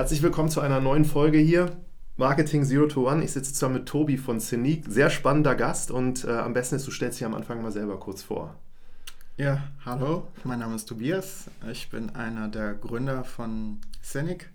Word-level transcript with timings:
Herzlich 0.00 0.22
willkommen 0.22 0.48
zu 0.48 0.62
einer 0.62 0.80
neuen 0.80 1.04
Folge 1.04 1.36
hier. 1.36 1.76
Marketing 2.16 2.64
Zero 2.64 2.86
to 2.86 3.06
One. 3.06 3.22
Ich 3.22 3.32
sitze 3.32 3.52
zusammen 3.52 3.74
mit 3.74 3.86
Tobi 3.86 4.16
von 4.16 4.40
Scenic. 4.40 4.86
Sehr 4.88 5.10
spannender 5.10 5.54
Gast 5.54 5.90
und 5.90 6.24
äh, 6.24 6.30
am 6.30 6.54
besten 6.54 6.76
ist, 6.76 6.86
du 6.86 6.90
stellst 6.90 7.20
dich 7.20 7.26
am 7.26 7.34
Anfang 7.34 7.60
mal 7.60 7.70
selber 7.70 8.00
kurz 8.00 8.22
vor. 8.22 8.56
Ja, 9.36 9.62
hallo, 9.84 10.26
mein 10.42 10.60
Name 10.60 10.74
ist 10.74 10.86
Tobias. 10.86 11.50
Ich 11.70 11.90
bin 11.90 12.08
einer 12.16 12.48
der 12.48 12.72
Gründer 12.72 13.24
von 13.24 13.80
Scenic. 14.02 14.48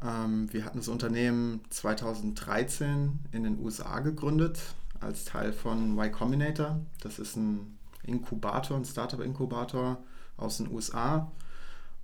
Ähm, 0.00 0.46
wir 0.52 0.64
hatten 0.64 0.78
das 0.78 0.86
Unternehmen 0.86 1.62
2013 1.70 3.18
in 3.32 3.42
den 3.42 3.58
USA 3.58 3.98
gegründet 3.98 4.60
als 5.00 5.24
Teil 5.24 5.52
von 5.52 5.98
Y 5.98 6.12
Combinator. 6.12 6.78
Das 7.02 7.18
ist 7.18 7.34
ein 7.34 7.76
Inkubator, 8.04 8.76
ein 8.76 8.84
Startup-Inkubator 8.84 9.98
aus 10.36 10.58
den 10.58 10.70
USA 10.70 11.32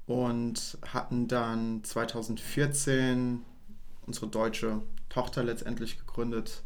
und 0.07 0.79
hatten 0.93 1.29
dann 1.29 1.83
2014 1.83 3.43
unsere 4.07 4.29
deutsche 4.29 4.83
Tochter 5.09 5.43
letztendlich 5.43 5.99
gegründet 5.99 6.63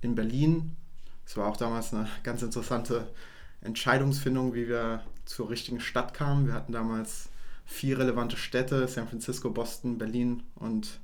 in 0.00 0.14
Berlin. 0.14 0.76
Es 1.24 1.36
war 1.36 1.46
auch 1.46 1.56
damals 1.56 1.94
eine 1.94 2.08
ganz 2.24 2.42
interessante 2.42 3.08
Entscheidungsfindung, 3.60 4.54
wie 4.54 4.68
wir 4.68 5.02
zur 5.24 5.50
richtigen 5.50 5.80
Stadt 5.80 6.14
kamen. 6.14 6.46
Wir 6.46 6.54
hatten 6.54 6.72
damals 6.72 7.28
vier 7.64 7.98
relevante 7.98 8.36
Städte, 8.36 8.88
San 8.88 9.06
Francisco, 9.06 9.50
Boston, 9.50 9.98
Berlin 9.98 10.42
und 10.56 10.98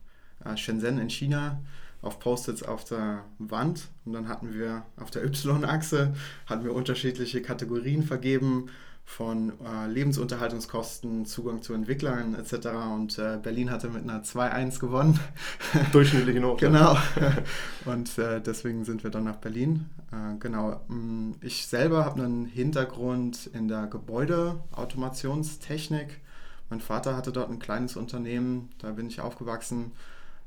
äh, 0.45 0.57
Shenzhen 0.57 0.99
in 0.99 1.11
China, 1.11 1.61
auf 2.03 2.19
Post-its 2.19 2.65
auf 2.65 2.83
der 2.85 3.25
Wand. 3.39 3.89
Und 4.05 4.15
dann 4.15 4.27
hatten 4.27 4.53
wir 4.53 4.85
auf 4.97 5.11
der 5.11 5.25
Y-Achse 5.25 6.15
hatten 6.47 6.65
wir 6.65 6.75
unterschiedliche 6.75 7.43
Kategorien 7.43 8.03
vergeben 8.03 8.69
von 9.07 9.53
äh, 9.65 9.87
Lebensunterhaltungskosten, 9.87 11.25
Zugang 11.27 11.63
zu 11.63 11.73
Entwicklern 11.73 12.35
etc. 12.35 12.67
Und 12.93 13.19
äh, 13.19 13.39
Berlin 13.41 13.71
hatte 13.71 13.89
mit 13.89 14.03
einer 14.03 14.25
2-1 14.25 14.81
gewonnen. 14.81 15.21
Durchschnittliche 15.93 16.41
Note. 16.41 16.67
genau. 16.67 16.99
Und 17.87 18.19
äh, 18.19 18.43
deswegen 18.43 18.85
sind 18.85 19.05
wir 19.05 19.11
dann 19.11 19.25
nach 19.25 19.37
Berlin. 19.37 19.89
Äh, 20.11 20.37
genau. 20.41 20.81
Mm, 20.89 21.35
ich 21.41 21.69
selber 21.69 22.05
habe 22.05 22.21
einen 22.23 22.47
Hintergrund 22.47 23.49
in 23.55 23.69
der 23.69 23.87
Gebäudeautomationstechnik. 23.87 26.21
Mein 26.69 26.81
Vater 26.81 27.17
hatte 27.17 27.31
dort 27.31 27.49
ein 27.49 27.61
kleines 27.61 27.95
Unternehmen, 27.97 28.71
da 28.79 28.91
bin 28.91 29.07
ich 29.07 29.21
aufgewachsen, 29.21 29.93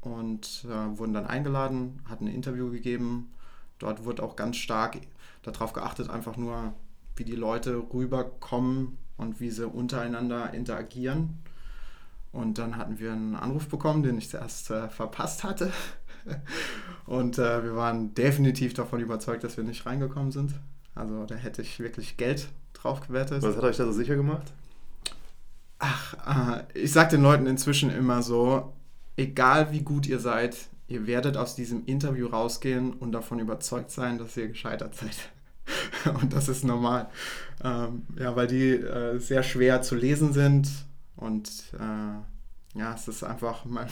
und 0.00 0.64
äh, 0.64 0.98
wurden 0.98 1.14
dann 1.14 1.26
eingeladen, 1.26 2.02
hatten 2.08 2.26
ein 2.26 2.34
Interview 2.34 2.70
gegeben. 2.70 3.32
Dort 3.78 4.04
wurde 4.04 4.22
auch 4.24 4.34
ganz 4.34 4.56
stark 4.56 4.98
darauf 5.42 5.72
geachtet, 5.72 6.10
einfach 6.10 6.36
nur, 6.36 6.72
wie 7.14 7.24
die 7.24 7.36
Leute 7.36 7.84
rüberkommen 7.92 8.98
und 9.18 9.40
wie 9.40 9.50
sie 9.50 9.66
untereinander 9.66 10.54
interagieren. 10.54 11.38
Und 12.32 12.58
dann 12.58 12.76
hatten 12.76 12.98
wir 12.98 13.12
einen 13.12 13.36
Anruf 13.36 13.68
bekommen, 13.68 14.02
den 14.02 14.16
ich 14.16 14.30
zuerst 14.30 14.70
äh, 14.70 14.88
verpasst 14.88 15.44
hatte. 15.44 15.72
und 17.06 17.38
äh, 17.38 17.64
wir 17.64 17.76
waren 17.76 18.14
definitiv 18.14 18.74
davon 18.74 19.00
überzeugt, 19.00 19.44
dass 19.44 19.56
wir 19.56 19.64
nicht 19.64 19.84
reingekommen 19.84 20.32
sind. 20.32 20.54
Also 20.94 21.24
da 21.26 21.34
hätte 21.34 21.62
ich 21.62 21.80
wirklich 21.80 22.16
Geld 22.16 22.48
drauf 22.74 23.06
gewettet. 23.06 23.42
Was 23.42 23.56
hat 23.56 23.64
euch 23.64 23.76
da 23.76 23.84
so 23.84 23.92
sicher 23.92 24.16
gemacht? 24.16 24.52
Ach, 25.78 26.58
äh, 26.58 26.64
ich 26.74 26.92
sage 26.92 27.10
den 27.10 27.22
Leuten 27.22 27.46
inzwischen 27.46 27.90
immer 27.90 28.22
so, 28.22 28.72
egal 29.16 29.72
wie 29.72 29.82
gut 29.82 30.06
ihr 30.06 30.18
seid, 30.18 30.56
ihr 30.86 31.06
werdet 31.06 31.36
aus 31.36 31.54
diesem 31.54 31.84
Interview 31.86 32.26
rausgehen 32.26 32.92
und 32.94 33.12
davon 33.12 33.38
überzeugt 33.38 33.90
sein, 33.90 34.18
dass 34.18 34.36
ihr 34.36 34.48
gescheitert 34.48 34.94
seid. 34.94 35.30
und 36.20 36.32
das 36.32 36.48
ist 36.48 36.64
normal. 36.64 37.08
Ähm, 37.62 38.02
ja, 38.18 38.34
weil 38.36 38.46
die 38.46 38.72
äh, 38.72 39.18
sehr 39.18 39.42
schwer 39.42 39.82
zu 39.82 39.94
lesen 39.96 40.32
sind 40.32 40.68
und 41.16 41.50
äh, 41.74 42.78
ja, 42.78 42.94
es 42.94 43.08
ist 43.08 43.24
einfach, 43.24 43.64
man, 43.64 43.86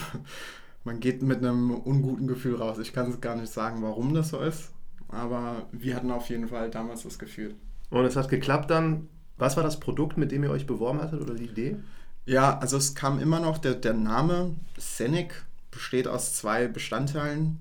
man 0.84 1.00
geht 1.00 1.22
mit 1.22 1.38
einem 1.38 1.70
unguten 1.70 2.26
Gefühl 2.26 2.56
raus. 2.56 2.78
Ich 2.78 2.92
kann 2.92 3.10
es 3.10 3.20
gar 3.20 3.36
nicht 3.36 3.52
sagen, 3.52 3.82
warum 3.82 4.14
das 4.14 4.30
so 4.30 4.40
ist, 4.40 4.70
aber 5.08 5.66
wir 5.72 5.96
hatten 5.96 6.10
auf 6.10 6.28
jeden 6.28 6.48
Fall 6.48 6.70
damals 6.70 7.02
das 7.02 7.18
Gefühl. 7.18 7.54
Und 7.90 8.04
es 8.04 8.16
hat 8.16 8.28
geklappt 8.28 8.70
dann. 8.70 9.08
Was 9.38 9.56
war 9.56 9.62
das 9.62 9.78
Produkt, 9.78 10.16
mit 10.16 10.32
dem 10.32 10.44
ihr 10.44 10.50
euch 10.50 10.66
beworben 10.66 11.00
hattet 11.00 11.20
oder 11.20 11.34
die 11.34 11.44
Idee? 11.44 11.76
Ja, 12.24 12.58
also 12.58 12.78
es 12.78 12.94
kam 12.94 13.20
immer 13.20 13.38
noch, 13.38 13.58
der, 13.58 13.74
der 13.74 13.92
Name 13.92 14.56
Scenic 14.80 15.44
besteht 15.70 16.08
aus 16.08 16.34
zwei 16.34 16.68
Bestandteilen. 16.68 17.60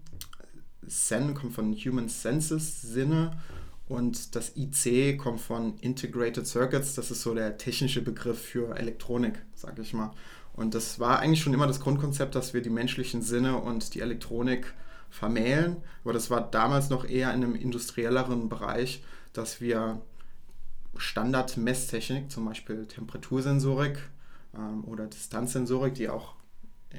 Sen 0.88 1.34
kommt 1.34 1.54
von 1.54 1.74
Human 1.74 2.08
Senses, 2.08 2.82
Sinne 2.82 3.32
und 3.88 4.36
das 4.36 4.54
IC 4.56 5.18
kommt 5.18 5.42
von 5.42 5.78
Integrated 5.78 6.48
Circuits, 6.48 6.96
das 6.96 7.12
ist 7.12 7.22
so 7.22 7.34
der 7.36 7.58
technische 7.58 8.02
Begriff 8.02 8.42
für 8.42 8.76
Elektronik, 8.78 9.42
sage 9.54 9.82
ich 9.84 9.94
mal. 9.94 10.12
Und 10.54 10.74
das 10.74 11.00
war 11.00 11.20
eigentlich 11.20 11.42
schon 11.42 11.54
immer 11.54 11.68
das 11.68 11.82
Grundkonzept, 11.82 12.34
dass 12.34 12.54
wir 12.54 12.62
die 12.62 12.70
menschlichen 12.70 13.22
Sinne 13.22 13.58
und 13.58 13.94
die 13.94 14.00
Elektronik 14.00 14.74
vermählen. 15.10 15.78
Aber 16.04 16.14
das 16.14 16.30
war 16.30 16.50
damals 16.50 16.90
noch 16.90 17.06
eher 17.06 17.34
in 17.34 17.44
einem 17.44 17.56
industrielleren 17.56 18.50
Bereich, 18.50 19.04
dass 19.34 19.62
wir 19.62 20.02
Standard-Messtechnik, 20.98 22.32
zum 22.32 22.46
Beispiel 22.46 22.86
Temperatursensorik 22.86 24.00
ähm, 24.56 24.84
oder 24.86 25.08
Distanzsensorik, 25.08 25.94
die 25.94 26.10
auch 26.10 26.36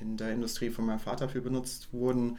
in 0.00 0.17
der 0.19 0.32
Industrie 0.32 0.71
von 0.71 0.87
meinem 0.87 0.99
Vater 0.99 1.29
für 1.29 1.41
benutzt 1.41 1.93
wurden, 1.93 2.39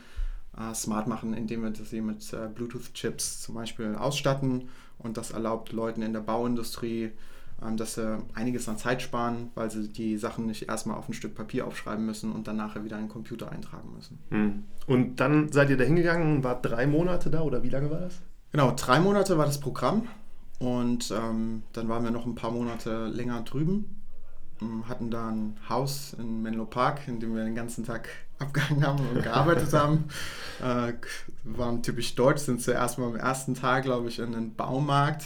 äh, 0.60 0.74
smart 0.74 1.08
machen, 1.08 1.34
indem 1.34 1.64
wir 1.64 1.74
sie 1.74 2.02
mit 2.02 2.34
äh, 2.34 2.48
Bluetooth-Chips 2.54 3.42
zum 3.42 3.56
Beispiel 3.56 3.96
ausstatten. 3.96 4.70
Und 5.00 5.18
das 5.18 5.32
erlaubt 5.32 5.72
Leuten 5.72 6.02
in 6.02 6.14
der 6.14 6.22
Bauindustrie, 6.22 7.12
ähm, 7.66 7.78
dass 7.78 7.96
sie 7.96 8.18
einiges 8.34 8.68
an 8.68 8.78
Zeit 8.78 9.02
sparen, 9.02 9.52
weil 9.56 9.70
sie 9.72 9.88
die 9.88 10.18
Sachen 10.18 10.46
nicht 10.46 10.68
erstmal 10.68 10.98
auf 10.98 11.08
ein 11.08 11.14
Stück 11.14 11.36
Papier 11.36 11.68
aufschreiben 11.68 12.06
müssen 12.06 12.32
und 12.32 12.48
dann 12.48 12.58
nachher 12.58 12.84
wieder 12.84 12.98
in 12.98 13.04
den 13.04 13.12
Computer 13.12 13.52
eintragen 13.52 13.90
müssen. 13.96 14.20
Hm. 14.30 14.64
Und 14.88 15.20
dann 15.20 15.52
seid 15.52 15.70
ihr 15.70 15.78
da 15.78 15.84
hingegangen, 15.84 16.44
war 16.44 16.62
drei 16.62 16.88
Monate 16.88 17.30
da 17.30 17.42
oder 17.42 17.64
wie 17.64 17.70
lange 17.70 17.92
war 17.92 18.00
das? 18.00 18.20
Genau, 18.52 18.74
drei 18.76 19.00
Monate 19.00 19.38
war 19.38 19.46
das 19.46 19.60
Programm. 19.60 20.08
Und 20.60 21.12
ähm, 21.12 21.64
dann 21.74 21.88
waren 21.88 22.04
wir 22.04 22.12
noch 22.12 22.26
ein 22.26 22.34
paar 22.34 22.52
Monate 22.52 23.08
länger 23.08 23.42
drüben, 23.42 24.02
hatten 24.88 25.12
da 25.12 25.30
ein 25.30 25.58
Haus 25.70 26.16
in 26.18 26.42
Menlo 26.42 26.66
Park, 26.66 27.08
in 27.08 27.20
dem 27.20 27.36
wir 27.36 27.44
den 27.44 27.56
ganzen 27.56 27.86
Tag 27.86 28.10
abgehangen 28.40 28.86
haben 28.86 29.00
und 29.10 29.24
gearbeitet 29.24 29.74
haben. 29.74 30.06
Äh, 30.60 30.94
waren 31.44 31.84
typisch 31.84 32.16
deutsch, 32.16 32.42
sind 32.42 32.64
zuerst 32.64 32.98
mal 32.98 33.06
am 33.06 33.16
ersten 33.16 33.54
Tag, 33.54 33.84
glaube 33.84 34.10
ich, 34.10 34.18
in 34.18 34.32
den 34.32 34.56
Baumarkt 34.56 35.26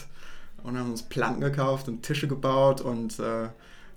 und 0.61 0.77
haben 0.77 0.91
uns 0.91 1.03
Planken 1.03 1.39
gekauft 1.39 1.87
und 1.87 2.03
Tische 2.03 2.27
gebaut 2.27 2.81
und 2.81 3.17
äh, 3.17 3.47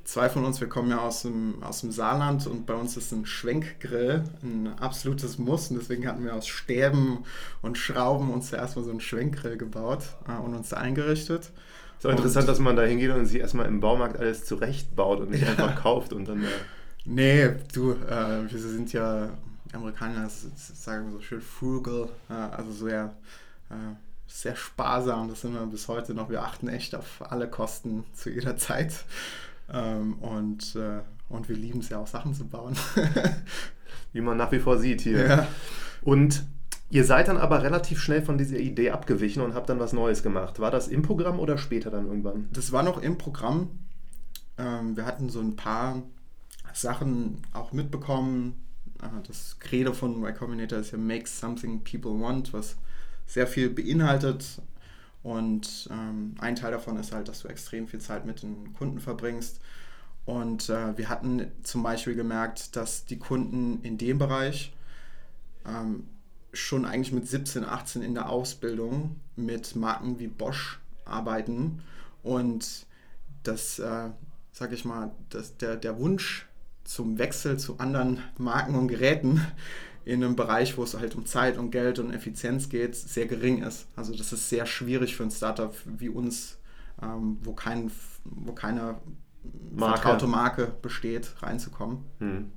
zwei 0.04 0.28
von 0.28 0.44
uns, 0.44 0.60
wir 0.60 0.68
kommen 0.68 0.90
ja 0.90 0.98
aus 0.98 1.22
dem, 1.22 1.62
aus 1.62 1.80
dem 1.80 1.90
Saarland 1.90 2.46
und 2.46 2.66
bei 2.66 2.74
uns 2.74 2.96
ist 2.96 3.12
ein 3.12 3.26
Schwenkgrill 3.26 4.22
ein 4.42 4.72
absolutes 4.78 5.38
Muss 5.38 5.70
und 5.70 5.78
deswegen 5.78 6.06
hatten 6.06 6.24
wir 6.24 6.34
aus 6.34 6.46
Stäben 6.46 7.24
und 7.62 7.78
Schrauben 7.78 8.30
uns 8.30 8.50
zuerst 8.50 8.76
mal 8.76 8.84
so 8.84 8.90
einen 8.90 9.00
Schwenkgrill 9.00 9.56
gebaut 9.56 10.04
äh, 10.28 10.40
und 10.40 10.54
uns 10.54 10.68
da 10.68 10.76
eingerichtet. 10.76 11.50
Ist 11.98 12.06
auch 12.06 12.10
interessant, 12.10 12.48
dass 12.48 12.58
man 12.58 12.76
da 12.76 12.82
hingeht 12.82 13.10
und 13.10 13.24
sich 13.24 13.40
erstmal 13.40 13.66
im 13.66 13.80
Baumarkt 13.80 14.18
alles 14.18 14.44
zurechtbaut 14.44 15.20
und 15.20 15.30
nicht 15.30 15.42
ja. 15.42 15.48
einfach 15.48 15.82
kauft 15.82 16.12
und 16.12 16.28
dann. 16.28 16.44
Äh 16.44 16.48
nee, 17.04 17.48
du, 17.72 17.92
äh, 17.92 18.50
wir 18.50 18.58
sind 18.58 18.92
ja 18.92 19.30
Amerikaner, 19.72 20.28
sagen 20.28 21.06
wir 21.06 21.12
so 21.12 21.20
schön 21.20 21.40
frugal, 21.40 22.08
äh, 22.28 22.34
also 22.34 22.72
sehr, 22.72 23.14
äh, 23.70 23.74
sehr 24.26 24.56
sparsam. 24.56 25.28
Das 25.28 25.40
sind 25.40 25.54
wir 25.54 25.64
bis 25.66 25.88
heute 25.88 26.14
noch. 26.14 26.28
Wir 26.28 26.42
achten 26.42 26.68
echt 26.68 26.94
auf 26.94 27.22
alle 27.30 27.48
Kosten 27.48 28.04
zu 28.12 28.30
jeder 28.30 28.56
Zeit. 28.56 28.92
Ähm, 29.72 30.14
und, 30.14 30.76
äh, 30.76 31.00
und 31.28 31.48
wir 31.48 31.56
lieben 31.56 31.80
es 31.80 31.88
ja 31.88 31.98
auch, 31.98 32.06
Sachen 32.06 32.34
zu 32.34 32.46
bauen. 32.46 32.76
Wie 34.12 34.20
man 34.20 34.36
nach 34.36 34.52
wie 34.52 34.60
vor 34.60 34.78
sieht 34.78 35.00
hier. 35.00 35.26
Ja. 35.26 35.46
Und 36.02 36.44
ihr 36.90 37.04
seid 37.04 37.28
dann 37.28 37.36
aber 37.36 37.62
relativ 37.62 38.00
schnell 38.00 38.22
von 38.22 38.38
dieser 38.38 38.58
Idee 38.58 38.90
abgewichen 38.90 39.42
und 39.42 39.54
habt 39.54 39.68
dann 39.68 39.80
was 39.80 39.92
Neues 39.92 40.22
gemacht. 40.22 40.60
War 40.60 40.70
das 40.70 40.88
im 40.88 41.02
Programm 41.02 41.40
oder 41.40 41.58
später 41.58 41.90
dann 41.90 42.06
irgendwann? 42.06 42.48
Das 42.52 42.70
war 42.70 42.82
noch 42.82 43.02
im 43.02 43.18
Programm. 43.18 43.70
Ähm, 44.56 44.96
wir 44.96 45.04
hatten 45.04 45.28
so 45.28 45.40
ein 45.40 45.56
paar 45.56 46.02
Sachen 46.72 47.38
auch 47.52 47.72
mitbekommen. 47.72 48.62
Äh, 49.02 49.26
das 49.26 49.58
Credo 49.58 49.92
von 49.92 50.22
Y 50.22 50.34
Combinator 50.34 50.78
ist 50.78 50.92
ja 50.92 50.98
Make 50.98 51.26
Something 51.26 51.82
People 51.82 52.20
Want, 52.20 52.52
was 52.52 52.76
sehr 53.26 53.46
viel 53.46 53.70
beinhaltet, 53.70 54.60
und 55.24 55.88
ähm, 55.90 56.34
ein 56.38 56.54
Teil 56.54 56.70
davon 56.70 56.98
ist 56.98 57.12
halt, 57.12 57.28
dass 57.28 57.40
du 57.40 57.48
extrem 57.48 57.88
viel 57.88 58.00
Zeit 58.00 58.26
mit 58.26 58.42
den 58.42 58.74
Kunden 58.74 59.00
verbringst. 59.00 59.58
Und 60.26 60.68
äh, 60.68 60.96
wir 60.98 61.08
hatten 61.08 61.50
zum 61.62 61.82
Beispiel 61.82 62.14
gemerkt, 62.14 62.76
dass 62.76 63.06
die 63.06 63.18
Kunden 63.18 63.80
in 63.82 63.96
dem 63.96 64.18
Bereich 64.18 64.74
ähm, 65.66 66.04
schon 66.52 66.84
eigentlich 66.84 67.12
mit 67.12 67.26
17, 67.26 67.64
18 67.64 68.02
in 68.02 68.12
der 68.12 68.28
Ausbildung 68.28 69.16
mit 69.34 69.74
Marken 69.76 70.18
wie 70.18 70.28
Bosch 70.28 70.78
arbeiten 71.06 71.82
und 72.22 72.86
das, 73.44 73.78
äh, 73.78 74.10
sag 74.52 74.72
ich 74.72 74.84
mal, 74.84 75.10
das, 75.30 75.56
der, 75.56 75.76
der 75.76 75.98
Wunsch 75.98 76.46
zum 76.84 77.18
Wechsel 77.18 77.58
zu 77.58 77.78
anderen 77.78 78.22
Marken 78.36 78.74
und 78.74 78.88
Geräten 78.88 79.40
in 80.04 80.22
einem 80.22 80.36
Bereich, 80.36 80.76
wo 80.76 80.82
es 80.82 80.98
halt 80.98 81.14
um 81.14 81.26
Zeit 81.26 81.56
und 81.56 81.70
Geld 81.70 81.98
und 81.98 82.12
Effizienz 82.12 82.68
geht, 82.68 82.94
sehr 82.94 83.26
gering 83.26 83.62
ist. 83.62 83.86
Also 83.96 84.14
das 84.14 84.32
ist 84.32 84.48
sehr 84.48 84.66
schwierig 84.66 85.16
für 85.16 85.22
ein 85.22 85.30
Startup 85.30 85.74
wie 85.84 86.08
uns, 86.08 86.58
ähm, 87.02 87.38
wo, 87.42 87.52
kein, 87.52 87.90
wo 88.24 88.52
keine 88.52 88.96
Marke. 89.70 90.00
vertraute 90.00 90.26
Marke 90.26 90.72
besteht, 90.82 91.32
reinzukommen. 91.42 92.04
Hm. 92.18 92.52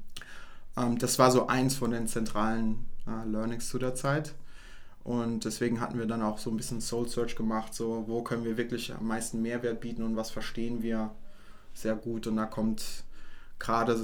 Ähm, 0.76 0.98
das 0.98 1.20
war 1.20 1.32
so 1.32 1.48
eins 1.48 1.76
von 1.76 1.92
den 1.92 2.08
zentralen 2.08 2.86
äh, 3.08 3.28
Learnings 3.30 3.70
zu 3.70 3.80
der 3.80 3.96
Zeit. 3.96 4.34
Und 5.04 5.46
deswegen 5.46 5.80
hatten 5.80 5.98
wir 5.98 6.06
dann 6.06 6.22
auch 6.22 6.38
so 6.38 6.50
ein 6.50 6.58
bisschen 6.58 6.82
Soul 6.82 7.08
Search 7.08 7.38
gemacht, 7.38 7.74
so 7.74 8.04
wo 8.08 8.24
können 8.24 8.44
wir 8.44 8.58
wirklich 8.58 8.94
am 8.94 9.08
meisten 9.08 9.42
Mehrwert 9.42 9.80
bieten 9.80 10.04
und 10.04 10.18
was 10.18 10.32
verstehen 10.32 10.84
wir 10.84 11.12
sehr 11.74 11.96
gut. 11.96 12.28
Und 12.28 12.36
da 12.36 12.46
kommt 12.46 13.06
gerade 13.58 13.98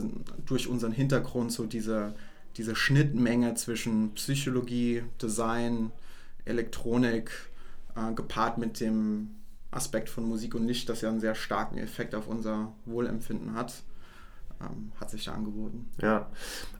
durch 0.45 0.69
unseren 0.69 0.93
Hintergrund 0.93 1.51
so 1.51 1.65
diese 1.65 2.13
diese 2.57 2.75
Schnittmenge 2.75 3.55
zwischen 3.55 4.13
Psychologie, 4.13 5.03
Design, 5.21 5.91
Elektronik, 6.45 7.31
äh, 7.95 8.13
gepaart 8.13 8.57
mit 8.57 8.79
dem 8.79 9.31
Aspekt 9.71 10.09
von 10.09 10.27
Musik 10.27 10.55
und 10.55 10.67
Licht, 10.67 10.87
das 10.89 11.01
ja 11.01 11.09
einen 11.09 11.19
sehr 11.19 11.35
starken 11.35 11.77
Effekt 11.77 12.13
auf 12.15 12.27
unser 12.27 12.73
Wohlempfinden 12.85 13.55
hat, 13.55 13.73
ähm, 14.61 14.91
hat 14.99 15.09
sich 15.09 15.25
da 15.25 15.33
angeboten. 15.33 15.89
Ja. 16.01 16.29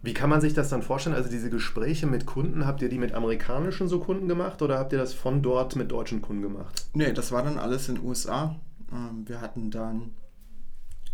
Wie 0.01 0.13
kann 0.13 0.29
man 0.29 0.41
sich 0.41 0.53
das 0.53 0.69
dann 0.69 0.83
vorstellen? 0.83 1.15
Also 1.15 1.29
diese 1.29 1.49
Gespräche 1.49 2.05
mit 2.05 2.25
Kunden, 2.25 2.65
habt 2.65 2.81
ihr 2.81 2.89
die 2.89 2.99
mit 2.99 3.13
amerikanischen 3.13 3.87
so 3.87 3.99
Kunden 3.99 4.27
gemacht 4.27 4.61
oder 4.61 4.77
habt 4.77 4.93
ihr 4.93 4.99
das 4.99 5.13
von 5.13 5.41
dort 5.41 5.75
mit 5.75 5.91
deutschen 5.91 6.21
Kunden 6.21 6.43
gemacht? 6.43 6.85
Nee, 6.93 7.13
das 7.13 7.31
war 7.31 7.43
dann 7.43 7.57
alles 7.57 7.89
in 7.89 7.95
den 7.95 8.05
USA. 8.05 8.55
Ähm, 8.91 9.27
wir 9.27 9.41
hatten 9.41 9.71
dann 9.71 10.11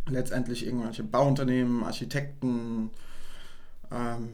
letztendlich 0.08 0.66
irgendwelche 0.66 1.04
Bauunternehmen, 1.04 1.84
Architekten, 1.84 2.90
ähm, 3.92 4.30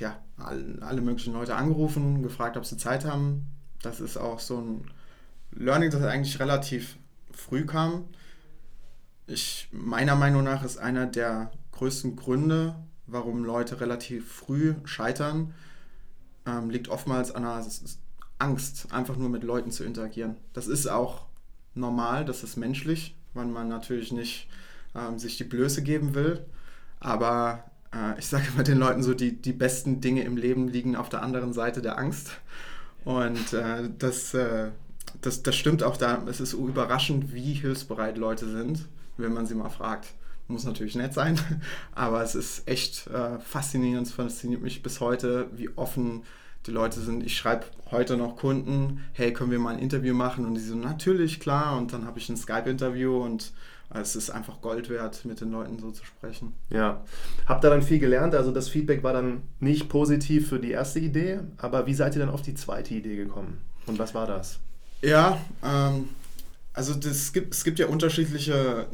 ja, 0.00 0.18
alle 0.36 1.00
möglichen 1.00 1.32
Leute 1.32 1.54
angerufen, 1.54 2.22
gefragt, 2.22 2.56
ob 2.56 2.64
sie 2.64 2.76
Zeit 2.76 3.04
haben. 3.04 3.46
Das 3.82 4.00
ist 4.00 4.16
auch 4.16 4.40
so 4.40 4.60
ein 4.60 4.90
Learning, 5.52 5.90
das 5.90 6.02
eigentlich 6.02 6.38
relativ 6.40 6.96
früh 7.30 7.64
kam. 7.66 8.04
Ich, 9.26 9.68
meiner 9.70 10.16
Meinung 10.16 10.44
nach 10.44 10.64
ist 10.64 10.78
einer 10.78 11.06
der 11.06 11.52
größten 11.72 12.16
Gründe, 12.16 12.74
warum 13.06 13.44
Leute 13.44 13.80
relativ 13.80 14.30
früh 14.30 14.74
scheitern, 14.84 15.54
ähm, 16.46 16.70
liegt 16.70 16.88
oftmals 16.88 17.32
an 17.32 17.44
einer 17.44 17.64
Angst, 18.38 18.92
einfach 18.92 19.16
nur 19.16 19.28
mit 19.28 19.44
Leuten 19.44 19.70
zu 19.70 19.84
interagieren. 19.84 20.36
Das 20.52 20.66
ist 20.66 20.88
auch 20.88 21.26
normal, 21.74 22.24
das 22.24 22.42
ist 22.42 22.56
menschlich, 22.56 23.16
weil 23.34 23.46
man 23.46 23.68
natürlich 23.68 24.12
nicht 24.12 24.48
ähm, 24.94 25.18
sich 25.18 25.36
die 25.36 25.44
Blöße 25.44 25.82
geben 25.82 26.14
will. 26.14 26.44
Aber 26.98 27.69
äh, 27.94 28.18
ich 28.18 28.26
sage 28.26 28.44
immer 28.52 28.62
den 28.62 28.78
Leuten 28.78 29.02
so, 29.02 29.14
die, 29.14 29.40
die 29.40 29.52
besten 29.52 30.00
Dinge 30.00 30.22
im 30.24 30.36
Leben 30.36 30.68
liegen 30.68 30.96
auf 30.96 31.08
der 31.08 31.22
anderen 31.22 31.52
Seite 31.52 31.82
der 31.82 31.98
Angst. 31.98 32.32
Und 33.04 33.52
äh, 33.52 33.88
das, 33.98 34.34
äh, 34.34 34.70
das, 35.20 35.42
das 35.42 35.56
stimmt 35.56 35.82
auch 35.82 35.96
da. 35.96 36.22
Es 36.28 36.40
ist 36.40 36.52
überraschend, 36.52 37.32
wie 37.34 37.54
hilfsbereit 37.54 38.18
Leute 38.18 38.48
sind, 38.48 38.86
wenn 39.16 39.32
man 39.32 39.46
sie 39.46 39.54
mal 39.54 39.70
fragt. 39.70 40.08
Muss 40.48 40.64
natürlich 40.64 40.96
nett 40.96 41.14
sein, 41.14 41.40
aber 41.94 42.22
es 42.22 42.34
ist 42.34 42.66
echt 42.66 43.06
äh, 43.06 43.38
faszinierend. 43.38 44.08
Es 44.08 44.12
fasziniert 44.12 44.62
mich 44.62 44.82
bis 44.82 45.00
heute, 45.00 45.48
wie 45.52 45.70
offen 45.76 46.22
die 46.66 46.72
Leute 46.72 47.00
sind. 47.00 47.24
Ich 47.24 47.36
schreibe 47.36 47.66
heute 47.90 48.16
noch 48.16 48.36
Kunden, 48.36 49.00
hey, 49.12 49.32
können 49.32 49.50
wir 49.50 49.58
mal 49.58 49.74
ein 49.74 49.78
Interview 49.78 50.14
machen? 50.14 50.44
Und 50.44 50.54
die 50.54 50.60
so, 50.60 50.74
natürlich, 50.74 51.40
klar. 51.40 51.78
Und 51.78 51.92
dann 51.92 52.04
habe 52.04 52.18
ich 52.18 52.28
ein 52.28 52.36
Skype-Interview 52.36 53.16
und 53.22 53.52
es 53.92 54.14
ist 54.14 54.30
einfach 54.30 54.60
Gold 54.60 54.88
wert, 54.88 55.24
mit 55.24 55.40
den 55.40 55.50
Leuten 55.50 55.78
so 55.78 55.90
zu 55.90 56.04
sprechen. 56.04 56.54
Ja. 56.70 57.04
Habt 57.46 57.64
ihr 57.64 57.70
dann 57.70 57.82
viel 57.82 57.98
gelernt? 57.98 58.34
Also 58.34 58.52
das 58.52 58.68
Feedback 58.68 59.02
war 59.02 59.12
dann 59.12 59.42
nicht 59.58 59.88
positiv 59.88 60.48
für 60.48 60.60
die 60.60 60.70
erste 60.70 61.00
Idee, 61.00 61.40
aber 61.56 61.86
wie 61.86 61.94
seid 61.94 62.14
ihr 62.14 62.20
dann 62.20 62.30
auf 62.30 62.42
die 62.42 62.54
zweite 62.54 62.94
Idee 62.94 63.16
gekommen? 63.16 63.58
Und 63.86 63.98
was 63.98 64.14
war 64.14 64.26
das? 64.26 64.60
Ja, 65.02 65.40
ähm, 65.64 66.08
also 66.72 66.94
das 66.94 67.32
gibt, 67.32 67.52
es 67.52 67.64
gibt 67.64 67.78
ja 67.80 67.86
unterschiedliche 67.86 68.86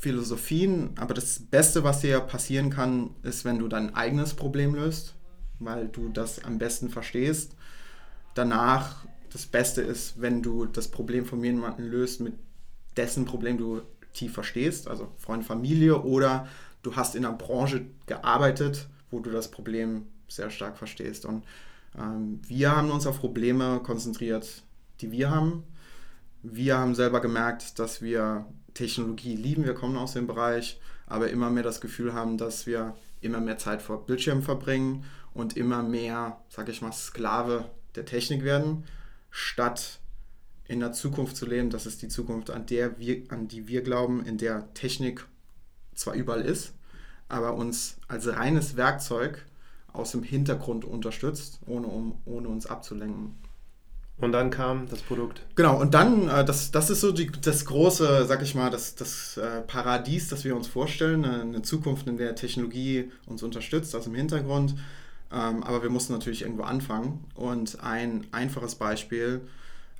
Philosophien, 0.00 0.90
aber 0.96 1.14
das 1.14 1.38
Beste, 1.38 1.84
was 1.84 2.00
dir 2.00 2.18
passieren 2.20 2.70
kann, 2.70 3.10
ist, 3.22 3.44
wenn 3.44 3.60
du 3.60 3.68
dein 3.68 3.94
eigenes 3.94 4.34
Problem 4.34 4.74
löst, 4.74 5.14
weil 5.60 5.86
du 5.86 6.08
das 6.08 6.42
am 6.42 6.58
besten 6.58 6.88
verstehst. 6.88 7.52
Danach, 8.34 9.04
das 9.32 9.46
Beste 9.46 9.80
ist, 9.80 10.20
wenn 10.20 10.42
du 10.42 10.66
das 10.66 10.88
Problem 10.88 11.24
von 11.24 11.44
jemandem 11.44 11.88
löst, 11.88 12.20
mit 12.20 12.34
dessen 12.96 13.24
Problem 13.24 13.58
du 13.58 13.82
tief 14.12 14.32
verstehst, 14.32 14.88
also 14.88 15.08
Freund, 15.18 15.44
Familie, 15.44 16.02
oder 16.02 16.46
du 16.82 16.96
hast 16.96 17.14
in 17.14 17.24
einer 17.24 17.36
Branche 17.36 17.86
gearbeitet, 18.06 18.88
wo 19.10 19.20
du 19.20 19.30
das 19.30 19.50
Problem 19.50 20.06
sehr 20.28 20.50
stark 20.50 20.76
verstehst. 20.76 21.24
Und 21.26 21.44
ähm, 21.98 22.40
wir 22.46 22.74
haben 22.74 22.90
uns 22.90 23.06
auf 23.06 23.20
Probleme 23.20 23.80
konzentriert, 23.82 24.62
die 25.00 25.12
wir 25.12 25.30
haben. 25.30 25.64
Wir 26.42 26.78
haben 26.78 26.94
selber 26.94 27.20
gemerkt, 27.20 27.78
dass 27.78 28.02
wir 28.02 28.46
Technologie 28.74 29.36
lieben, 29.36 29.64
wir 29.64 29.74
kommen 29.74 29.96
aus 29.96 30.14
dem 30.14 30.26
Bereich, 30.26 30.80
aber 31.06 31.30
immer 31.30 31.50
mehr 31.50 31.62
das 31.62 31.80
Gefühl 31.80 32.14
haben, 32.14 32.38
dass 32.38 32.66
wir 32.66 32.96
immer 33.20 33.40
mehr 33.40 33.58
Zeit 33.58 33.82
vor 33.82 34.06
Bildschirmen 34.06 34.42
verbringen 34.42 35.04
und 35.34 35.56
immer 35.56 35.82
mehr, 35.82 36.40
sag 36.48 36.68
ich 36.68 36.82
mal, 36.82 36.92
Sklave 36.92 37.66
der 37.94 38.04
Technik 38.04 38.42
werden, 38.42 38.84
statt 39.30 40.00
in 40.68 40.80
der 40.80 40.92
Zukunft 40.92 41.36
zu 41.36 41.46
leben. 41.46 41.70
Das 41.70 41.86
ist 41.86 42.02
die 42.02 42.08
Zukunft, 42.08 42.50
an, 42.50 42.66
der 42.66 42.98
wir, 42.98 43.22
an 43.28 43.48
die 43.48 43.68
wir 43.68 43.82
glauben, 43.82 44.24
in 44.24 44.38
der 44.38 44.72
Technik 44.74 45.26
zwar 45.94 46.14
überall 46.14 46.42
ist, 46.42 46.72
aber 47.28 47.54
uns 47.54 47.96
als 48.08 48.26
reines 48.28 48.76
Werkzeug 48.76 49.44
aus 49.92 50.12
dem 50.12 50.22
Hintergrund 50.22 50.84
unterstützt, 50.84 51.60
ohne, 51.66 51.86
um, 51.86 52.18
ohne 52.24 52.48
uns 52.48 52.66
abzulenken. 52.66 53.34
Und 54.18 54.32
dann 54.32 54.50
kam 54.50 54.88
das 54.88 55.00
Produkt. 55.00 55.42
Genau, 55.56 55.80
und 55.80 55.94
dann, 55.94 56.28
äh, 56.28 56.44
das, 56.44 56.70
das 56.70 56.90
ist 56.90 57.00
so 57.00 57.12
die, 57.12 57.30
das 57.30 57.64
große, 57.64 58.24
sag 58.26 58.42
ich 58.42 58.54
mal, 58.54 58.70
das, 58.70 58.94
das 58.94 59.36
äh, 59.36 59.62
Paradies, 59.62 60.28
das 60.28 60.44
wir 60.44 60.54
uns 60.54 60.68
vorstellen, 60.68 61.24
eine 61.24 61.62
Zukunft, 61.62 62.06
in 62.06 62.16
der 62.18 62.36
Technologie 62.36 63.10
uns 63.26 63.42
unterstützt 63.42 63.96
aus 63.96 64.04
dem 64.04 64.14
Hintergrund. 64.14 64.76
Ähm, 65.32 65.62
aber 65.62 65.82
wir 65.82 65.90
mussten 65.90 66.12
natürlich 66.12 66.42
irgendwo 66.42 66.62
anfangen. 66.62 67.24
Und 67.34 67.80
ein 67.82 68.26
einfaches 68.32 68.76
Beispiel 68.76 69.40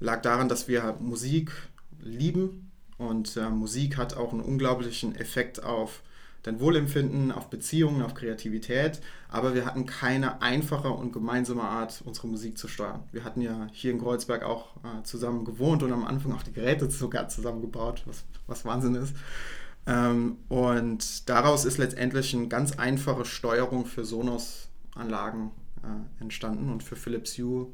lag 0.02 0.22
daran, 0.22 0.48
dass 0.48 0.68
wir 0.68 0.96
Musik 1.00 1.52
lieben 2.00 2.70
und 2.98 3.36
äh, 3.36 3.48
Musik 3.48 3.96
hat 3.96 4.16
auch 4.16 4.32
einen 4.32 4.42
unglaublichen 4.42 5.14
Effekt 5.16 5.62
auf 5.62 6.02
dein 6.42 6.58
Wohlempfinden, 6.58 7.30
auf 7.30 7.50
Beziehungen, 7.50 8.02
auf 8.02 8.14
Kreativität. 8.14 9.00
Aber 9.28 9.54
wir 9.54 9.64
hatten 9.64 9.86
keine 9.86 10.42
einfache 10.42 10.88
und 10.88 11.12
gemeinsame 11.12 11.62
Art, 11.62 12.02
unsere 12.04 12.26
Musik 12.26 12.58
zu 12.58 12.66
steuern. 12.66 13.04
Wir 13.12 13.22
hatten 13.22 13.40
ja 13.40 13.68
hier 13.72 13.92
in 13.92 14.00
Kreuzberg 14.00 14.42
auch 14.42 14.76
äh, 14.78 15.04
zusammen 15.04 15.44
gewohnt 15.44 15.84
und 15.84 15.92
am 15.92 16.04
Anfang 16.04 16.32
auch 16.32 16.42
die 16.42 16.52
Geräte 16.52 16.90
sogar 16.90 17.28
zusammengebaut, 17.28 18.02
was, 18.06 18.24
was 18.48 18.64
Wahnsinn 18.64 18.96
ist. 18.96 19.14
Ähm, 19.86 20.38
und 20.48 21.28
daraus 21.28 21.64
ist 21.64 21.78
letztendlich 21.78 22.34
eine 22.34 22.48
ganz 22.48 22.72
einfache 22.78 23.24
Steuerung 23.24 23.86
für 23.86 24.04
Sonos-Anlagen 24.04 25.52
äh, 25.82 26.22
entstanden 26.22 26.70
und 26.70 26.82
für 26.82 26.96
Philips 26.96 27.38
Hue 27.38 27.68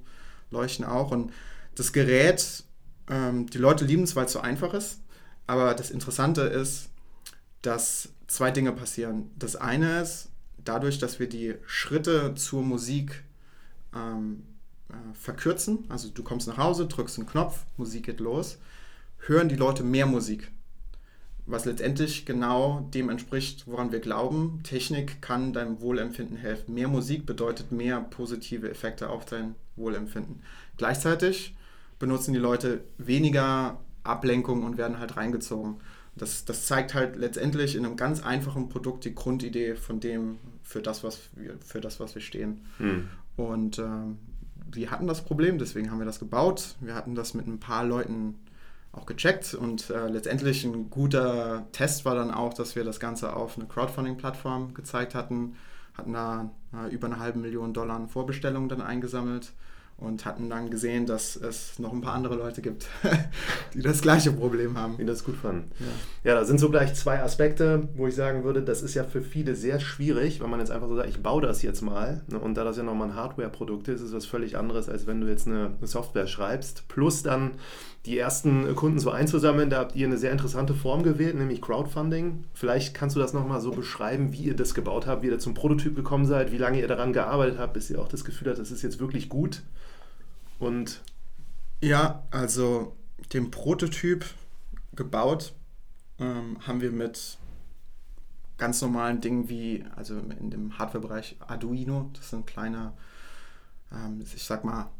Leuchten 0.50 0.85
auch. 0.85 1.11
Und 1.11 1.32
das 1.78 1.92
Gerät, 1.92 2.64
ähm, 3.08 3.47
die 3.47 3.58
Leute 3.58 3.85
lieben 3.85 4.02
es, 4.02 4.16
weil 4.16 4.26
es 4.26 4.32
so 4.32 4.40
einfach 4.40 4.75
ist. 4.75 5.00
Aber 5.47 5.75
das 5.75 5.90
Interessante 5.90 6.42
ist, 6.42 6.90
dass 7.62 8.11
zwei 8.26 8.50
Dinge 8.50 8.73
passieren. 8.73 9.30
Das 9.38 9.56
eine 9.56 10.00
ist, 10.00 10.28
dadurch, 10.64 10.99
dass 10.99 11.20
wir 11.20 11.28
die 11.28 11.54
Schritte 11.66 12.35
zur 12.35 12.62
Musik 12.62 13.23
ähm, 13.94 14.42
äh, 14.88 14.94
verkürzen, 15.14 15.85
also 15.88 16.08
du 16.08 16.23
kommst 16.23 16.49
nach 16.49 16.58
Hause, 16.58 16.87
drückst 16.87 17.18
einen 17.18 17.28
Knopf, 17.28 17.64
Musik 17.76 18.06
geht 18.06 18.20
los, 18.20 18.58
hören 19.26 19.49
die 19.49 19.56
Leute 19.56 19.85
mehr 19.85 20.06
Musik. 20.06 20.50
Was 21.47 21.64
letztendlich 21.64 22.26
genau 22.26 22.87
dem 22.92 23.08
entspricht, 23.08 23.66
woran 23.66 23.90
wir 23.90 24.00
glauben. 24.00 24.61
Technik 24.64 25.23
kann 25.23 25.54
deinem 25.54 25.80
Wohlempfinden 25.80 26.37
helfen. 26.37 26.75
Mehr 26.75 26.88
Musik 26.88 27.25
bedeutet 27.25 27.73
mehr 27.73 28.00
positive 28.00 28.68
Effekte 28.68 29.08
auf 29.08 29.25
dein 29.25 29.54
Wohlempfinden. 29.75 30.42
Gleichzeitig 30.76 31.54
benutzen 31.98 32.32
die 32.32 32.40
Leute 32.40 32.82
weniger 32.98 33.78
Ablenkung 34.04 34.64
und 34.64 34.78
werden 34.78 34.98
halt 34.98 35.16
reingezogen. 35.16 35.76
Das, 36.16 36.44
das 36.44 36.66
zeigt 36.66 36.94
halt 36.94 37.16
letztendlich 37.16 37.76
in 37.76 37.84
einem 37.84 37.96
ganz 37.96 38.22
einfachen 38.22 38.68
Produkt 38.68 39.04
die 39.04 39.14
Grundidee 39.14 39.76
von 39.76 40.00
dem, 40.00 40.38
für 40.62 40.82
das, 40.82 41.04
was 41.04 41.20
wir, 41.34 41.56
für 41.64 41.80
das, 41.80 42.00
was 42.00 42.14
wir 42.14 42.22
stehen. 42.22 42.62
Hm. 42.78 43.08
Und 43.36 43.78
äh, 43.78 43.82
wir 44.72 44.90
hatten 44.90 45.06
das 45.06 45.24
Problem, 45.24 45.58
deswegen 45.58 45.90
haben 45.90 45.98
wir 45.98 46.06
das 46.06 46.18
gebaut. 46.18 46.76
Wir 46.80 46.94
hatten 46.94 47.14
das 47.14 47.34
mit 47.34 47.46
ein 47.46 47.60
paar 47.60 47.84
Leuten 47.84 48.34
auch 48.92 49.06
gecheckt 49.06 49.54
und 49.54 49.90
äh, 49.90 50.08
letztendlich 50.08 50.64
ein 50.64 50.90
guter 50.90 51.66
Test 51.72 52.04
war 52.04 52.14
dann 52.14 52.32
auch, 52.32 52.54
dass 52.54 52.74
wir 52.74 52.84
das 52.84 52.98
Ganze 52.98 53.36
auf 53.36 53.56
eine 53.56 53.68
Crowdfunding-Plattform 53.68 54.74
gezeigt 54.74 55.14
hatten, 55.14 55.56
hatten 55.94 56.14
da 56.14 56.50
äh, 56.72 56.92
über 56.92 57.06
eine 57.06 57.18
halbe 57.18 57.38
Million 57.38 57.72
Dollar 57.74 58.08
Vorbestellungen 58.08 58.68
dann 58.68 58.80
eingesammelt 58.80 59.52
und 59.98 60.24
hatten 60.24 60.48
dann 60.48 60.70
gesehen, 60.70 61.06
dass 61.06 61.34
es 61.34 61.80
noch 61.80 61.92
ein 61.92 62.00
paar 62.00 62.14
andere 62.14 62.36
Leute 62.36 62.62
gibt, 62.62 62.86
die 63.74 63.82
das 63.82 64.00
gleiche 64.00 64.30
Problem 64.32 64.78
haben. 64.78 64.96
Die 64.96 65.04
das 65.04 65.24
gut 65.24 65.36
fanden. 65.36 65.72
Ja. 65.80 66.30
ja, 66.30 66.34
da 66.38 66.44
sind 66.44 66.60
so 66.60 66.70
gleich 66.70 66.94
zwei 66.94 67.20
Aspekte, 67.20 67.88
wo 67.96 68.06
ich 68.06 68.14
sagen 68.14 68.44
würde, 68.44 68.62
das 68.62 68.82
ist 68.82 68.94
ja 68.94 69.02
für 69.02 69.22
viele 69.22 69.56
sehr 69.56 69.80
schwierig, 69.80 70.40
wenn 70.40 70.50
man 70.50 70.60
jetzt 70.60 70.70
einfach 70.70 70.86
so 70.86 70.94
sagt, 70.94 71.08
ich 71.08 71.20
baue 71.20 71.42
das 71.42 71.62
jetzt 71.62 71.82
mal. 71.82 72.22
Ne, 72.28 72.38
und 72.38 72.54
da 72.54 72.62
das 72.62 72.76
ja 72.76 72.84
nochmal 72.84 73.08
ein 73.08 73.16
Hardware-Produkt 73.16 73.88
ist, 73.88 74.00
ist 74.00 74.08
es 74.08 74.14
was 74.14 74.26
völlig 74.26 74.56
anderes, 74.56 74.88
als 74.88 75.08
wenn 75.08 75.20
du 75.20 75.26
jetzt 75.26 75.48
eine, 75.48 75.72
eine 75.78 75.86
Software 75.88 76.28
schreibst. 76.28 76.86
Plus 76.86 77.24
dann 77.24 77.52
die 78.06 78.16
ersten 78.16 78.74
Kunden 78.76 79.00
so 79.00 79.10
einzusammeln, 79.10 79.68
da 79.68 79.80
habt 79.80 79.96
ihr 79.96 80.06
eine 80.06 80.16
sehr 80.16 80.30
interessante 80.30 80.74
Form 80.74 81.02
gewählt, 81.02 81.34
nämlich 81.34 81.60
Crowdfunding. 81.60 82.44
Vielleicht 82.54 82.94
kannst 82.94 83.16
du 83.16 83.20
das 83.20 83.32
nochmal 83.32 83.60
so 83.60 83.72
beschreiben, 83.72 84.32
wie 84.32 84.44
ihr 84.44 84.56
das 84.56 84.74
gebaut 84.74 85.08
habt, 85.08 85.22
wie 85.22 85.26
ihr 85.26 85.40
zum 85.40 85.54
Prototyp 85.54 85.96
gekommen 85.96 86.24
seid, 86.24 86.52
wie 86.52 86.56
lange 86.56 86.80
ihr 86.80 86.88
daran 86.88 87.12
gearbeitet 87.12 87.58
habt, 87.58 87.72
bis 87.74 87.90
ihr 87.90 88.00
auch 88.00 88.08
das 88.08 88.24
Gefühl 88.24 88.48
habt, 88.48 88.60
das 88.60 88.70
ist 88.70 88.82
jetzt 88.82 89.00
wirklich 89.00 89.28
gut. 89.28 89.62
Und 90.58 91.02
ja, 91.80 92.24
also 92.30 92.96
den 93.32 93.50
Prototyp 93.50 94.24
gebaut 94.94 95.54
ähm, 96.18 96.58
haben 96.66 96.80
wir 96.80 96.90
mit 96.90 97.38
ganz 98.56 98.82
normalen 98.82 99.20
Dingen 99.20 99.48
wie, 99.48 99.84
also 99.94 100.18
in 100.18 100.50
dem 100.50 100.78
Hardware-Bereich 100.78 101.36
Arduino, 101.40 102.10
das 102.14 102.30
sind 102.30 102.46
kleine, 102.46 102.92
ähm, 103.92 104.20
ich 104.34 104.42
sag 104.42 104.64
mal, 104.64 104.90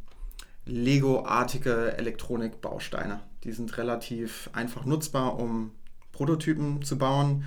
Lego-artige 0.65 1.97
Elektronikbausteine. 1.97 3.21
Die 3.43 3.53
sind 3.53 3.77
relativ 3.79 4.51
einfach 4.53 4.85
nutzbar, 4.85 5.39
um 5.39 5.73
Prototypen 6.13 6.83
zu 6.83 6.99
bauen. 6.99 7.45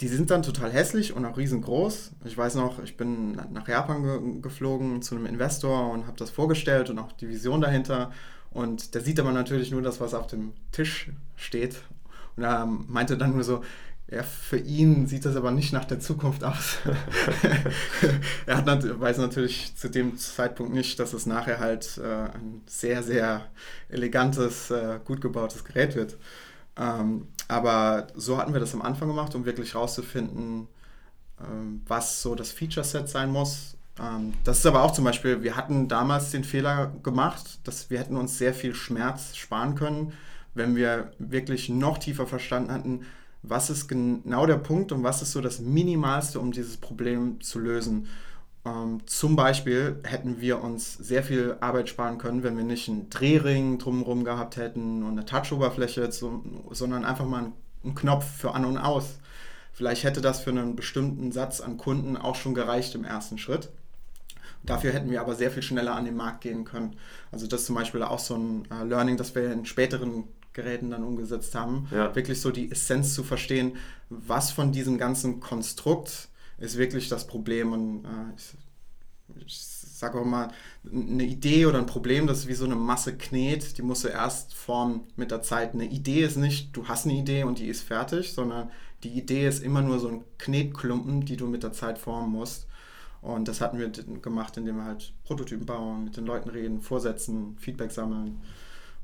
Die 0.00 0.08
sind 0.08 0.30
dann 0.30 0.42
total 0.42 0.70
hässlich 0.70 1.14
und 1.14 1.24
auch 1.24 1.38
riesengroß. 1.38 2.12
Ich 2.26 2.36
weiß 2.36 2.56
noch, 2.56 2.82
ich 2.82 2.98
bin 2.98 3.32
nach 3.32 3.66
Japan 3.66 4.02
ge 4.02 4.40
geflogen 4.42 5.00
zu 5.00 5.14
einem 5.14 5.26
Investor 5.26 5.90
und 5.90 6.06
habe 6.06 6.18
das 6.18 6.30
vorgestellt 6.30 6.90
und 6.90 6.98
auch 6.98 7.12
die 7.12 7.28
Vision 7.28 7.62
dahinter. 7.62 8.12
Und 8.50 8.94
der 8.94 9.00
sieht 9.00 9.18
aber 9.20 9.32
natürlich 9.32 9.70
nur 9.70 9.82
das, 9.82 10.00
was 10.00 10.12
auf 10.12 10.26
dem 10.26 10.52
Tisch 10.72 11.10
steht. 11.36 11.76
Und 12.36 12.44
er 12.44 12.66
meinte 12.66 13.16
dann 13.16 13.32
nur 13.32 13.44
so, 13.44 13.62
ja, 14.08 14.22
für 14.22 14.58
ihn 14.58 15.06
sieht 15.06 15.24
das 15.24 15.34
aber 15.34 15.50
nicht 15.50 15.72
nach 15.72 15.84
der 15.84 15.98
Zukunft 15.98 16.44
aus. 16.44 16.78
er 18.46 18.56
hat, 18.56 19.00
weiß 19.00 19.18
natürlich 19.18 19.74
zu 19.76 19.88
dem 19.90 20.16
Zeitpunkt 20.16 20.72
nicht, 20.72 21.00
dass 21.00 21.12
es 21.12 21.26
nachher 21.26 21.58
halt 21.58 21.98
äh, 21.98 22.36
ein 22.36 22.62
sehr, 22.66 23.02
sehr 23.02 23.46
elegantes, 23.88 24.70
äh, 24.70 25.00
gut 25.04 25.20
gebautes 25.20 25.64
Gerät 25.64 25.96
wird. 25.96 26.16
Ähm, 26.76 27.26
aber 27.48 28.08
so 28.14 28.38
hatten 28.38 28.52
wir 28.52 28.60
das 28.60 28.74
am 28.74 28.82
Anfang 28.82 29.08
gemacht, 29.08 29.34
um 29.34 29.44
wirklich 29.44 29.74
rauszufinden, 29.74 30.68
ähm, 31.40 31.82
was 31.86 32.22
so 32.22 32.34
das 32.34 32.50
Feature-Set 32.50 33.08
sein 33.08 33.30
muss. 33.30 33.76
Ähm, 34.00 34.32
das 34.44 34.58
ist 34.58 34.66
aber 34.66 34.82
auch 34.82 34.92
zum 34.92 35.04
Beispiel, 35.04 35.42
wir 35.42 35.56
hatten 35.56 35.88
damals 35.88 36.30
den 36.30 36.44
Fehler 36.44 36.92
gemacht, 37.02 37.60
dass 37.64 37.90
wir 37.90 37.98
hätten 37.98 38.16
uns 38.16 38.38
sehr 38.38 38.54
viel 38.54 38.74
Schmerz 38.74 39.36
sparen 39.36 39.74
können, 39.74 40.12
wenn 40.54 40.74
wir 40.76 41.12
wirklich 41.18 41.68
noch 41.68 41.98
tiefer 41.98 42.26
verstanden 42.26 42.72
hatten, 42.72 43.06
was 43.42 43.70
ist 43.70 43.88
genau 43.88 44.46
der 44.46 44.56
Punkt 44.56 44.90
und 44.90 45.04
was 45.04 45.22
ist 45.22 45.32
so 45.32 45.40
das 45.40 45.60
Minimalste, 45.60 46.40
um 46.40 46.52
dieses 46.52 46.76
Problem 46.78 47.40
zu 47.40 47.58
lösen. 47.58 48.08
Ähm, 48.66 49.06
zum 49.06 49.36
Beispiel 49.36 50.00
hätten 50.02 50.40
wir 50.40 50.62
uns 50.62 50.94
sehr 50.94 51.22
viel 51.22 51.56
Arbeit 51.60 51.88
sparen 51.88 52.18
können, 52.18 52.42
wenn 52.42 52.56
wir 52.56 52.64
nicht 52.64 52.88
einen 52.88 53.08
Drehring 53.10 53.78
drumherum 53.78 54.24
gehabt 54.24 54.56
hätten 54.56 55.04
und 55.04 55.12
eine 55.12 55.24
Touch-Oberfläche, 55.24 56.10
so, 56.10 56.42
sondern 56.70 57.04
einfach 57.04 57.26
mal 57.26 57.44
einen, 57.44 57.52
einen 57.84 57.94
Knopf 57.94 58.24
für 58.24 58.54
an 58.54 58.64
und 58.64 58.76
aus. 58.76 59.18
Vielleicht 59.72 60.02
hätte 60.04 60.20
das 60.20 60.40
für 60.40 60.50
einen 60.50 60.74
bestimmten 60.74 61.30
Satz 61.30 61.60
an 61.60 61.76
Kunden 61.76 62.16
auch 62.16 62.34
schon 62.34 62.54
gereicht 62.54 62.94
im 62.96 63.04
ersten 63.04 63.38
Schritt. 63.38 63.68
Dafür 64.64 64.92
hätten 64.92 65.10
wir 65.10 65.20
aber 65.20 65.36
sehr 65.36 65.52
viel 65.52 65.62
schneller 65.62 65.94
an 65.94 66.06
den 66.06 66.16
Markt 66.16 66.40
gehen 66.40 66.64
können. 66.64 66.96
Also 67.30 67.46
das 67.46 67.60
ist 67.60 67.66
zum 67.66 67.76
Beispiel 67.76 68.02
auch 68.02 68.18
so 68.18 68.34
ein 68.34 68.66
äh, 68.70 68.84
Learning, 68.84 69.16
das 69.16 69.34
wir 69.34 69.52
in 69.52 69.64
späteren 69.64 70.24
Geräten 70.54 70.90
dann 70.90 71.04
umgesetzt 71.04 71.54
haben. 71.54 71.86
Ja. 71.92 72.16
Wirklich 72.16 72.40
so 72.40 72.50
die 72.50 72.72
Essenz 72.72 73.14
zu 73.14 73.22
verstehen, 73.22 73.76
was 74.08 74.50
von 74.50 74.72
diesem 74.72 74.98
ganzen 74.98 75.38
Konstrukt 75.38 76.30
ist 76.58 76.78
wirklich 76.78 77.08
das 77.08 77.26
Problem. 77.26 77.72
Und 77.72 78.04
äh, 78.04 78.34
ich, 78.36 78.54
ich 79.46 79.58
sage 79.58 80.20
auch 80.20 80.24
mal, 80.24 80.48
eine 80.90 81.24
Idee 81.24 81.66
oder 81.66 81.78
ein 81.78 81.86
Problem, 81.86 82.26
das 82.26 82.40
ist 82.40 82.48
wie 82.48 82.54
so 82.54 82.64
eine 82.64 82.76
Masse 82.76 83.16
Knet, 83.16 83.78
die 83.78 83.82
musst 83.82 84.04
du 84.04 84.08
erst 84.08 84.54
formen 84.54 85.04
mit 85.16 85.30
der 85.30 85.42
Zeit. 85.42 85.74
Eine 85.74 85.86
Idee 85.86 86.22
ist 86.22 86.36
nicht, 86.36 86.76
du 86.76 86.86
hast 86.88 87.06
eine 87.06 87.14
Idee 87.14 87.44
und 87.44 87.58
die 87.58 87.68
ist 87.68 87.82
fertig, 87.82 88.32
sondern 88.32 88.70
die 89.02 89.10
Idee 89.10 89.46
ist 89.46 89.62
immer 89.62 89.82
nur 89.82 89.98
so 89.98 90.08
ein 90.08 90.24
Knetklumpen, 90.38 91.24
die 91.24 91.36
du 91.36 91.46
mit 91.46 91.62
der 91.62 91.72
Zeit 91.72 91.98
formen 91.98 92.32
musst. 92.32 92.66
Und 93.22 93.48
das 93.48 93.60
hatten 93.60 93.78
wir 93.78 93.88
gemacht, 93.88 94.56
indem 94.56 94.76
wir 94.76 94.84
halt 94.84 95.12
Prototypen 95.24 95.66
bauen, 95.66 96.04
mit 96.04 96.16
den 96.16 96.26
Leuten 96.26 96.48
reden, 96.48 96.80
vorsetzen, 96.80 97.56
Feedback 97.58 97.90
sammeln. 97.90 98.40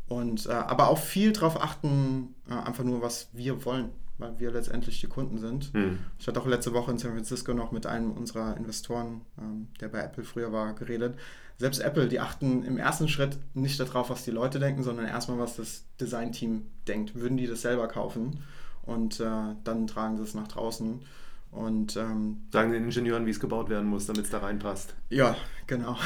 Und 0.09 0.47
äh, 0.47 0.52
aber 0.52 0.88
auch 0.88 0.99
viel 0.99 1.32
darauf 1.32 1.61
achten, 1.61 2.35
äh, 2.49 2.54
einfach 2.54 2.85
nur, 2.85 3.02
was 3.02 3.28
wir 3.32 3.64
wollen 3.64 3.90
weil 4.23 4.38
wir 4.38 4.50
letztendlich 4.50 5.00
die 5.00 5.09
Kunden 5.09 5.38
sind. 5.38 5.75
Mhm. 5.75 5.99
Ich 6.19 6.26
hatte 6.26 6.41
auch 6.41 6.47
letzte 6.47 6.73
Woche 6.73 6.91
in 6.91 6.99
San 6.99 7.12
Francisco 7.12 7.52
noch 7.52 7.73
mit 7.73 7.87
einem 7.87 8.12
unserer 8.12 8.57
Investoren, 8.57 9.23
ähm, 9.38 9.69
der 9.81 9.88
bei 9.88 10.00
Apple 10.00 10.25
früher 10.25 10.52
war, 10.52 10.75
geredet. 10.75 11.19
Selbst 11.59 11.81
Apple, 11.81 12.09
die 12.09 12.21
achten 12.21 12.64
im 12.64 12.79
ersten 12.79 13.09
Schritt 13.09 13.38
nicht 13.55 13.79
darauf, 13.79 14.11
was 14.11 14.25
die 14.25 14.31
Leute 14.31 14.59
denken, 14.59 14.83
sondern 14.83 15.07
erstmal, 15.07 15.38
was 15.38 15.57
das 15.57 15.85
Designteam 16.00 16.62
denkt. 16.88 17.14
Würden 17.14 17.37
die 17.37 17.47
das 17.47 17.62
selber 17.62 17.88
kaufen? 17.88 18.43
Und 18.83 19.21
äh, 19.21 19.55
dann 19.62 19.87
tragen 19.87 20.17
sie 20.17 20.25
es 20.25 20.35
nach 20.35 20.49
draußen. 20.49 21.00
Und, 21.52 21.97
ähm, 21.97 22.38
Sagen 22.50 22.73
den 22.73 22.85
Ingenieuren, 22.85 23.26
wie 23.26 23.31
es 23.31 23.38
gebaut 23.38 23.69
werden 23.69 23.87
muss, 23.87 24.07
damit 24.07 24.25
es 24.25 24.31
da 24.31 24.38
reinpasst. 24.38 24.95
Ja, 25.11 25.37
genau. 25.73 25.97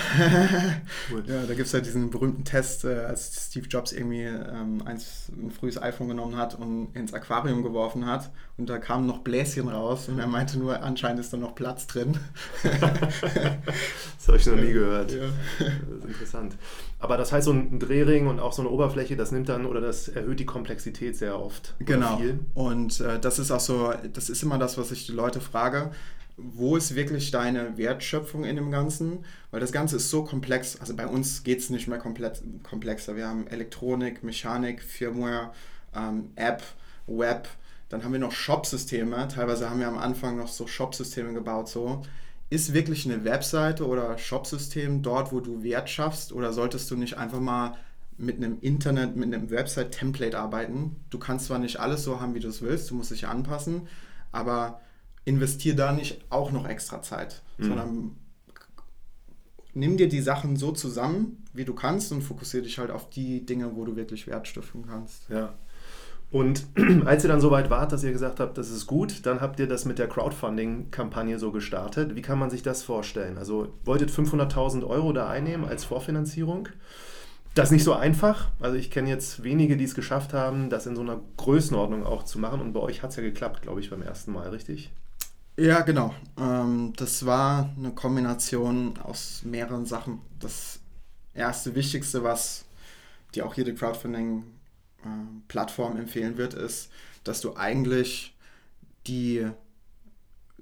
cool. 1.10 1.24
ja, 1.26 1.42
da 1.42 1.54
gibt 1.54 1.66
es 1.66 1.72
ja 1.72 1.80
diesen 1.80 2.10
berühmten 2.10 2.44
Test, 2.44 2.84
äh, 2.84 3.00
als 3.00 3.48
Steve 3.48 3.66
Jobs 3.66 3.92
irgendwie 3.92 4.22
ähm, 4.22 4.82
eins, 4.84 5.30
ein 5.36 5.50
frühes 5.50 5.80
iPhone 5.80 6.08
genommen 6.08 6.36
hat 6.36 6.54
und 6.54 6.94
ins 6.94 7.12
Aquarium 7.12 7.62
geworfen 7.62 8.06
hat. 8.06 8.30
Und 8.56 8.70
da 8.70 8.78
kamen 8.78 9.06
noch 9.06 9.18
Bläschen 9.18 9.68
raus 9.68 10.08
und 10.08 10.18
er 10.18 10.28
meinte 10.28 10.58
nur, 10.58 10.82
anscheinend 10.82 11.20
ist 11.20 11.32
da 11.32 11.36
noch 11.36 11.54
Platz 11.54 11.86
drin. 11.86 12.16
das 12.62 14.28
habe 14.28 14.36
ich 14.36 14.46
noch 14.46 14.56
nie 14.56 14.72
gehört. 14.72 15.12
Ja. 15.12 15.24
Das 15.58 15.98
ist 15.98 16.04
interessant. 16.06 16.56
Aber 16.98 17.16
das 17.18 17.32
heißt, 17.32 17.44
so 17.44 17.52
ein 17.52 17.78
Drehring 17.78 18.28
und 18.28 18.40
auch 18.40 18.52
so 18.52 18.62
eine 18.62 18.70
Oberfläche, 18.70 19.16
das 19.16 19.32
nimmt 19.32 19.48
dann 19.48 19.66
oder 19.66 19.80
das 19.80 20.08
erhöht 20.08 20.40
die 20.40 20.46
Komplexität 20.46 21.16
sehr 21.16 21.38
oft. 21.38 21.74
Genau. 21.80 22.20
Und 22.54 23.00
äh, 23.00 23.18
das 23.18 23.38
ist 23.38 23.50
auch 23.50 23.60
so, 23.60 23.92
das 24.12 24.30
ist 24.30 24.42
immer 24.42 24.58
das, 24.58 24.78
was 24.78 24.90
ich 24.92 25.06
die 25.06 25.12
Leute 25.12 25.40
frage. 25.40 25.90
Wo 26.36 26.76
ist 26.76 26.94
wirklich 26.94 27.30
deine 27.30 27.78
Wertschöpfung 27.78 28.44
in 28.44 28.56
dem 28.56 28.70
Ganzen? 28.70 29.24
Weil 29.50 29.60
das 29.60 29.72
Ganze 29.72 29.96
ist 29.96 30.10
so 30.10 30.24
komplex. 30.24 30.78
Also 30.80 30.94
bei 30.94 31.06
uns 31.06 31.42
geht 31.44 31.60
es 31.60 31.70
nicht 31.70 31.88
mehr 31.88 31.98
komplett 31.98 32.42
komplexer. 32.62 33.16
Wir 33.16 33.26
haben 33.26 33.46
Elektronik, 33.46 34.22
Mechanik, 34.22 34.82
Firmware, 34.82 35.52
ähm, 35.94 36.30
App, 36.36 36.62
Web. 37.06 37.48
Dann 37.88 38.04
haben 38.04 38.12
wir 38.12 38.20
noch 38.20 38.32
Shop-Systeme. 38.32 39.28
Teilweise 39.28 39.70
haben 39.70 39.80
wir 39.80 39.88
am 39.88 39.96
Anfang 39.96 40.36
noch 40.36 40.48
so 40.48 40.66
Shop-Systeme 40.66 41.32
gebaut. 41.32 41.68
So. 41.68 42.02
Ist 42.50 42.74
wirklich 42.74 43.06
eine 43.06 43.24
Webseite 43.24 43.86
oder 43.86 44.18
Shop-System 44.18 45.02
dort, 45.02 45.32
wo 45.32 45.40
du 45.40 45.62
Wert 45.62 45.88
schaffst? 45.88 46.32
Oder 46.32 46.52
solltest 46.52 46.90
du 46.90 46.96
nicht 46.96 47.16
einfach 47.16 47.40
mal 47.40 47.76
mit 48.18 48.36
einem 48.36 48.58
Internet, 48.60 49.16
mit 49.16 49.32
einem 49.32 49.50
Website-Template 49.50 50.38
arbeiten? 50.38 50.96
Du 51.08 51.18
kannst 51.18 51.46
zwar 51.46 51.58
nicht 51.58 51.80
alles 51.80 52.04
so 52.04 52.20
haben, 52.20 52.34
wie 52.34 52.40
du 52.40 52.48
es 52.48 52.60
willst, 52.60 52.90
du 52.90 52.94
musst 52.94 53.10
dich 53.10 53.26
anpassen, 53.26 53.88
aber 54.32 54.80
investier 55.26 55.76
da 55.76 55.92
nicht 55.92 56.24
auch 56.30 56.52
noch 56.52 56.66
extra 56.66 57.02
Zeit, 57.02 57.42
mhm. 57.58 57.64
sondern 57.64 58.16
nimm 59.74 59.98
dir 59.98 60.08
die 60.08 60.22
Sachen 60.22 60.56
so 60.56 60.72
zusammen, 60.72 61.44
wie 61.52 61.66
du 61.66 61.74
kannst 61.74 62.10
und 62.12 62.22
fokussiere 62.22 62.62
dich 62.62 62.78
halt 62.78 62.90
auf 62.90 63.10
die 63.10 63.44
Dinge, 63.44 63.76
wo 63.76 63.84
du 63.84 63.96
wirklich 63.96 64.26
Wert 64.26 64.48
stiften 64.48 64.86
kannst. 64.86 65.28
Ja. 65.28 65.54
Und 66.30 66.66
als 67.04 67.24
ihr 67.24 67.28
dann 67.28 67.40
so 67.40 67.50
weit 67.50 67.70
wart, 67.70 67.92
dass 67.92 68.04
ihr 68.04 68.12
gesagt 68.12 68.40
habt, 68.40 68.56
das 68.56 68.70
ist 68.70 68.86
gut, 68.86 69.26
dann 69.26 69.40
habt 69.40 69.60
ihr 69.60 69.66
das 69.66 69.84
mit 69.84 69.98
der 69.98 70.08
Crowdfunding-Kampagne 70.08 71.38
so 71.38 71.52
gestartet. 71.52 72.16
Wie 72.16 72.22
kann 72.22 72.38
man 72.38 72.50
sich 72.50 72.62
das 72.62 72.82
vorstellen? 72.82 73.36
Also 73.36 73.74
wolltet 73.84 74.10
500.000 74.10 74.84
Euro 74.86 75.12
da 75.12 75.28
einnehmen 75.28 75.66
als 75.66 75.84
Vorfinanzierung? 75.84 76.68
Das 77.54 77.68
ist 77.68 77.72
nicht 77.72 77.84
so 77.84 77.94
einfach. 77.94 78.48
Also 78.60 78.76
ich 78.76 78.90
kenne 78.90 79.08
jetzt 79.08 79.42
wenige, 79.42 79.76
die 79.76 79.84
es 79.84 79.94
geschafft 79.94 80.34
haben, 80.34 80.68
das 80.68 80.86
in 80.86 80.94
so 80.94 81.02
einer 81.02 81.20
Größenordnung 81.36 82.04
auch 82.04 82.22
zu 82.22 82.38
machen. 82.38 82.60
Und 82.60 82.72
bei 82.72 82.80
euch 82.80 83.02
hat 83.02 83.10
es 83.10 83.16
ja 83.16 83.22
geklappt, 83.22 83.62
glaube 83.62 83.80
ich, 83.80 83.90
beim 83.90 84.02
ersten 84.02 84.32
Mal, 84.32 84.48
richtig? 84.50 84.92
Ja, 85.58 85.80
genau. 85.80 86.14
Ähm, 86.38 86.92
das 86.96 87.24
war 87.24 87.74
eine 87.76 87.92
Kombination 87.92 88.98
aus 88.98 89.42
mehreren 89.44 89.86
Sachen. 89.86 90.20
Das 90.38 90.80
erste 91.34 91.74
Wichtigste, 91.74 92.22
was 92.22 92.64
dir 93.34 93.46
auch 93.46 93.54
jede 93.54 93.74
Crowdfunding-Plattform 93.74 95.96
empfehlen 95.96 96.36
wird, 96.36 96.54
ist, 96.54 96.90
dass 97.24 97.40
du 97.40 97.56
eigentlich 97.56 98.36
die 99.06 99.46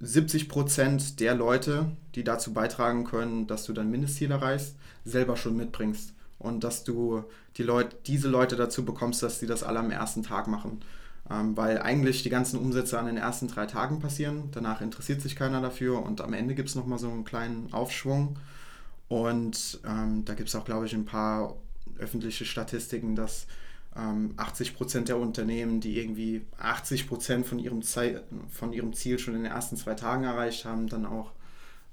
70% 0.01 1.17
der 1.17 1.35
Leute, 1.35 1.91
die 2.15 2.23
dazu 2.23 2.53
beitragen 2.53 3.03
können, 3.05 3.47
dass 3.47 3.65
du 3.65 3.73
dein 3.73 3.91
Mindestziel 3.91 4.31
erreichst, 4.31 4.75
selber 5.05 5.37
schon 5.37 5.55
mitbringst. 5.57 6.13
Und 6.39 6.63
dass 6.63 6.83
du 6.83 7.23
die 7.57 7.63
Leute, 7.63 7.95
diese 8.07 8.29
Leute 8.29 8.55
dazu 8.55 8.85
bekommst, 8.85 9.23
dass 9.23 9.39
sie 9.39 9.47
das 9.47 9.63
alle 9.63 9.79
am 9.79 9.91
ersten 9.91 10.23
Tag 10.23 10.47
machen. 10.47 10.81
Ähm, 11.29 11.57
weil 11.57 11.81
eigentlich 11.81 12.21
die 12.21 12.29
ganzen 12.29 12.59
Umsätze 12.59 12.99
an 12.99 13.07
den 13.07 13.17
ersten 13.17 13.47
drei 13.47 13.65
Tagen 13.65 13.99
passieren. 13.99 14.49
Danach 14.51 14.81
interessiert 14.81 15.21
sich 15.21 15.35
keiner 15.35 15.59
dafür 15.59 16.03
und 16.03 16.21
am 16.21 16.33
Ende 16.33 16.53
gibt 16.53 16.69
es 16.69 16.75
nochmal 16.75 16.99
so 16.99 17.09
einen 17.09 17.23
kleinen 17.23 17.73
Aufschwung. 17.73 18.37
Und 19.07 19.79
ähm, 19.87 20.23
da 20.25 20.35
gibt 20.35 20.49
es 20.49 20.55
auch, 20.55 20.65
glaube 20.65 20.85
ich, 20.85 20.93
ein 20.93 21.05
paar 21.05 21.55
öffentliche 21.97 22.45
Statistiken, 22.45 23.15
dass 23.15 23.47
ähm, 23.95 24.33
80 24.37 24.75
Prozent 24.75 25.09
der 25.09 25.17
Unternehmen, 25.17 25.79
die 25.79 25.99
irgendwie 25.99 26.45
80 26.59 27.07
Prozent 27.07 27.45
von, 27.45 27.59
ihrem 27.59 27.81
von 27.81 28.73
ihrem 28.73 28.93
Ziel 28.93 29.17
schon 29.19 29.35
in 29.35 29.43
den 29.43 29.51
ersten 29.51 29.77
zwei 29.77 29.93
Tagen 29.93 30.25
erreicht 30.25 30.65
haben, 30.65 30.87
dann 30.87 31.05
auch 31.05 31.31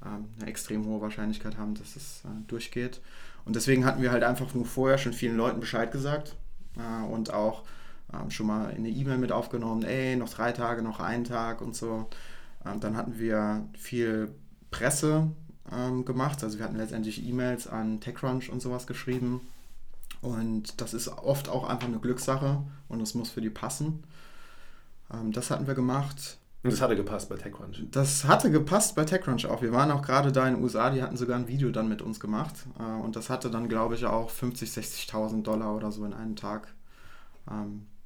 ähm, 0.05 0.27
eine 0.39 0.51
extrem 0.51 0.85
hohe 0.85 1.01
Wahrscheinlichkeit 1.01 1.57
haben, 1.57 1.75
dass 1.75 1.97
es 1.97 2.23
äh, 2.25 2.29
durchgeht. 2.49 3.01
Und 3.45 3.57
deswegen 3.57 3.85
hatten 3.85 4.03
wir 4.03 4.11
halt 4.11 4.25
einfach 4.25 4.53
nur 4.55 4.67
vorher 4.67 4.99
schon 4.99 5.13
vielen 5.13 5.37
Leuten 5.37 5.61
Bescheid 5.61 5.91
gesagt 5.91 6.35
äh, 6.77 7.05
und 7.07 7.33
auch 7.33 7.63
schon 8.29 8.47
mal 8.47 8.71
in 8.71 8.79
eine 8.79 8.91
E-Mail 8.91 9.19
mit 9.19 9.33
aufgenommen, 9.33 9.83
ey, 9.83 10.17
noch 10.17 10.29
drei 10.29 10.53
Tage, 10.53 10.83
noch 10.83 11.01
einen 11.01 11.25
Tag 11.25 11.61
und 11.61 11.75
so. 11.75 12.09
Ähm, 12.65 12.81
dann 12.81 12.97
hatten 12.97 13.19
wir 13.19 13.67
viel 13.79 14.35
Presse 14.71 15.31
ähm, 15.73 16.05
gemacht, 16.05 16.43
also 16.43 16.59
wir 16.59 16.65
hatten 16.65 16.77
letztendlich 16.77 17.27
E-Mails 17.27 17.67
an 17.67 18.01
TechCrunch 18.01 18.51
und 18.51 18.61
sowas 18.61 18.87
geschrieben. 18.87 19.41
Und 20.21 20.81
das 20.81 20.95
ist 20.95 21.09
oft 21.09 21.49
auch 21.49 21.69
einfach 21.69 21.89
eine 21.89 21.99
Glückssache 21.99 22.63
und 22.89 23.01
es 23.01 23.15
muss 23.15 23.31
für 23.31 23.41
die 23.41 23.51
passen. 23.51 24.05
Ähm, 25.13 25.33
das 25.33 25.51
hatten 25.51 25.67
wir 25.67 25.75
gemacht. 25.75 26.39
Und 26.63 26.73
das 26.73 26.81
hatte 26.81 26.95
gepasst 26.95 27.29
bei 27.29 27.37
TechCrunch. 27.37 27.87
Das 27.91 28.25
hatte 28.25 28.51
gepasst 28.51 28.95
bei 28.95 29.05
TechCrunch 29.05 29.47
auch. 29.47 29.63
Wir 29.63 29.73
waren 29.73 29.91
auch 29.91 30.03
gerade 30.03 30.31
da 30.31 30.47
in 30.47 30.55
den 30.55 30.63
USA, 30.63 30.91
die 30.91 31.03
hatten 31.03 31.17
sogar 31.17 31.37
ein 31.37 31.49
Video 31.49 31.71
dann 31.71 31.89
mit 31.89 32.03
uns 32.03 32.21
gemacht. 32.21 32.55
Äh, 32.79 33.03
und 33.03 33.17
das 33.17 33.31
hatte 33.31 33.51
dann, 33.51 33.69
glaube 33.69 33.97
ich, 33.97 34.07
auch 34.07 34.31
50.000, 34.31 35.11
60.000 35.11 35.43
Dollar 35.43 35.75
oder 35.75 35.91
so 35.91 36.05
in 36.05 36.13
einem 36.13 36.37
Tag. 36.37 36.73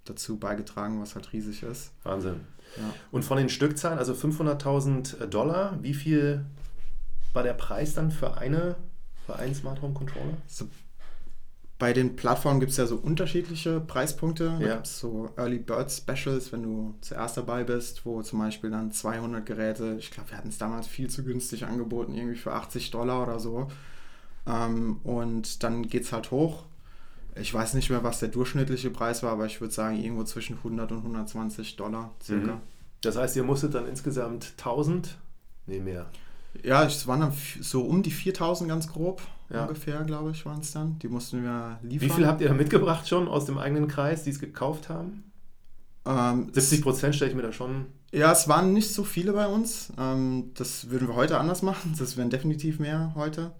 Dazu 0.06 0.38
beigetragen, 0.38 1.00
was 1.00 1.14
halt 1.14 1.32
riesig 1.32 1.62
ist. 1.62 1.92
Wahnsinn. 2.02 2.40
Ja. 2.76 2.94
Und 3.10 3.24
von 3.24 3.38
den 3.38 3.48
Stückzahlen, 3.48 3.98
also 3.98 4.12
500.000 4.12 5.26
Dollar, 5.26 5.78
wie 5.82 5.94
viel 5.94 6.44
war 7.32 7.42
der 7.42 7.54
Preis 7.54 7.94
dann 7.94 8.10
für, 8.10 8.38
eine, 8.38 8.76
für 9.26 9.36
einen 9.36 9.54
Smart 9.54 9.82
Home 9.82 9.94
Controller? 9.94 10.36
So, 10.46 10.68
bei 11.78 11.92
den 11.92 12.16
Plattformen 12.16 12.60
gibt 12.60 12.72
es 12.72 12.78
ja 12.78 12.86
so 12.86 12.96
unterschiedliche 12.96 13.80
Preispunkte. 13.80 14.44
Ja. 14.44 14.58
Da 14.58 14.74
gibt 14.74 14.86
es 14.86 14.98
so 14.98 15.30
Early 15.36 15.58
Bird 15.58 15.92
Specials, 15.92 16.50
wenn 16.52 16.62
du 16.62 16.94
zuerst 17.02 17.36
dabei 17.36 17.64
bist, 17.64 18.06
wo 18.06 18.22
zum 18.22 18.38
Beispiel 18.38 18.70
dann 18.70 18.92
200 18.92 19.44
Geräte, 19.44 19.96
ich 19.98 20.10
glaube, 20.10 20.30
wir 20.30 20.38
hatten 20.38 20.48
es 20.48 20.58
damals 20.58 20.86
viel 20.86 21.10
zu 21.10 21.22
günstig 21.22 21.66
angeboten, 21.66 22.14
irgendwie 22.14 22.36
für 22.36 22.52
80 22.52 22.90
Dollar 22.90 23.22
oder 23.22 23.38
so. 23.38 23.68
Ähm, 24.46 25.00
und 25.04 25.62
dann 25.62 25.82
geht 25.82 26.04
es 26.04 26.12
halt 26.12 26.30
hoch 26.30 26.64
ich 27.40 27.52
weiß 27.52 27.74
nicht 27.74 27.90
mehr, 27.90 28.02
was 28.02 28.20
der 28.20 28.28
durchschnittliche 28.28 28.90
Preis 28.90 29.22
war, 29.22 29.32
aber 29.32 29.46
ich 29.46 29.60
würde 29.60 29.74
sagen, 29.74 30.02
irgendwo 30.02 30.24
zwischen 30.24 30.56
100 30.58 30.92
und 30.92 30.98
120 30.98 31.76
Dollar 31.76 32.12
circa. 32.22 32.54
Mhm. 32.54 32.60
Das 33.02 33.16
heißt, 33.16 33.36
ihr 33.36 33.44
musstet 33.44 33.74
dann 33.74 33.86
insgesamt 33.86 34.52
1000? 34.58 35.16
Nee, 35.66 35.80
mehr. 35.80 36.06
Ja, 36.62 36.84
es 36.84 37.06
waren 37.06 37.20
dann 37.20 37.32
so 37.60 37.82
um 37.82 38.02
die 38.02 38.10
4000 38.10 38.68
ganz 38.68 38.88
grob 38.88 39.20
ja. 39.50 39.62
ungefähr, 39.62 40.02
glaube 40.04 40.30
ich, 40.30 40.44
waren 40.46 40.60
es 40.60 40.72
dann. 40.72 40.98
Die 40.98 41.08
mussten 41.08 41.42
wir 41.42 41.78
liefern. 41.82 42.08
Wie 42.08 42.12
viel 42.12 42.26
habt 42.26 42.40
ihr 42.40 42.48
da 42.48 42.54
mitgebracht 42.54 43.08
schon 43.08 43.28
aus 43.28 43.44
dem 43.44 43.58
eigenen 43.58 43.88
Kreis, 43.88 44.24
die 44.24 44.30
es 44.30 44.40
gekauft 44.40 44.88
haben? 44.88 45.24
Ähm, 46.04 46.48
70 46.52 46.82
Prozent 46.82 47.14
stelle 47.14 47.30
ich 47.30 47.36
mir 47.36 47.42
da 47.42 47.52
schon. 47.52 47.86
Ja, 48.12 48.32
es 48.32 48.48
waren 48.48 48.72
nicht 48.72 48.92
so 48.92 49.04
viele 49.04 49.32
bei 49.32 49.46
uns. 49.46 49.92
Ähm, 49.98 50.50
das 50.54 50.90
würden 50.90 51.08
wir 51.08 51.14
heute 51.16 51.38
anders 51.38 51.62
machen. 51.62 51.94
Das 51.98 52.16
wären 52.16 52.30
definitiv 52.30 52.78
mehr 52.78 53.12
heute. 53.14 53.52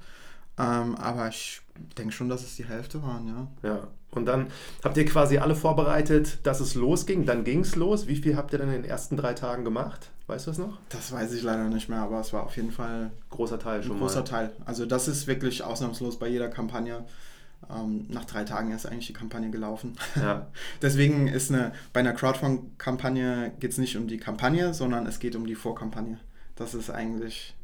Ähm, 0.59 0.95
aber 0.97 1.29
ich 1.29 1.61
denke 1.99 2.13
schon, 2.13 2.29
dass 2.29 2.43
es 2.43 2.57
die 2.57 2.65
Hälfte 2.65 3.03
waren, 3.03 3.29
ja. 3.29 3.69
Ja. 3.69 3.89
Und 4.11 4.25
dann 4.25 4.47
habt 4.83 4.97
ihr 4.97 5.05
quasi 5.05 5.39
alle 5.39 5.55
vorbereitet, 5.55 6.39
dass 6.45 6.61
es 6.61 6.75
losging. 6.75 7.27
Dann 7.27 7.45
ging 7.45 7.61
es 7.61 7.77
los. 7.77 8.07
Wie 8.07 8.17
viel 8.17 8.37
habt 8.37 8.53
ihr 8.53 8.59
dann 8.59 8.69
in 8.69 8.83
den 8.83 8.91
ersten 8.91 9.17
drei 9.17 9.35
Tagen 9.35 9.63
gemacht? 9.65 10.11
Weißt 10.27 10.47
du 10.47 10.51
das 10.51 10.59
noch? 10.59 10.79
Das 10.89 11.13
weiß 11.13 11.33
ich 11.35 11.43
leider 11.43 11.69
nicht 11.69 11.89
mehr, 11.89 12.01
aber 12.01 12.21
es 12.21 12.33
war 12.33 12.45
auf 12.45 12.57
jeden 12.57 12.73
Fall 12.73 13.11
großer 13.31 13.59
Teil 13.59 13.83
schon 13.83 13.97
ein 13.97 13.99
großer 13.99 14.21
mal. 14.21 14.25
Teil. 14.25 14.53
Also 14.65 14.87
das 14.87 15.07
ist 15.07 15.27
wirklich 15.27 15.63
ausnahmslos 15.63 16.19
bei 16.19 16.29
jeder 16.29 16.49
Kampagne. 16.49 17.05
Ähm, 17.71 18.07
nach 18.09 18.25
drei 18.25 18.45
Tagen 18.45 18.73
ist 18.73 18.87
eigentlich 18.87 19.07
die 19.09 19.13
Kampagne 19.13 19.51
gelaufen. 19.51 19.97
Ja. 20.17 20.47
Deswegen 20.83 21.29
ist 21.29 21.53
eine, 21.53 21.73
bei 21.93 22.01
einer 22.01 22.13
Crowdfund-Kampagne 22.13 23.53
geht 23.61 23.73
es 23.73 23.79
nicht 23.79 23.97
um 23.97 24.09
die 24.09 24.19
Kampagne, 24.19 24.73
sondern 24.73 25.07
es 25.07 25.19
geht 25.19 25.37
um 25.37 25.47
die 25.47 25.55
Vorkampagne. 25.55 26.19
Das 26.55 26.75
ist 26.75 26.91
eigentlich 26.91 27.55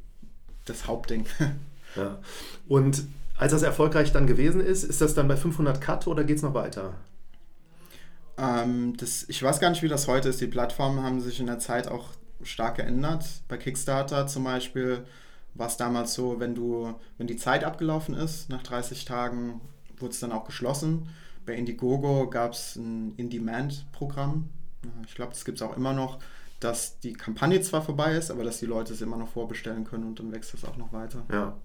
das 0.66 0.86
Hauptding. 0.86 1.24
Ja. 1.96 2.18
Und 2.68 3.04
als 3.36 3.52
das 3.52 3.62
erfolgreich 3.62 4.12
dann 4.12 4.26
gewesen 4.26 4.60
ist, 4.60 4.84
ist 4.84 5.00
das 5.00 5.14
dann 5.14 5.28
bei 5.28 5.36
500 5.36 5.80
Cut 5.80 6.06
oder 6.06 6.24
geht 6.24 6.36
es 6.36 6.42
noch 6.42 6.54
weiter? 6.54 6.94
Ähm, 8.38 8.96
das, 8.96 9.24
ich 9.28 9.42
weiß 9.42 9.60
gar 9.60 9.70
nicht, 9.70 9.82
wie 9.82 9.88
das 9.88 10.08
heute 10.08 10.28
ist. 10.28 10.40
Die 10.40 10.46
Plattformen 10.46 11.02
haben 11.02 11.20
sich 11.20 11.40
in 11.40 11.46
der 11.46 11.58
Zeit 11.58 11.88
auch 11.88 12.10
stark 12.42 12.76
geändert. 12.76 13.24
Bei 13.48 13.56
Kickstarter 13.56 14.26
zum 14.26 14.44
Beispiel 14.44 15.04
war 15.54 15.66
es 15.66 15.76
damals 15.76 16.14
so, 16.14 16.40
wenn 16.40 16.54
du, 16.54 16.94
wenn 17.18 17.26
die 17.26 17.36
Zeit 17.36 17.64
abgelaufen 17.64 18.14
ist, 18.14 18.48
nach 18.48 18.62
30 18.62 19.04
Tagen 19.04 19.60
wurde 19.98 20.12
es 20.12 20.20
dann 20.20 20.32
auch 20.32 20.44
geschlossen. 20.44 21.08
Bei 21.44 21.54
Indiegogo 21.54 22.30
gab 22.30 22.52
es 22.52 22.76
ein 22.76 23.14
In-Demand-Programm. 23.16 24.48
Ich 25.06 25.14
glaube, 25.14 25.32
das 25.32 25.44
gibt 25.44 25.58
es 25.58 25.62
auch 25.62 25.76
immer 25.76 25.92
noch 25.92 26.18
dass 26.62 27.00
die 27.00 27.12
Kampagne 27.12 27.60
zwar 27.60 27.82
vorbei 27.82 28.16
ist, 28.16 28.30
aber 28.30 28.44
dass 28.44 28.60
die 28.60 28.66
Leute 28.66 28.92
es 28.92 29.00
immer 29.00 29.16
noch 29.16 29.28
vorbestellen 29.28 29.84
können 29.84 30.04
und 30.04 30.20
dann 30.20 30.30
wächst 30.32 30.54
es 30.54 30.64
auch 30.64 30.76
noch 30.76 30.92
weiter. 30.92 31.24
Ja. 31.30 31.56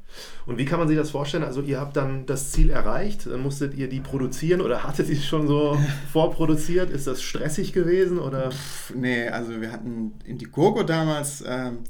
Und 0.46 0.58
wie 0.58 0.66
kann 0.66 0.80
man 0.80 0.88
sich 0.88 0.98
das 0.98 1.12
vorstellen? 1.12 1.44
Also 1.44 1.62
ihr 1.62 1.80
habt 1.80 1.96
dann 1.96 2.26
das 2.26 2.52
Ziel 2.52 2.72
erreicht, 2.72 3.28
dann 3.28 3.42
musstet 3.42 3.76
ihr 3.76 3.90
die 3.90 4.00
produzieren 4.00 4.60
oder 4.62 4.84
hattet 4.84 5.10
ihr 5.10 5.18
schon 5.18 5.48
so 5.48 5.78
vorproduziert? 6.12 6.90
Ist 6.90 7.06
das 7.06 7.22
stressig 7.22 7.74
gewesen 7.74 8.18
oder? 8.18 8.52
Pff, 8.52 8.96
nee, 8.96 9.28
also 9.28 9.62
wir 9.62 9.72
hatten 9.72 10.14
Indiegogo 10.26 10.84
damals, 10.84 11.44
ähm, 11.46 11.84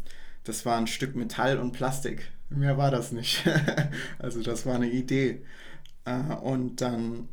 das 0.44 0.66
war 0.66 0.78
ein 0.78 0.88
Stück 0.88 1.16
Metall 1.16 1.60
und 1.60 1.72
Plastik. 1.72 2.30
Mehr 2.50 2.78
war 2.78 2.92
das 2.92 3.12
nicht. 3.12 3.46
also 4.20 4.42
das 4.42 4.66
war 4.66 4.76
eine 4.76 4.90
Idee. 4.90 5.44
Äh, 6.04 6.36
und 6.42 6.82
dann, 6.82 7.30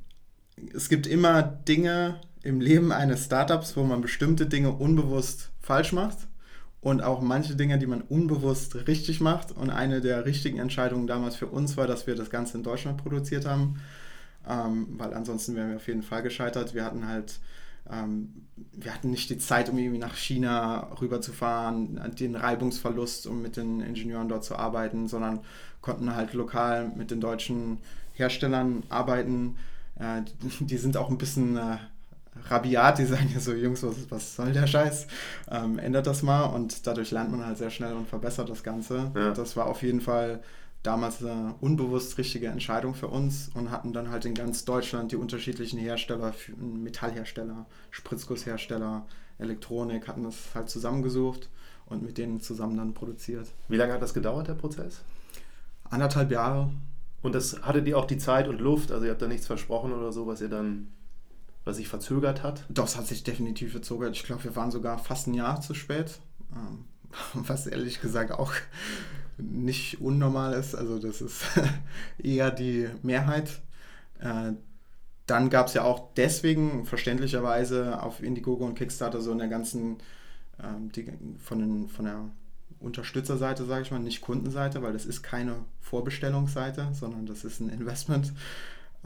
es 0.73 0.89
gibt 0.89 1.07
immer 1.07 1.43
Dinge 1.43 2.21
im 2.45 2.61
Leben 2.61 2.93
eines 2.93 3.25
Startups, 3.25 3.77
wo 3.77 3.83
man 3.83 4.01
bestimmte 4.01 4.47
Dinge 4.47 4.71
unbewusst 4.71 5.51
falsch 5.61 5.93
macht 5.93 6.19
und 6.81 7.03
auch 7.03 7.21
manche 7.23 7.57
Dinge, 7.57 7.79
die 7.79 7.87
man 7.87 8.03
unbewusst 8.03 8.87
richtig 8.87 9.21
macht. 9.21 9.53
Und 9.53 9.71
eine 9.71 10.01
der 10.01 10.27
richtigen 10.27 10.59
Entscheidungen 10.59 11.07
damals 11.07 11.37
für 11.37 11.47
uns 11.47 11.77
war, 11.77 11.87
dass 11.87 12.07
wir 12.07 12.15
das 12.15 12.31
Ganze 12.31 12.59
in 12.59 12.63
Deutschland 12.63 13.03
produziert 13.03 13.47
haben, 13.47 13.81
ähm, 14.49 14.89
weil 14.99 15.15
ansonsten 15.15 15.57
wären 15.57 15.71
wir 15.71 15.77
auf 15.77 15.89
jeden 15.89 16.03
Fall 16.03 16.23
gescheitert. 16.23 16.75
Wir 16.75 16.85
hatten 16.85 17.09
halt 17.09 17.41
ähm, 17.91 18.47
wir 18.73 18.95
hatten 18.95 19.11
nicht 19.11 19.31
die 19.31 19.39
Zeit, 19.39 19.69
um 19.69 19.79
irgendwie 19.79 19.99
nach 19.99 20.17
China 20.17 20.91
rüberzufahren, 21.01 22.01
den 22.19 22.37
Reibungsverlust, 22.37 23.27
um 23.27 23.43
mit 23.43 23.57
den 23.57 23.81
Ingenieuren 23.81 24.29
dort 24.29 24.45
zu 24.45 24.57
arbeiten, 24.57 25.09
sondern 25.09 25.41
konnten 25.81 26.15
halt 26.15 26.33
lokal 26.33 26.91
mit 26.97 27.11
den 27.11 27.21
deutschen 27.21 27.79
Herstellern 28.15 28.85
arbeiten. 28.89 29.57
Äh, 29.99 30.23
die 30.61 30.79
sind 30.79 30.97
auch 30.97 31.11
ein 31.11 31.19
bisschen 31.19 31.57
äh, 31.57 31.77
rabiat, 32.49 32.99
die 32.99 33.05
sagen 33.05 33.31
ja 33.33 33.41
so, 33.41 33.53
Jungs, 33.53 33.83
was, 33.83 34.11
was 34.11 34.37
soll 34.37 34.53
der 34.53 34.67
Scheiß? 34.67 35.07
Ähm, 35.51 35.79
ändert 35.79 36.07
das 36.07 36.23
mal 36.23 36.45
und 36.45 36.87
dadurch 36.87 37.11
lernt 37.11 37.31
man 37.31 37.45
halt 37.45 37.59
sehr 37.59 37.71
schnell 37.71 37.95
und 37.95 38.09
verbessert 38.09 38.49
das 38.49 38.63
Ganze. 38.63 39.13
Ja. 39.15 39.33
Das 39.33 39.57
war 39.57 39.67
auf 39.67 39.83
jeden 39.83 40.01
Fall 40.01 40.43
damals 40.83 41.25
eine 41.25 41.55
unbewusst 41.61 42.19
richtige 42.19 42.49
Entscheidung 42.49 42.95
für 42.95 43.09
uns 43.09 43.51
und 43.55 43.71
hatten 43.71 43.93
dann 43.93 44.11
halt 44.11 44.27
in 44.27 44.35
ganz 44.35 44.65
Deutschland 44.65 45.13
die 45.13 45.17
unterschiedlichen 45.17 45.79
Hersteller, 45.79 46.35
Metallhersteller, 46.59 47.67
Spritzgusshersteller, 47.91 49.07
Elektronik, 49.39 50.07
hatten 50.07 50.25
das 50.25 50.37
halt 50.55 50.69
zusammengesucht 50.69 51.49
und 51.87 52.03
mit 52.03 52.19
denen 52.19 52.41
zusammen 52.41 52.77
dann 52.77 52.95
produziert. 52.95 53.49
Wie 53.69 53.77
lange 53.77 53.95
hat 53.95 54.03
das 54.03 54.15
gedauert, 54.15 54.49
der 54.49 54.55
Prozess? 54.55 55.03
Anderthalb 55.85 56.31
Jahre. 56.31 56.71
Und 57.23 57.35
das 57.35 57.63
hattet 57.63 57.89
ihr 57.89 57.99
auch 57.99 58.05
die 58.05 58.19
Zeit 58.19 58.49
und 58.49 58.61
Luft, 58.61 58.93
also 58.93 59.07
ihr 59.07 59.11
habt 59.11 59.23
da 59.23 59.27
nichts 59.27 59.47
versprochen 59.47 59.93
oder 59.93 60.13
so, 60.13 60.27
was 60.27 60.43
ihr 60.43 60.51
dann, 60.51 60.89
was 61.65 61.77
sich 61.77 61.89
verzögert 61.89 62.43
hat? 62.43 62.65
Das 62.69 62.97
hat 62.97 63.07
sich 63.07 63.25
definitiv 63.25 63.73
verzögert. 63.73 64.15
Ich 64.17 64.25
glaube, 64.25 64.45
wir 64.45 64.57
waren 64.57 64.71
sogar 64.71 64.99
fast 64.99 65.27
ein 65.27 65.35
Jahr 65.35 65.61
zu 65.61 65.75
spät. 65.75 66.19
Ähm, 66.55 66.85
was 67.35 67.67
ehrlich 67.67 68.01
gesagt 68.01 68.33
auch 68.33 68.53
nicht 69.39 70.01
unnormal 70.01 70.55
ist. 70.55 70.75
Also 70.75 70.99
das 70.99 71.21
ist 71.21 71.45
eher 72.19 72.51
die 72.51 72.89
Mehrheit. 73.03 73.61
Äh, 74.21 74.53
dann 75.27 75.49
gab 75.49 75.69
es 75.69 75.75
ja 75.75 75.85
auch 75.85 76.13
deswegen 76.17 76.85
verständlicherweise 76.85 78.03
auf 78.03 78.23
Indiegogo 78.23 78.65
und 78.65 78.75
Kickstarter 78.75 79.23
so 79.23 79.33
in 79.33 79.39
der 79.39 79.49
ganzen, 79.49 79.99
ähm, 80.63 80.91
von, 81.43 81.59
den, 81.59 81.89
von 81.89 82.05
der 82.05 82.21
Unterstützerseite, 82.81 83.65
sage 83.65 83.83
ich 83.83 83.91
mal, 83.91 84.01
nicht 84.01 84.21
Kundenseite, 84.21 84.83
weil 84.83 84.93
das 84.93 85.07
ist 85.07 85.23
keine 85.23 85.57
Vorbestellungsseite, 85.81 86.89
sondern 86.93 87.25
das 87.25 87.45
ist 87.45 87.61
ein 87.61 87.71
Investment. 87.71 88.33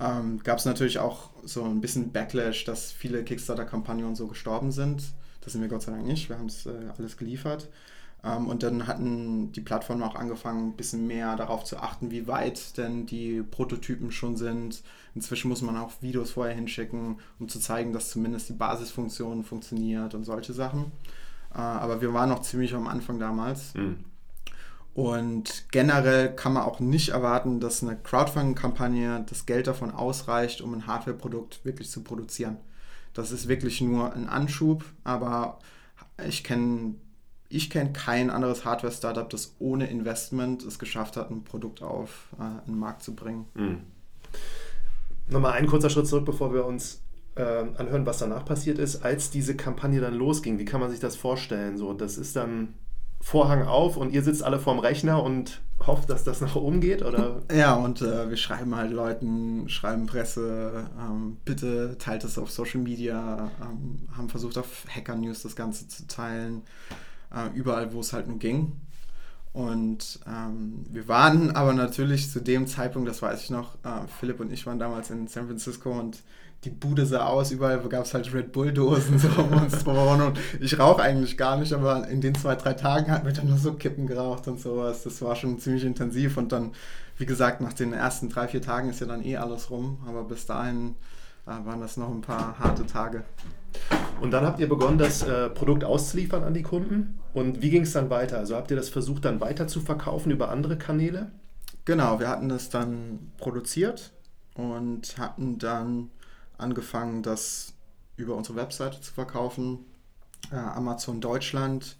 Ähm, 0.01 0.41
gab 0.43 0.59
es 0.59 0.65
natürlich 0.65 0.99
auch 0.99 1.31
so 1.45 1.65
ein 1.65 1.81
bisschen 1.81 2.13
Backlash, 2.13 2.65
dass 2.65 2.93
viele 2.93 3.25
Kickstarter-Kampagnen 3.25 4.15
so 4.15 4.29
gestorben 4.29 4.71
sind. 4.71 5.03
Das 5.41 5.53
sind 5.53 5.63
wir 5.63 5.69
Gott 5.69 5.83
sei 5.83 5.93
Dank 5.93 6.07
nicht. 6.07 6.29
Wir 6.29 6.39
haben 6.39 6.47
es 6.47 6.67
äh, 6.67 6.73
alles 6.97 7.17
geliefert. 7.17 7.69
Ähm, 8.25 8.47
und 8.49 8.63
dann 8.63 8.87
hatten 8.87 9.53
die 9.53 9.61
Plattformen 9.61 10.03
auch 10.03 10.15
angefangen, 10.15 10.69
ein 10.69 10.77
bisschen 10.77 11.07
mehr 11.07 11.37
darauf 11.37 11.65
zu 11.65 11.79
achten, 11.79 12.11
wie 12.11 12.27
weit 12.27 12.77
denn 12.77 13.07
die 13.07 13.43
Prototypen 13.43 14.11
schon 14.13 14.37
sind. 14.37 14.83
Inzwischen 15.15 15.49
muss 15.49 15.63
man 15.63 15.77
auch 15.77 15.93
Videos 16.01 16.33
vorher 16.33 16.55
hinschicken, 16.55 17.19
um 17.39 17.49
zu 17.49 17.59
zeigen, 17.61 17.93
dass 17.93 18.11
zumindest 18.11 18.49
die 18.49 18.55
Basisfunktion 18.55 19.45
funktioniert 19.45 20.15
und 20.15 20.25
solche 20.25 20.53
Sachen. 20.53 20.93
Äh, 21.55 21.59
aber 21.59 22.01
wir 22.01 22.13
waren 22.13 22.29
noch 22.29 22.43
ziemlich 22.43 22.75
am 22.75 22.87
Anfang 22.87 23.19
damals. 23.19 23.75
Mhm. 23.75 24.05
Und 24.95 25.67
generell 25.71 26.35
kann 26.35 26.55
man 26.55 26.65
auch 26.65 26.81
nicht 26.81 27.11
erwarten, 27.11 27.61
dass 27.61 27.83
eine 27.83 27.97
Crowdfunding-Kampagne 27.97 29.25
das 29.29 29.47
Geld 29.47 29.69
davon 29.69 29.93
ausreicht, 29.93 30.61
um 30.61 30.75
ein 30.75 30.87
Hardware-Produkt 30.87 31.65
wirklich 31.65 31.89
zu 31.91 32.03
produzieren. 32.03 32.57
Das 33.15 33.31
ist 33.31 33.49
wirklich 33.49 33.81
nur 33.81 34.13
ein 34.13 34.29
Anschub, 34.29 34.85
aber 35.05 35.61
ich 36.27 36.43
kenne 36.43 36.95
ich 37.49 37.71
kenne 37.71 37.93
kein 37.93 38.29
anderes 38.29 38.65
Hardware-Startup, 38.65 39.29
das 39.29 39.55
ohne 39.59 39.89
Investment 39.89 40.63
es 40.63 40.79
geschafft 40.79 41.17
hat, 41.17 41.31
ein 41.31 41.45
Produkt 41.45 41.83
auf 41.83 42.29
äh, 42.39 42.67
den 42.67 42.79
Markt 42.79 43.03
zu 43.03 43.15
bringen. 43.15 43.47
Mhm. 43.55 43.81
Nochmal 45.31 45.53
ein 45.53 45.67
kurzer 45.67 45.91
Schritt 45.91 46.07
zurück, 46.07 46.27
bevor 46.27 46.53
wir 46.53 46.67
uns 46.67 47.01
äh, 47.37 47.65
anhören, 47.77 48.05
was 48.05 48.19
danach 48.19 48.45
passiert 48.45 48.79
ist. 48.79 49.03
Als 49.03 49.31
diese 49.31 49.57
Kampagne 49.57 50.01
dann 50.01 50.15
losging, 50.15 50.59
wie 50.59 50.65
kann 50.65 50.81
man 50.81 50.91
sich 50.91 51.01
das 51.01 51.17
vorstellen? 51.17 51.79
So, 51.79 51.93
das 51.95 52.19
ist 52.19 52.37
dann 52.37 52.75
Vorhang 53.21 53.67
auf 53.67 53.97
und 53.97 54.13
ihr 54.13 54.23
sitzt 54.23 54.43
alle 54.43 54.59
vorm 54.59 54.79
Rechner 54.79 55.23
und 55.23 55.61
hofft, 55.87 56.11
dass 56.11 56.25
das 56.25 56.41
nach 56.41 56.57
oben 56.57 56.81
geht? 56.81 57.03
Oder? 57.03 57.43
Ja, 57.53 57.75
und 57.75 58.03
äh, 58.03 58.29
wir 58.29 58.37
schreiben 58.37 58.75
halt 58.75 58.93
Leuten, 58.93 59.69
schreiben 59.69 60.07
Presse, 60.07 60.89
ähm, 60.99 61.39
bitte 61.45 61.97
teilt 61.99 62.25
es 62.25 62.39
auf 62.39 62.51
Social 62.51 62.81
Media, 62.81 63.51
ähm, 63.61 64.09
haben 64.17 64.29
versucht 64.29 64.59
auf 64.59 64.85
Hacker 64.89 65.17
News 65.17 65.43
das 65.43 65.57
Ganze 65.57 65.89
zu 65.89 66.07
teilen 66.07 66.63
äh, 67.35 67.49
überall, 67.55 67.93
wo 67.93 68.01
es 68.01 68.13
halt 68.13 68.29
nur 68.29 68.39
ging. 68.39 68.73
Und 69.53 70.21
ähm, 70.27 70.85
wir 70.91 71.09
waren 71.09 71.51
aber 71.57 71.73
natürlich 71.73 72.31
zu 72.31 72.41
dem 72.41 72.67
Zeitpunkt, 72.67 73.09
das 73.09 73.23
weiß 73.23 73.43
ich 73.43 73.51
noch, 73.51 73.75
äh, 73.85 74.07
Philipp 74.21 74.41
und 74.41 74.53
ich 74.53 74.67
waren 74.67 74.79
damals 74.79 75.11
in 75.11 75.27
San 75.27 75.47
Francisco 75.47 75.91
und 75.91 76.23
die 76.65 76.71
Bude 76.71 77.07
sah 77.07 77.27
aus, 77.27 77.53
überall 77.53 77.79
gab 77.89 78.05
es 78.05 78.15
halt 78.15 78.33
Red 78.35 78.53
Bull-Dosen 78.53 79.19
so 79.19 79.29
um 79.43 79.53
uns 79.53 79.87
rum. 79.87 80.21
Und 80.21 80.39
ich 80.61 80.79
rauche 80.79 81.03
eigentlich 81.03 81.39
gar 81.39 81.57
nicht, 81.57 81.73
aber 81.73 82.09
in 82.09 82.21
den 82.21 82.35
zwei, 82.35 82.57
drei 82.57 82.75
Tagen 82.75 83.11
hatten 83.13 83.27
wir 83.27 83.33
dann 83.33 83.49
nur 83.49 83.59
so 83.59 83.75
Kippen 83.75 84.07
geraucht 84.07 84.49
und 84.49 84.59
sowas. 84.59 85.05
Das 85.05 85.23
war 85.23 85.37
schon 85.37 85.59
ziemlich 85.59 85.85
intensiv. 85.85 86.37
Und 86.37 86.51
dann, 86.51 86.73
wie 87.17 87.27
gesagt, 87.27 87.61
nach 87.61 87.73
den 87.73 87.93
ersten 87.93 88.29
drei, 88.29 88.49
vier 88.49 88.63
Tagen 88.63 88.91
ist 88.91 89.01
ja 89.01 89.07
dann 89.07 89.25
eh 89.25 89.37
alles 89.37 89.71
rum. 89.71 89.99
Aber 90.07 90.25
bis 90.25 90.47
dahin 90.47 90.97
äh, 91.47 91.51
waren 91.65 91.81
das 91.81 91.97
noch 91.97 92.11
ein 92.11 92.23
paar 92.23 92.59
harte 92.59 92.87
Tage. 92.87 93.23
Und 94.21 94.33
dann 94.33 94.45
habt 94.45 94.59
ihr 94.59 94.69
begonnen, 94.69 94.99
das 94.99 95.23
äh, 95.23 95.49
Produkt 95.51 95.85
auszuliefern 95.85 96.43
an 96.43 96.55
die 96.55 96.63
Kunden. 96.63 97.21
Und 97.35 97.63
wie 97.63 97.71
ging 97.71 97.83
es 97.83 97.93
dann 97.93 98.11
weiter? 98.11 98.39
Also 98.39 98.57
habt 98.57 98.73
ihr 98.73 98.77
das 98.77 98.89
versucht, 98.89 99.25
dann 99.25 99.41
weiter 99.41 99.69
zu 99.69 99.81
verkaufen 99.81 100.33
über 100.33 100.49
andere 100.49 100.77
Kanäle? 100.77 101.31
Genau, 101.85 102.19
wir 102.19 102.29
hatten 102.29 102.49
das 102.49 102.69
dann 102.69 103.31
produziert 103.39 104.13
und 104.55 105.17
hatten 105.19 105.59
dann 105.59 106.11
angefangen, 106.59 107.23
das 107.23 107.73
über 108.17 108.35
unsere 108.35 108.57
Webseite 108.57 109.01
zu 109.01 109.13
verkaufen, 109.13 109.79
äh, 110.51 110.57
Amazon 110.57 111.21
Deutschland. 111.21 111.97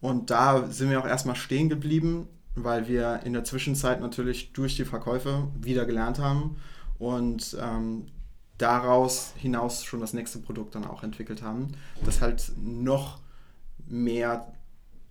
Und 0.00 0.30
da 0.30 0.68
sind 0.68 0.90
wir 0.90 1.00
auch 1.00 1.06
erstmal 1.06 1.36
stehen 1.36 1.68
geblieben, 1.68 2.28
weil 2.54 2.88
wir 2.88 3.20
in 3.24 3.32
der 3.32 3.44
Zwischenzeit 3.44 4.00
natürlich 4.00 4.52
durch 4.52 4.76
die 4.76 4.84
Verkäufe 4.84 5.48
wieder 5.60 5.84
gelernt 5.84 6.18
haben 6.18 6.56
und 6.98 7.56
ähm, 7.60 8.06
daraus 8.58 9.32
hinaus 9.36 9.84
schon 9.84 10.00
das 10.00 10.12
nächste 10.12 10.38
Produkt 10.38 10.74
dann 10.74 10.86
auch 10.86 11.02
entwickelt 11.02 11.42
haben, 11.42 11.68
das 12.04 12.20
halt 12.20 12.52
noch 12.56 13.20
mehr 13.86 14.52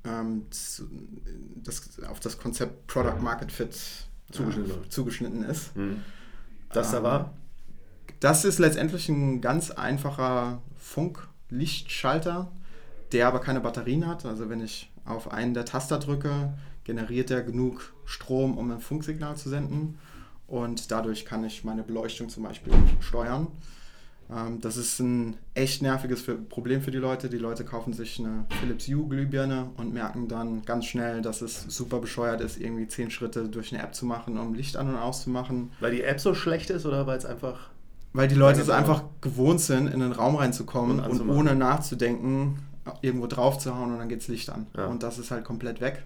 ähm, 0.04 0.46
zu, 0.52 0.88
das, 1.56 2.00
auf 2.10 2.20
das 2.20 2.38
Konzept 2.38 2.88
Product 2.88 3.22
Market 3.22 3.52
Fit 3.52 3.78
zugeschnitten, 4.32 4.84
äh, 4.84 4.90
zugeschnitten 4.90 5.44
ist. 5.44 5.76
Mhm. 5.76 6.02
Das 6.72 6.92
da 6.92 7.04
war? 7.04 7.34
Das 8.26 8.44
ist 8.44 8.58
letztendlich 8.58 9.08
ein 9.08 9.40
ganz 9.40 9.70
einfacher 9.70 10.60
Funklichtschalter, 10.78 12.52
der 13.12 13.28
aber 13.28 13.40
keine 13.40 13.60
Batterien 13.60 14.08
hat. 14.08 14.26
Also 14.26 14.50
wenn 14.50 14.62
ich 14.62 14.92
auf 15.06 15.32
einen 15.32 15.54
der 15.54 15.64
Taster 15.64 16.00
drücke, 16.00 16.58
generiert 16.86 17.30
er 17.30 17.44
genug 17.44 17.94
Strom, 18.04 18.58
um 18.58 18.72
ein 18.72 18.80
Funksignal 18.80 19.36
zu 19.36 19.50
senden 19.50 20.00
und 20.48 20.90
dadurch 20.90 21.24
kann 21.26 21.44
ich 21.44 21.64
meine 21.64 21.84
Beleuchtung 21.84 22.30
zum 22.30 22.42
Beispiel 22.42 22.74
steuern. 23.00 23.46
Ähm, 24.32 24.60
das 24.60 24.78
ist 24.78 25.00
ein 25.00 25.38
echt 25.54 25.84
nerviges 25.84 26.24
Problem 26.50 26.82
für 26.82 26.90
die 26.90 26.98
Leute. 26.98 27.30
Die 27.30 27.38
Leute 27.38 27.64
kaufen 27.64 27.94
sich 27.94 28.18
eine 28.18 28.46
Philips 28.60 28.88
Hue 28.88 29.08
Glühbirne 29.08 29.70
und 29.78 29.94
merken 29.94 30.28
dann 30.28 30.64
ganz 30.66 30.86
schnell, 30.86 31.22
dass 31.22 31.44
es 31.44 31.62
super 31.68 32.00
bescheuert 32.00 32.42
ist, 32.42 32.60
irgendwie 32.60 32.88
zehn 32.88 33.12
Schritte 33.12 33.50
durch 33.50 33.72
eine 33.72 33.84
App 33.84 33.94
zu 33.94 34.08
machen, 34.08 34.40
um 34.40 34.56
Licht 34.56 34.78
an 34.78 34.90
und 34.90 34.98
auszumachen. 34.98 35.72
Weil 35.80 35.92
die 35.92 36.02
App 36.02 36.20
so 36.20 36.34
schlecht 36.34 36.72
ist 36.72 36.88
oder 36.88 37.06
weil 37.06 37.20
es 37.20 37.26
einfach... 37.26 37.70
Weil 38.16 38.28
die 38.28 38.36
Leute 38.36 38.62
es 38.62 38.70
einfach 38.70 39.04
gewohnt 39.22 39.62
sind, 39.62 39.88
in 39.88 40.00
den 40.00 40.12
Raum 40.12 40.36
reinzukommen 40.36 41.00
und, 41.00 41.20
und 41.20 41.30
ohne 41.30 41.56
nachzudenken 41.56 42.60
irgendwo 43.02 43.28
drauf 43.28 43.58
zu 43.58 43.76
hauen 43.76 43.92
und 43.92 43.98
dann 43.98 44.10
geht's 44.10 44.28
Licht 44.28 44.50
an. 44.50 44.68
Ja. 44.78 44.86
Und 44.86 45.04
das 45.04 45.18
ist 45.18 45.32
halt 45.32 45.44
komplett 45.44 45.82
weg. 45.82 46.04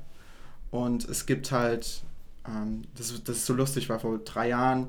Und 0.72 1.08
es 1.08 1.26
gibt 1.26 1.52
halt 1.52 2.04
ähm, 2.48 2.84
das, 2.98 3.24
das 3.24 3.38
ist 3.38 3.46
so 3.46 3.54
lustig, 3.54 3.90
weil 3.90 4.00
vor 4.00 4.18
drei 4.20 4.50
Jahren 4.50 4.88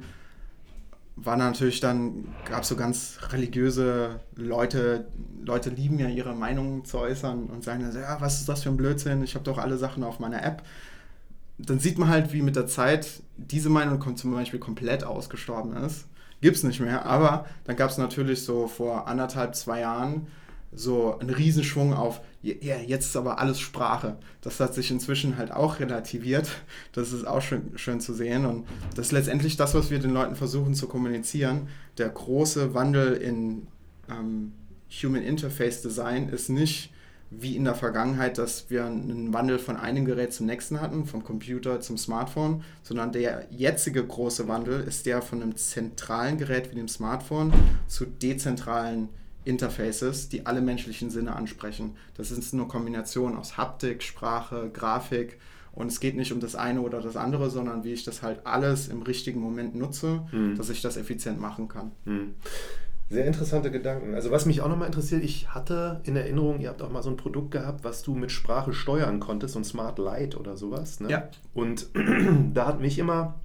war 1.17 1.37
natürlich 1.37 1.81
dann, 1.81 2.29
gab 2.49 2.63
es 2.63 2.69
so 2.69 2.77
ganz 2.77 3.19
religiöse 3.31 4.21
Leute, 4.37 5.07
Leute 5.45 5.71
lieben 5.71 5.99
ja 5.99 6.09
ihre 6.09 6.35
Meinungen 6.35 6.85
zu 6.85 6.99
äußern 6.99 7.47
und 7.47 7.63
sagen 7.63 7.83
dann, 7.83 7.95
ja, 7.95 8.21
was 8.21 8.41
ist 8.41 8.49
das 8.49 8.63
für 8.63 8.71
ein 8.71 8.77
Blödsinn, 8.77 9.23
ich 9.23 9.35
habe 9.35 9.45
doch 9.45 9.59
alle 9.59 9.77
Sachen 9.77 10.03
auf 10.03 10.19
meiner 10.19 10.43
App. 10.43 10.63
Dann 11.59 11.79
sieht 11.79 11.99
man 11.99 12.09
halt, 12.09 12.33
wie 12.33 12.41
mit 12.41 12.57
der 12.57 12.67
Zeit 12.67 13.23
diese 13.37 13.69
Meinung 13.69 14.17
zum 14.17 14.33
Beispiel 14.33 14.61
komplett 14.61 15.05
ausgestorben 15.05 15.77
ist. 15.77 16.07
Gibt 16.41 16.57
es 16.57 16.63
nicht 16.63 16.81
mehr, 16.81 17.05
aber 17.05 17.47
dann 17.65 17.77
gab 17.77 17.91
es 17.91 17.99
natürlich 17.99 18.45
so 18.45 18.67
vor 18.67 19.07
anderthalb, 19.07 19.55
zwei 19.55 19.81
Jahren 19.81 20.27
so 20.73 21.19
einen 21.19 21.31
Riesenschwung 21.31 21.93
auf, 21.95 22.21
ja, 22.43 22.77
jetzt 22.77 23.07
ist 23.07 23.17
aber 23.17 23.39
alles 23.39 23.59
Sprache. 23.59 24.17
Das 24.41 24.61
hat 24.61 24.73
sich 24.73 24.91
inzwischen 24.91 25.37
halt 25.37 25.51
auch 25.51 25.81
relativiert. 25.81 26.49
Das 26.93 27.13
ist 27.13 27.27
auch 27.27 27.43
schön, 27.43 27.73
schön 27.77 28.01
zu 28.01 28.15
sehen. 28.15 28.47
Und 28.47 28.67
das 28.95 29.07
ist 29.07 29.13
letztendlich 29.13 29.57
das, 29.57 29.75
was 29.75 29.91
wir 29.91 29.99
den 29.99 30.13
Leuten 30.13 30.37
versuchen 30.37 30.75
zu 30.75 30.87
kommunizieren. 30.87 31.69
Der 31.99 32.09
große 32.09 32.73
Wandel 32.73 33.15
in 33.15 33.67
ähm, 34.09 34.53
Human 35.03 35.23
Interface 35.23 35.83
Design 35.83 36.29
ist 36.29 36.49
nicht 36.49 36.93
wie 37.31 37.57
in 37.57 37.65
der 37.65 37.77
Vergangenheit, 37.77 38.39
dass 38.39 38.71
wir 38.71 38.85
einen 38.85 39.33
Wandel 39.33 39.61
von 39.61 39.77
einem 39.77 40.05
Gerät 40.05 40.33
zum 40.33 40.47
nächsten 40.47 40.81
hatten, 40.81 41.07
vom 41.07 41.23
Computer 41.23 41.81
zum 41.81 41.97
Smartphone, 41.97 42.65
sondern 42.83 43.13
der 43.13 43.47
jetzige 43.51 44.05
große 44.05 44.49
Wandel 44.49 44.81
ist 44.81 45.07
der 45.07 45.23
von 45.23 45.41
einem 45.41 45.57
zentralen 45.57 46.39
Gerät 46.39 46.73
wie 46.73 46.77
dem 46.77 46.89
Smartphone 46.89 47.53
zu 47.87 48.05
dezentralen 48.05 49.11
Interfaces, 49.45 50.29
die 50.29 50.45
alle 50.45 50.61
menschlichen 50.61 51.09
Sinne 51.11 51.37
ansprechen. 51.37 51.97
Das 52.17 52.31
ist 52.33 52.53
eine 52.53 52.65
Kombination 52.65 53.37
aus 53.37 53.57
Haptik, 53.57 54.03
Sprache, 54.03 54.71
Grafik. 54.73 55.39
Und 55.73 55.87
es 55.87 56.01
geht 56.01 56.17
nicht 56.17 56.33
um 56.33 56.41
das 56.41 56.57
eine 56.57 56.81
oder 56.81 57.01
das 57.01 57.17
andere, 57.17 57.49
sondern 57.49 57.85
wie 57.85 57.93
ich 57.93 58.05
das 58.05 58.23
halt 58.23 58.45
alles 58.45 58.89
im 58.89 59.03
richtigen 59.03 59.41
Moment 59.41 59.77
nutze, 59.77 60.23
mhm. 60.33 60.57
dass 60.57 60.69
ich 60.69 60.83
das 60.83 60.97
effizient 60.97 61.41
machen 61.41 61.69
kann. 61.69 61.93
Mhm. 62.05 62.35
Sehr 63.11 63.27
interessante 63.27 63.73
Gedanken. 63.73 64.15
Also 64.15 64.31
was 64.31 64.47
mich 64.47 64.61
auch 64.61 64.69
nochmal 64.69 64.87
interessiert, 64.87 65.25
ich 65.25 65.49
hatte 65.49 66.01
in 66.05 66.15
Erinnerung, 66.15 66.61
ihr 66.61 66.69
habt 66.69 66.81
auch 66.81 66.93
mal 66.93 67.03
so 67.03 67.11
ein 67.11 67.17
Produkt 67.17 67.51
gehabt, 67.51 67.83
was 67.83 68.03
du 68.03 68.15
mit 68.15 68.31
Sprache 68.31 68.73
steuern 68.73 69.19
konntest, 69.19 69.55
so 69.55 69.61
ein 69.61 69.65
Smart 69.65 69.99
Light 69.99 70.37
oder 70.37 70.57
sowas. 70.57 71.01
Ne? 71.01 71.11
Ja. 71.11 71.29
Und 71.53 71.89
da 72.55 72.67
hat 72.67 72.81
mich 72.81 73.01
immer 73.01 73.41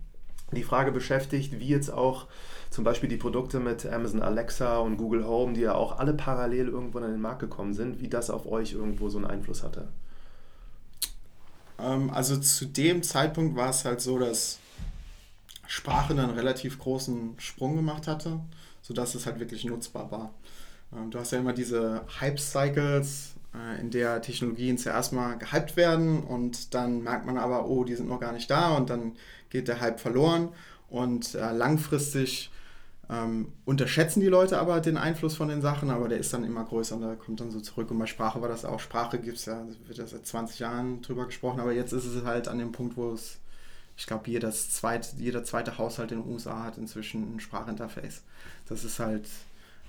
die 0.51 0.62
Frage 0.62 0.91
beschäftigt, 0.91 1.60
wie 1.60 1.67
jetzt 1.67 1.91
auch 1.91 2.28
zum 2.69 2.84
Beispiel 2.84 3.10
die 3.10 3.17
Produkte 3.17 3.60
mit 3.60 3.88
Amazon 3.88 4.21
Alexa 4.21 4.78
und 4.78 4.97
Google 4.97 5.25
Home, 5.25 5.54
die 5.54 5.62
ja 5.62 5.73
auch 5.73 5.97
alle 5.97 6.13
parallel 6.13 6.67
irgendwo 6.67 6.99
an 6.99 7.12
den 7.12 7.19
Markt 7.19 7.39
gekommen 7.39 7.73
sind, 7.73 7.99
wie 7.99 8.08
das 8.08 8.30
auf 8.30 8.45
euch 8.45 8.73
irgendwo 8.73 9.10
so 9.10 9.17
einen 9.17 9.25
Einfluss 9.25 9.63
hatte. 9.63 9.88
Ähm, 11.80 12.12
also 12.12 12.38
zu 12.38 12.65
dem 12.65 13.01
Zeitpunkt 13.01 13.56
war 13.56 13.71
es 13.71 13.84
halt 13.84 13.99
so, 13.99 14.19
dass 14.19 14.60
Sprache 15.65 16.13
einen 16.13 16.30
relativ 16.30 16.78
großen 16.78 17.34
Sprung 17.39 17.75
gemacht 17.75 18.06
hatte 18.06 18.41
sodass 18.85 19.15
es 19.15 19.25
halt 19.25 19.39
wirklich 19.39 19.65
nutzbar 19.65 20.11
war. 20.11 20.33
Ähm, 20.93 21.09
du 21.09 21.19
hast 21.19 21.31
ja 21.31 21.39
immer 21.39 21.53
diese 21.53 22.01
Hype-Cycles, 22.19 23.33
äh, 23.55 23.81
in 23.81 23.89
der 23.89 24.21
Technologien 24.21 24.77
zuerst 24.77 25.11
mal 25.11 25.37
gehypt 25.37 25.75
werden 25.75 26.23
und 26.23 26.73
dann 26.73 27.01
merkt 27.01 27.25
man 27.25 27.37
aber, 27.37 27.67
oh, 27.67 27.83
die 27.83 27.95
sind 27.95 28.09
noch 28.09 28.19
gar 28.19 28.31
nicht 28.31 28.49
da 28.49 28.75
und 28.75 28.89
dann 28.89 29.13
geht 29.49 29.67
der 29.67 29.81
Hype 29.81 29.99
verloren 29.99 30.49
und 30.89 31.33
äh, 31.35 31.51
langfristig 31.51 32.51
ähm, 33.09 33.51
unterschätzen 33.65 34.19
die 34.19 34.27
Leute 34.27 34.59
aber 34.59 34.81
den 34.81 34.97
Einfluss 34.97 35.35
von 35.35 35.47
den 35.47 35.61
Sachen, 35.61 35.89
aber 35.89 36.07
der 36.07 36.19
ist 36.19 36.33
dann 36.33 36.43
immer 36.43 36.63
größer 36.63 36.95
und 36.95 37.01
der 37.01 37.15
kommt 37.15 37.39
dann 37.39 37.51
so 37.51 37.59
zurück. 37.59 37.91
Und 37.91 37.99
bei 37.99 38.07
Sprache 38.07 38.41
war 38.41 38.49
das 38.49 38.65
auch. 38.65 38.79
Sprache 38.79 39.19
gibt 39.19 39.37
es 39.37 39.45
ja, 39.45 39.63
wird 39.85 39.97
ja 39.97 40.07
seit 40.07 40.25
20 40.25 40.59
Jahren 40.59 41.01
drüber 41.01 41.25
gesprochen, 41.25 41.59
aber 41.59 41.71
jetzt 41.71 41.93
ist 41.93 42.05
es 42.05 42.23
halt 42.23 42.47
an 42.47 42.57
dem 42.57 42.71
Punkt, 42.71 42.97
wo 42.97 43.11
es, 43.11 43.37
ich 43.97 44.08
glaube, 44.08 44.29
jeder 44.29 44.51
zweite, 44.51 45.77
Haushalt 45.77 46.12
in 46.12 46.21
den 46.21 46.31
USA 46.31 46.63
hat 46.63 46.77
inzwischen 46.77 47.36
ein 47.36 47.39
Sprachinterface. 47.39 48.23
Das 48.67 48.84
ist 48.84 48.99
halt 48.99 49.27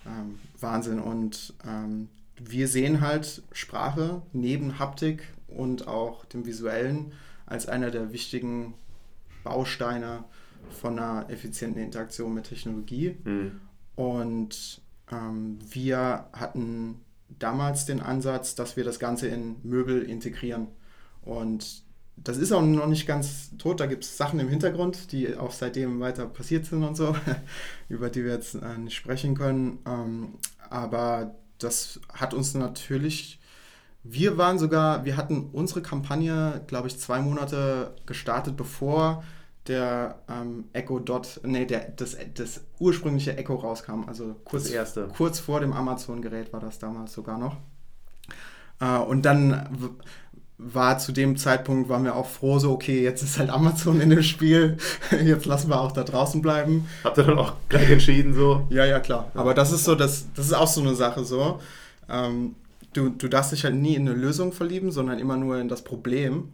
ähm, 0.07 0.39
Wahnsinn. 0.61 1.01
Und 1.01 1.55
ähm, 1.67 2.09
wir 2.37 2.69
sehen 2.69 3.01
halt 3.01 3.43
Sprache 3.53 4.23
neben 4.33 4.79
Haptik 4.79 5.25
und 5.49 5.89
auch 5.89 6.25
dem 6.27 6.47
Visuellen 6.47 7.13
als 7.47 7.67
einer 7.69 7.91
der 7.91 8.13
wichtigen 8.13 8.75
Bausteine 9.43 10.25
von 10.81 10.99
einer 10.99 11.29
effizienten 11.31 11.83
Interaktion 11.83 12.35
mit 12.35 12.45
Technologie. 12.45 13.17
Mhm. 13.25 13.61
Und 13.97 14.81
ähm, 15.11 15.59
wir 15.69 16.29
hatten 16.33 17.01
damals 17.39 17.87
den 17.87 18.01
Ansatz, 18.01 18.55
dass 18.55 18.77
wir 18.77 18.85
das 18.85 18.99
Ganze 18.99 19.29
in 19.29 19.57
Möbel 19.63 20.03
integrieren. 20.03 20.69
Und 21.23 21.83
das 22.17 22.39
ist 22.39 22.53
auch 22.53 22.63
noch 22.63 22.87
nicht 22.87 23.07
ganz 23.07 23.51
tot. 23.59 23.81
Da 23.81 23.87
gibt 23.87 24.05
es 24.05 24.17
Sachen 24.17 24.41
im 24.41 24.49
Hintergrund, 24.49 25.13
die 25.13 25.37
auch 25.37 25.53
seitdem 25.53 26.01
weiter 26.01 26.27
passiert 26.27 26.67
sind 26.67 26.83
und 26.83 26.97
so, 26.97 27.15
über 27.89 28.11
die 28.11 28.25
wir 28.25 28.33
jetzt 28.33 28.55
äh, 28.55 28.79
nicht 28.79 28.97
sprechen 28.97 29.37
können. 29.37 29.79
Ähm, 29.87 30.35
aber 30.71 31.35
das 31.59 32.01
hat 32.13 32.35
uns 32.35 32.55
natürlich, 32.55 33.41
wir 34.03 34.39
waren 34.39 34.59
sogar, 34.59 35.05
wir 35.05 35.17
hatten 35.17 35.51
unsere 35.53 35.83
Kampagne, 35.83 36.63
glaube 36.67 36.89
ich, 36.89 36.99
zwei 36.99 37.21
Monate 37.21 37.95
gestartet, 38.07 38.57
bevor 38.57 39.23
der 39.69 40.21
ähm, 40.29 40.65
Echo 40.73 41.01
Dot, 41.01 41.41
nee, 41.43 41.65
der, 41.65 41.91
das, 41.91 42.17
das 42.35 42.61
ursprüngliche 42.79 43.37
Echo 43.37 43.57
rauskam. 43.57 44.05
Also 44.07 44.37
kurz, 44.45 44.73
kurz 45.17 45.41
vor 45.41 45.61
dem 45.61 45.73
Amazon-Gerät 45.73 46.53
war 46.53 46.61
das 46.61 46.79
damals 46.79 47.13
sogar 47.13 47.37
noch. 47.37 47.57
Äh, 48.81 48.99
und 48.99 49.23
dann 49.23 49.97
war 50.59 50.99
zu 50.99 51.13
dem 51.13 51.37
Zeitpunkt, 51.37 51.89
waren 51.89 52.05
wir 52.05 52.17
auch 52.17 52.27
froh, 52.27 52.59
so, 52.59 52.73
okay, 52.73 53.03
jetzt 53.03 53.23
ist 53.23 53.39
halt 53.39 53.51
Amazon 53.51 54.01
in 54.01 54.11
dem 54.11 54.23
Spiel, 54.23 54.79
jetzt 55.25 55.45
lassen 55.45 55.69
wir 55.69 55.81
auch 55.81 55.93
da 55.93 56.03
draußen 56.03 56.41
bleiben. 56.41 56.89
Habt 57.05 57.19
ihr 57.19 57.25
dann 57.25 57.39
auch 57.39 57.55
gleich 57.69 57.91
entschieden, 57.91 58.35
so? 58.35 58.67
Ja, 58.71 58.85
ja, 58.85 59.01
klar. 59.01 59.31
Aber 59.35 59.53
das 59.53 59.73
ist 59.73 59.85
so, 59.85 59.95
das, 59.95 60.27
das 60.35 60.47
ist 60.47 60.55
auch 60.55 60.69
so 60.69 60.81
eine 60.81 60.95
Sache, 60.95 61.25
so. 61.25 61.61
Ähm, 62.09 62.55
du, 62.95 63.11
du 63.11 63.29
darfst 63.29 63.53
dich 63.53 63.65
halt 63.65 63.75
nie 63.75 63.95
in 63.95 64.09
eine 64.09 64.19
Lösung 64.19 64.53
verlieben, 64.53 64.91
sondern 64.91 65.19
immer 65.19 65.37
nur 65.37 65.59
in 65.59 65.69
das 65.69 65.83
Problem. 65.83 66.49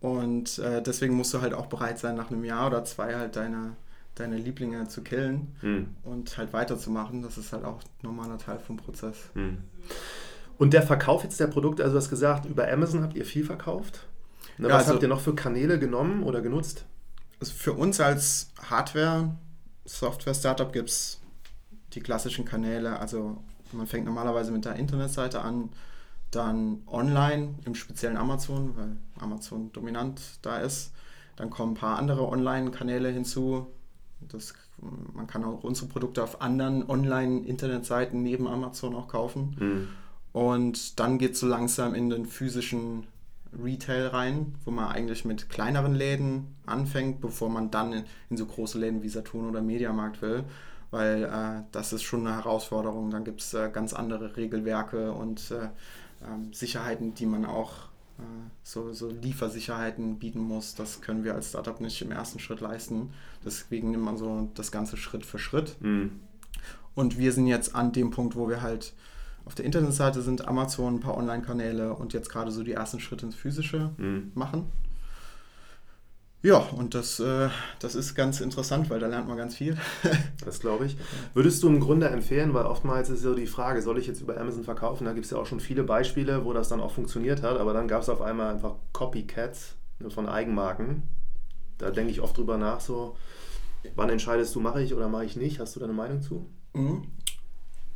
Und 0.00 0.58
äh, 0.58 0.82
deswegen 0.82 1.14
musst 1.14 1.32
du 1.32 1.40
halt 1.40 1.54
auch 1.54 1.66
bereit 1.66 1.98
sein, 1.98 2.16
nach 2.16 2.30
einem 2.30 2.44
Jahr 2.44 2.66
oder 2.66 2.84
zwei 2.84 3.14
halt 3.14 3.36
deine, 3.36 3.72
deine 4.14 4.36
Lieblinge 4.36 4.86
zu 4.88 5.02
killen 5.02 5.56
hm. 5.60 5.88
und 6.04 6.36
halt 6.36 6.52
weiterzumachen. 6.52 7.22
Das 7.22 7.38
ist 7.38 7.52
halt 7.52 7.64
auch 7.64 7.80
ein 7.80 8.02
normaler 8.02 8.36
Teil 8.36 8.58
vom 8.58 8.76
Prozess. 8.76 9.16
Hm. 9.32 9.58
Und 10.58 10.72
der 10.72 10.82
Verkauf 10.82 11.22
jetzt 11.22 11.38
der 11.38 11.48
Produkte, 11.48 11.82
also 11.82 11.94
du 11.94 12.00
hast 12.00 12.10
gesagt, 12.10 12.46
über 12.46 12.70
Amazon 12.70 13.02
habt 13.02 13.16
ihr 13.16 13.24
viel 13.24 13.44
verkauft. 13.44 14.06
Na, 14.58 14.68
ja, 14.68 14.74
was 14.74 14.82
also, 14.82 14.94
habt 14.94 15.02
ihr 15.02 15.08
noch 15.08 15.20
für 15.20 15.34
Kanäle 15.34 15.78
genommen 15.78 16.22
oder 16.22 16.40
genutzt? 16.40 16.86
Also 17.40 17.52
für 17.52 17.74
uns 17.74 18.00
als 18.00 18.50
Hardware, 18.70 19.36
Software-Startup 19.84 20.72
gibt 20.72 20.88
es 20.88 21.20
die 21.92 22.00
klassischen 22.00 22.44
Kanäle. 22.44 22.98
Also 22.98 23.42
man 23.72 23.86
fängt 23.86 24.06
normalerweise 24.06 24.52
mit 24.52 24.64
der 24.64 24.76
Internetseite 24.76 25.42
an, 25.42 25.70
dann 26.30 26.82
online, 26.86 27.54
im 27.64 27.74
speziellen 27.74 28.16
Amazon, 28.16 28.76
weil 28.76 28.96
Amazon 29.20 29.72
dominant 29.72 30.20
da 30.42 30.58
ist. 30.58 30.92
Dann 31.36 31.50
kommen 31.50 31.72
ein 31.72 31.76
paar 31.76 31.98
andere 31.98 32.26
Online-Kanäle 32.28 33.10
hinzu. 33.10 33.66
Das, 34.20 34.54
man 35.12 35.26
kann 35.26 35.44
auch 35.44 35.62
unsere 35.62 35.86
Produkte 35.86 36.22
auf 36.22 36.40
anderen 36.40 36.88
Online-Internetseiten 36.88 38.22
neben 38.22 38.48
Amazon 38.48 38.94
auch 38.94 39.08
kaufen. 39.08 39.56
Mhm. 39.58 39.88
Und 40.36 41.00
dann 41.00 41.16
geht 41.16 41.32
es 41.32 41.40
so 41.40 41.46
langsam 41.46 41.94
in 41.94 42.10
den 42.10 42.26
physischen 42.26 43.06
Retail 43.58 44.08
rein, 44.08 44.54
wo 44.66 44.70
man 44.70 44.88
eigentlich 44.88 45.24
mit 45.24 45.48
kleineren 45.48 45.94
Läden 45.94 46.54
anfängt, 46.66 47.22
bevor 47.22 47.48
man 47.48 47.70
dann 47.70 47.94
in, 47.94 48.04
in 48.28 48.36
so 48.36 48.44
große 48.44 48.78
Läden 48.78 49.02
wie 49.02 49.08
Saturn 49.08 49.48
oder 49.48 49.62
Mediamarkt 49.62 50.20
will. 50.20 50.44
Weil 50.90 51.24
äh, 51.24 51.62
das 51.72 51.94
ist 51.94 52.02
schon 52.02 52.26
eine 52.26 52.36
Herausforderung. 52.36 53.10
Dann 53.10 53.24
gibt 53.24 53.40
es 53.40 53.54
äh, 53.54 53.70
ganz 53.72 53.94
andere 53.94 54.36
Regelwerke 54.36 55.10
und 55.12 55.50
äh, 55.52 55.70
ähm, 56.22 56.52
Sicherheiten, 56.52 57.14
die 57.14 57.24
man 57.24 57.46
auch, 57.46 57.72
äh, 58.18 58.50
so, 58.62 58.92
so 58.92 59.08
Liefersicherheiten 59.08 60.18
bieten 60.18 60.40
muss. 60.40 60.74
Das 60.74 61.00
können 61.00 61.24
wir 61.24 61.34
als 61.34 61.48
Startup 61.48 61.80
nicht 61.80 62.02
im 62.02 62.12
ersten 62.12 62.40
Schritt 62.40 62.60
leisten. 62.60 63.14
Deswegen 63.42 63.90
nimmt 63.90 64.04
man 64.04 64.18
so 64.18 64.50
das 64.52 64.70
Ganze 64.70 64.98
Schritt 64.98 65.24
für 65.24 65.38
Schritt. 65.38 65.80
Mhm. 65.80 66.20
Und 66.94 67.16
wir 67.16 67.32
sind 67.32 67.46
jetzt 67.46 67.74
an 67.74 67.92
dem 67.92 68.10
Punkt, 68.10 68.36
wo 68.36 68.50
wir 68.50 68.60
halt 68.60 68.92
auf 69.46 69.54
der 69.54 69.64
Internetseite 69.64 70.22
sind 70.22 70.46
Amazon, 70.46 70.96
ein 70.96 71.00
paar 71.00 71.16
Online-Kanäle 71.16 71.94
und 71.94 72.12
jetzt 72.12 72.28
gerade 72.28 72.50
so 72.50 72.64
die 72.64 72.72
ersten 72.72 72.98
Schritte 72.98 73.26
ins 73.26 73.36
Physische 73.36 73.90
mhm. 73.96 74.32
machen. 74.34 74.66
Ja, 76.42 76.58
und 76.58 76.94
das, 76.94 77.18
äh, 77.20 77.48
das 77.78 77.94
ist 77.94 78.14
ganz 78.14 78.40
interessant, 78.40 78.90
weil 78.90 79.00
da 79.00 79.06
lernt 79.06 79.26
man 79.26 79.36
ganz 79.36 79.56
viel. 79.56 79.76
das 80.44 80.60
glaube 80.60 80.86
ich. 80.86 80.96
Würdest 81.32 81.62
du 81.62 81.68
im 81.68 81.80
Grunde 81.80 82.08
empfehlen, 82.08 82.54
weil 82.54 82.66
oftmals 82.66 83.08
ist 83.08 83.22
so 83.22 83.34
die 83.34 83.46
Frage, 83.46 83.82
soll 83.82 83.98
ich 83.98 84.06
jetzt 84.06 84.20
über 84.20 84.38
Amazon 84.38 84.64
verkaufen? 84.64 85.04
Da 85.04 85.12
gibt 85.12 85.24
es 85.24 85.30
ja 85.30 85.38
auch 85.38 85.46
schon 85.46 85.60
viele 85.60 85.84
Beispiele, 85.84 86.44
wo 86.44 86.52
das 86.52 86.68
dann 86.68 86.80
auch 86.80 86.92
funktioniert 86.92 87.42
hat, 87.42 87.58
aber 87.58 87.72
dann 87.72 87.88
gab 87.88 88.02
es 88.02 88.08
auf 88.08 88.20
einmal 88.20 88.52
einfach 88.52 88.74
Copycats 88.92 89.76
ne, 90.00 90.10
von 90.10 90.28
Eigenmarken. 90.28 91.04
Da 91.78 91.90
denke 91.90 92.10
ich 92.10 92.20
oft 92.20 92.36
drüber 92.36 92.58
nach, 92.58 92.80
so, 92.80 93.16
wann 93.94 94.10
entscheidest 94.10 94.54
du, 94.54 94.60
mache 94.60 94.82
ich 94.82 94.94
oder 94.94 95.08
mache 95.08 95.24
ich 95.24 95.36
nicht? 95.36 95.60
Hast 95.60 95.76
du 95.76 95.80
da 95.80 95.86
eine 95.86 95.94
Meinung 95.94 96.20
zu? 96.20 96.46
Mhm. 96.74 97.08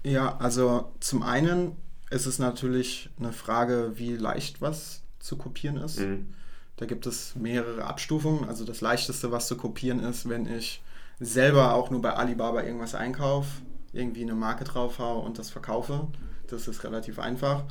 Ja, 0.03 0.37
also 0.39 0.93
zum 1.01 1.23
einen 1.23 1.77
ist 2.11 2.27
es 2.27 2.39
natürlich 2.39 3.11
eine 3.19 3.33
Frage, 3.33 3.93
wie 3.95 4.17
leicht 4.17 4.61
was 4.61 5.03
zu 5.19 5.37
kopieren 5.37 5.77
ist. 5.77 6.01
Mhm. 6.01 6.35
Da 6.77 6.87
gibt 6.87 7.07
es 7.07 7.37
mehrere 7.37 7.85
Abstufungen. 7.85 8.49
Also 8.49 8.65
das 8.65 8.81
leichteste, 8.81 9.31
was 9.31 9.47
zu 9.47 9.57
kopieren 9.57 10.01
ist, 10.01 10.29
wenn 10.29 10.47
ich 10.47 10.83
selber 11.21 11.75
auch 11.75 11.91
nur 11.91 12.01
bei 12.01 12.15
Alibaba 12.15 12.63
irgendwas 12.63 12.95
einkaufe, 12.95 13.63
irgendwie 13.93 14.23
eine 14.23 14.35
Marke 14.35 14.65
drauf 14.65 14.99
haue 14.99 15.23
und 15.23 15.39
das 15.39 15.51
verkaufe. 15.51 16.09
Das 16.49 16.67
ist 16.67 16.83
relativ 16.83 17.19
einfach. 17.19 17.65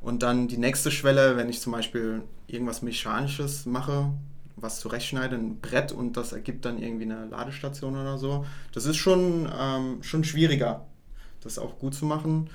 Und 0.00 0.22
dann 0.22 0.48
die 0.48 0.58
nächste 0.58 0.90
Schwelle, 0.90 1.36
wenn 1.36 1.48
ich 1.48 1.60
zum 1.60 1.72
Beispiel 1.72 2.22
irgendwas 2.48 2.82
Mechanisches 2.82 3.66
mache, 3.66 4.10
was 4.56 4.80
zurechtschneide, 4.80 5.36
ein 5.36 5.60
Brett 5.60 5.92
und 5.92 6.16
das 6.16 6.32
ergibt 6.32 6.64
dann 6.64 6.82
irgendwie 6.82 7.04
eine 7.04 7.26
Ladestation 7.26 7.94
oder 7.94 8.18
so, 8.18 8.44
das 8.72 8.86
ist 8.86 8.96
schon, 8.96 9.48
ähm, 9.58 10.02
schon 10.02 10.24
schwieriger 10.24 10.86
das 11.46 11.58
auch 11.58 11.78
gut 11.78 11.94
zu 11.94 12.04
machen. 12.04 12.50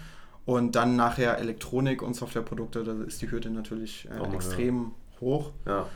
Und 0.46 0.76
dann 0.76 0.96
nachher 0.96 1.38
Elektronik 1.38 2.02
und 2.02 2.16
Softwareprodukte, 2.16 2.84
da 2.84 2.94
ist 3.04 3.22
die 3.22 3.30
Hürde 3.30 3.50
natürlich 3.50 4.08
äh, 4.10 4.20
oh, 4.20 4.34
extrem 4.34 4.92
ja. 5.14 5.22
hoch. 5.22 5.52
Ja. 5.66 5.88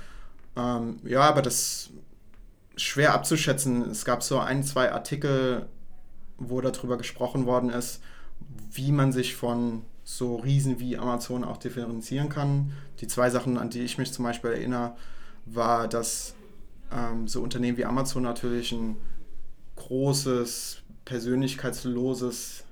Ähm, 0.55 0.97
ja, 1.03 1.21
aber 1.21 1.41
das 1.41 1.55
ist 1.55 1.91
schwer 2.77 3.13
abzuschätzen. 3.13 3.89
Es 3.89 4.05
gab 4.05 4.23
so 4.23 4.39
ein, 4.39 4.63
zwei 4.63 4.91
Artikel, 4.91 5.67
wo 6.37 6.61
darüber 6.61 6.97
gesprochen 6.97 7.45
worden 7.45 7.69
ist, 7.69 8.01
wie 8.71 8.91
man 8.91 9.11
sich 9.11 9.35
von 9.35 9.83
so 10.03 10.35
Riesen 10.35 10.79
wie 10.79 10.97
Amazon 10.97 11.43
auch 11.43 11.57
differenzieren 11.57 12.29
kann. 12.29 12.73
Die 12.99 13.07
zwei 13.07 13.29
Sachen, 13.29 13.57
an 13.57 13.69
die 13.69 13.81
ich 13.81 13.97
mich 13.97 14.13
zum 14.13 14.23
Beispiel 14.23 14.51
erinnere, 14.51 14.95
war, 15.45 15.87
dass 15.87 16.35
ähm, 16.91 17.27
so 17.27 17.41
Unternehmen 17.41 17.77
wie 17.77 17.85
Amazon 17.85 18.23
natürlich 18.23 18.71
ein 18.71 18.97
großes, 19.75 20.83
persönlichkeitsloses 21.05 22.64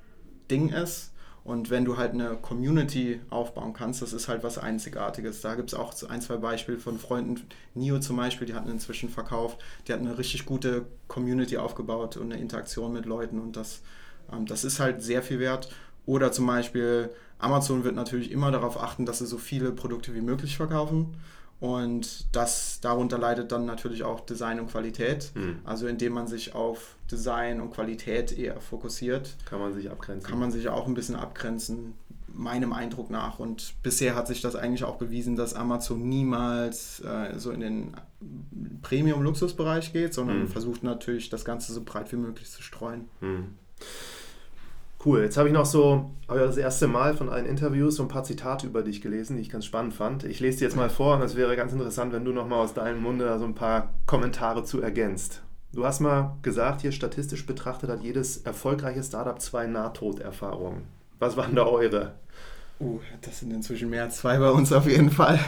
Ding 0.49 0.69
ist 0.69 1.11
Und 1.43 1.69
wenn 1.69 1.83
du 1.83 1.97
halt 1.97 2.13
eine 2.13 2.37
Community 2.37 3.19
aufbauen 3.29 3.73
kannst, 3.73 4.01
das 4.01 4.13
ist 4.13 4.29
halt 4.29 4.43
was 4.43 4.57
Einzigartiges. 4.57 5.41
Da 5.41 5.55
gibt 5.55 5.73
es 5.73 5.77
auch 5.77 5.93
ein, 6.09 6.21
zwei 6.21 6.37
Beispiele 6.37 6.79
von 6.79 6.97
Freunden. 6.97 7.41
Nio 7.73 7.99
zum 7.99 8.15
Beispiel, 8.17 8.47
die 8.47 8.53
hatten 8.53 8.69
inzwischen 8.69 9.09
verkauft, 9.09 9.59
die 9.87 9.93
hatten 9.93 10.07
eine 10.07 10.17
richtig 10.17 10.45
gute 10.45 10.85
Community 11.07 11.57
aufgebaut 11.57 12.15
und 12.17 12.31
eine 12.31 12.41
Interaktion 12.41 12.93
mit 12.93 13.05
Leuten 13.05 13.39
und 13.41 13.57
das, 13.57 13.81
ähm, 14.31 14.45
das 14.45 14.63
ist 14.63 14.79
halt 14.79 15.01
sehr 15.03 15.21
viel 15.21 15.39
wert. 15.39 15.69
Oder 16.05 16.31
zum 16.31 16.47
Beispiel 16.47 17.09
Amazon 17.39 17.83
wird 17.83 17.95
natürlich 17.95 18.31
immer 18.31 18.51
darauf 18.51 18.81
achten, 18.81 19.05
dass 19.05 19.19
sie 19.19 19.25
so 19.25 19.37
viele 19.37 19.71
Produkte 19.71 20.13
wie 20.15 20.21
möglich 20.21 20.55
verkaufen. 20.57 21.15
Und 21.63 22.35
das 22.35 22.81
darunter 22.81 23.17
leidet 23.17 23.53
dann 23.53 23.63
natürlich 23.63 24.03
auch 24.03 24.19
Design 24.19 24.59
und 24.59 24.69
Qualität. 24.69 25.31
Mhm. 25.33 25.59
Also 25.63 25.87
indem 25.87 26.11
man 26.11 26.27
sich 26.27 26.53
auf 26.53 26.97
Design 27.09 27.61
und 27.61 27.71
Qualität 27.71 28.37
eher 28.37 28.59
fokussiert. 28.59 29.37
Kann 29.45 29.61
man 29.61 29.73
sich 29.73 29.89
abgrenzen. 29.89 30.29
Kann 30.29 30.39
man 30.39 30.51
sich 30.51 30.67
auch 30.67 30.87
ein 30.87 30.93
bisschen 30.93 31.15
abgrenzen, 31.15 31.93
meinem 32.27 32.73
Eindruck 32.73 33.09
nach. 33.09 33.39
Und 33.39 33.75
bisher 33.81 34.13
hat 34.13 34.27
sich 34.27 34.41
das 34.41 34.57
eigentlich 34.57 34.83
auch 34.83 34.97
bewiesen, 34.97 35.37
dass 35.37 35.53
Amazon 35.53 36.09
niemals 36.09 36.99
äh, 36.99 37.39
so 37.39 37.51
in 37.51 37.61
den 37.61 37.93
Premium-Luxusbereich 38.81 39.93
geht, 39.93 40.13
sondern 40.13 40.41
mhm. 40.41 40.47
versucht 40.49 40.83
natürlich 40.83 41.29
das 41.29 41.45
Ganze 41.45 41.71
so 41.71 41.81
breit 41.81 42.11
wie 42.11 42.17
möglich 42.17 42.51
zu 42.51 42.61
streuen. 42.61 43.07
Mhm. 43.21 43.55
Cool. 45.05 45.21
Jetzt 45.21 45.35
habe 45.37 45.49
ich 45.49 45.53
noch 45.53 45.65
so, 45.65 46.11
habe 46.29 46.39
ja 46.39 46.45
das 46.45 46.55
erste 46.55 46.87
Mal 46.87 47.13
von 47.15 47.27
allen 47.27 47.45
Interviews 47.45 47.97
so 47.97 48.03
ein 48.03 48.09
paar 48.09 48.23
Zitate 48.23 48.67
über 48.67 48.83
dich 48.83 49.01
gelesen, 49.01 49.35
die 49.35 49.41
ich 49.41 49.49
ganz 49.49 49.65
spannend 49.65 49.93
fand. 49.93 50.23
Ich 50.23 50.39
lese 50.39 50.59
die 50.59 50.63
jetzt 50.63 50.77
mal 50.77 50.89
vor 50.89 51.17
und 51.17 51.21
es 51.23 51.35
wäre 51.35 51.57
ganz 51.57 51.73
interessant, 51.73 52.13
wenn 52.13 52.23
du 52.23 52.31
nochmal 52.31 52.59
aus 52.59 52.73
deinem 52.73 53.01
Munde 53.01 53.37
so 53.37 53.45
ein 53.45 53.55
paar 53.55 53.93
Kommentare 54.05 54.63
zu 54.63 54.81
ergänzt. 54.81 55.41
Du 55.73 55.85
hast 55.85 55.99
mal 55.99 56.37
gesagt, 56.41 56.81
hier 56.81 56.91
statistisch 56.91 57.45
betrachtet 57.45 57.89
hat 57.89 58.01
jedes 58.01 58.37
erfolgreiche 58.37 59.03
Startup 59.03 59.41
zwei 59.41 59.67
Nahtoderfahrungen. 59.67 60.83
Was 61.19 61.35
waren 61.35 61.55
da 61.55 61.65
eure? 61.65 62.13
Uh, 62.79 62.99
das 63.21 63.39
sind 63.39 63.51
inzwischen 63.51 63.89
mehr 63.89 64.03
als 64.03 64.17
zwei 64.17 64.37
bei 64.37 64.51
uns 64.51 64.71
auf 64.71 64.87
jeden 64.87 65.09
Fall. 65.09 65.39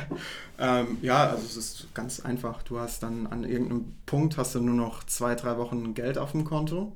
Ähm, 0.58 0.98
ja, 1.02 1.30
also 1.30 1.44
es 1.44 1.58
ist 1.58 1.94
ganz 1.94 2.20
einfach. 2.20 2.64
Du 2.64 2.80
hast 2.80 3.04
dann 3.04 3.28
an 3.28 3.44
irgendeinem 3.44 3.94
Punkt 4.06 4.38
hast 4.38 4.56
du 4.56 4.62
nur 4.62 4.76
noch 4.76 5.04
zwei, 5.04 5.36
drei 5.36 5.58
Wochen 5.58 5.94
Geld 5.94 6.18
auf 6.18 6.32
dem 6.32 6.44
Konto 6.44 6.94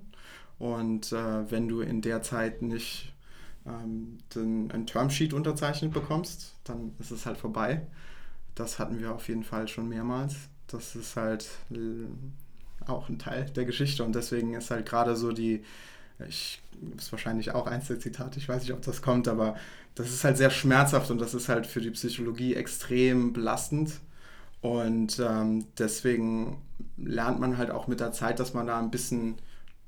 und 0.59 1.11
äh, 1.13 1.49
wenn 1.51 1.67
du 1.67 1.81
in 1.81 2.01
der 2.01 2.21
Zeit 2.21 2.61
nicht 2.61 3.13
ähm, 3.65 4.17
den, 4.35 4.71
ein 4.71 4.85
Termsheet 4.85 5.33
unterzeichnet 5.33 5.93
bekommst, 5.93 6.55
dann 6.65 6.93
ist 6.99 7.11
es 7.11 7.25
halt 7.25 7.37
vorbei. 7.37 7.87
Das 8.55 8.77
hatten 8.77 8.99
wir 8.99 9.15
auf 9.15 9.27
jeden 9.29 9.43
Fall 9.43 9.67
schon 9.67 9.87
mehrmals. 9.87 10.35
Das 10.67 10.95
ist 10.95 11.15
halt 11.15 11.47
äh, 11.71 12.87
auch 12.89 13.09
ein 13.09 13.19
Teil 13.19 13.45
der 13.45 13.65
Geschichte 13.65 14.03
und 14.03 14.13
deswegen 14.13 14.53
ist 14.53 14.69
halt 14.69 14.85
gerade 14.85 15.15
so 15.15 15.31
die, 15.31 15.63
ich 16.27 16.61
ist 16.97 17.11
wahrscheinlich 17.11 17.51
auch 17.51 17.67
eins 17.67 17.87
der 17.87 17.99
Zitate, 17.99 18.39
ich 18.39 18.47
weiß 18.47 18.63
nicht, 18.63 18.73
ob 18.73 18.81
das 18.81 19.01
kommt, 19.01 19.27
aber 19.27 19.55
das 19.95 20.09
ist 20.09 20.23
halt 20.23 20.37
sehr 20.37 20.49
schmerzhaft 20.49 21.11
und 21.11 21.19
das 21.19 21.33
ist 21.33 21.49
halt 21.49 21.67
für 21.67 21.81
die 21.81 21.91
Psychologie 21.91 22.55
extrem 22.55 23.33
belastend. 23.33 23.99
Und 24.61 25.19
ähm, 25.19 25.65
deswegen 25.77 26.61
lernt 26.97 27.39
man 27.39 27.57
halt 27.57 27.71
auch 27.71 27.87
mit 27.87 28.01
der 28.01 28.11
Zeit, 28.11 28.39
dass 28.39 28.53
man 28.53 28.67
da 28.67 28.77
ein 28.79 28.91
bisschen 28.91 29.35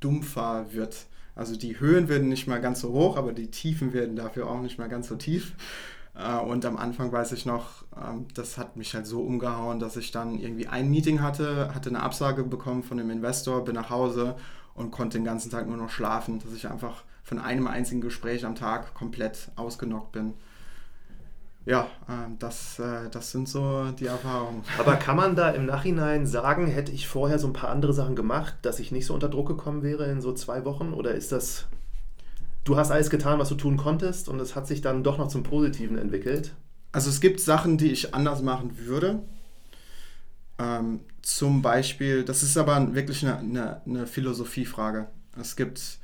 dumpfer 0.02 0.68
wird. 0.72 1.06
Also 1.36 1.56
die 1.56 1.80
Höhen 1.80 2.10
werden 2.10 2.28
nicht 2.28 2.48
mal 2.48 2.60
ganz 2.60 2.82
so 2.82 2.92
hoch, 2.92 3.16
aber 3.16 3.32
die 3.32 3.50
Tiefen 3.50 3.94
werden 3.94 4.16
dafür 4.16 4.48
auch 4.48 4.62
nicht 4.62 4.78
mal 4.78 4.90
ganz 4.90 5.08
so 5.08 5.16
tief. 5.16 5.54
Äh, 6.16 6.38
und 6.40 6.66
am 6.66 6.78
Anfang 6.78 7.12
weiß 7.12 7.32
ich 7.32 7.46
noch, 7.46 7.86
ähm, 7.96 8.26
das 8.34 8.58
hat 8.58 8.76
mich 8.76 8.94
halt 8.94 9.08
so 9.08 9.22
umgehauen, 9.22 9.80
dass 9.80 9.96
ich 9.96 10.12
dann 10.12 10.38
irgendwie 10.38 10.68
ein 10.68 10.90
Meeting 10.90 11.22
hatte, 11.22 11.74
hatte 11.74 11.90
eine 11.90 12.04
Absage 12.04 12.44
bekommen 12.44 12.84
von 12.84 12.98
dem 12.98 13.10
Investor, 13.10 13.64
bin 13.64 13.76
nach 13.76 13.90
Hause 13.90 14.36
und 14.74 14.92
konnte 14.92 15.18
den 15.18 15.26
ganzen 15.26 15.52
Tag 15.52 15.68
nur 15.68 15.78
noch 15.78 15.90
schlafen, 15.90 16.40
dass 16.40 16.54
ich 16.54 16.70
einfach 16.70 17.04
von 17.24 17.40
einem 17.40 17.68
einzigen 17.68 18.02
Gespräch 18.02 18.46
am 18.46 18.56
Tag 18.56 18.94
komplett 18.94 19.52
ausgenockt 19.56 20.12
bin 20.12 20.34
ja, 21.66 21.88
ähm, 22.10 22.38
das, 22.40 22.80
äh, 22.80 23.10
das 23.12 23.32
sind 23.32 23.48
so 23.48 23.92
die 23.92 24.08
Erfahrungen. 24.08 24.64
Aber 24.80 24.96
kann 24.96 25.16
man 25.16 25.36
da 25.36 25.52
im 25.52 25.66
Nachhinein 25.66 26.26
sagen, 26.26 26.68
hätte 26.68 26.92
ich 26.92 27.08
vorher 27.08 27.38
so 27.38 27.48
ein 27.48 27.54
paar 27.54 27.70
andere 27.70 27.94
Sachen 27.94 28.16
gemacht, 28.16 28.56
dass 28.64 28.80
ich 28.80 28.92
nicht 28.92 29.06
so 29.06 29.14
unter 29.14 29.30
Druck 29.30 29.48
gekommen 29.48 29.84
wäre 29.84 30.06
in 30.06 30.22
so 30.22 30.34
zwei 30.34 30.66
Wochen? 30.66 30.94
Oder 30.94 31.12
ist 31.12 31.32
das, 31.32 31.68
du 32.64 32.78
hast 32.78 32.90
alles 32.90 33.12
getan, 33.12 33.38
was 33.38 33.50
du 33.50 33.56
tun 33.56 33.78
konntest 33.78 34.28
und 34.28 34.40
es 34.40 34.56
hat 34.56 34.66
sich 34.66 34.82
dann 34.82 35.04
doch 35.04 35.20
noch 35.20 35.28
zum 35.28 35.44
Positiven 35.44 35.98
entwickelt? 35.98 36.54
Also 36.92 37.10
es 37.10 37.22
gibt 37.22 37.40
Sachen, 37.40 37.78
die 37.78 37.92
ich 37.92 38.16
anders 38.16 38.42
machen 38.42 38.78
würde. 38.80 39.20
Ähm, 40.58 41.02
zum 41.22 41.62
Beispiel, 41.62 42.24
das 42.24 42.42
ist 42.42 42.58
aber 42.58 42.96
wirklich 42.96 43.24
eine, 43.24 43.38
eine, 43.38 43.82
eine 43.86 44.08
Philosophiefrage. 44.08 45.08
Es 45.40 45.56
gibt, 45.56 46.00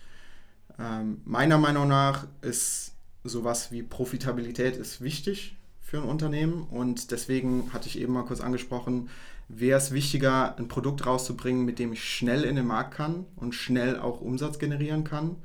ähm, 0.80 1.22
meiner 1.26 1.58
Meinung 1.58 1.88
nach, 1.88 2.28
ist 2.42 2.94
sowas 3.28 3.72
wie 3.72 3.84
Profitabilität 3.84 4.78
ist 4.78 5.02
wichtig 5.02 5.56
für 5.82 5.98
ein 5.98 6.04
Unternehmen 6.10 6.64
und 6.70 7.12
deswegen 7.12 7.72
hatte 7.74 7.88
ich 7.88 8.00
eben 8.00 8.14
mal 8.14 8.26
kurz 8.26 8.42
angesprochen, 8.42 9.10
wäre 9.48 9.78
es 9.78 9.92
wichtiger, 9.92 10.58
ein 10.58 10.68
Produkt 10.68 11.06
rauszubringen, 11.06 11.64
mit 11.64 11.80
dem 11.80 11.94
ich 11.94 12.04
schnell 12.04 12.44
in 12.44 12.56
den 12.56 12.68
Markt 12.68 12.96
kann 12.96 13.26
und 13.36 13.56
schnell 13.56 13.98
auch 13.98 14.20
Umsatz 14.20 14.60
generieren 14.60 15.04
kann, 15.04 15.38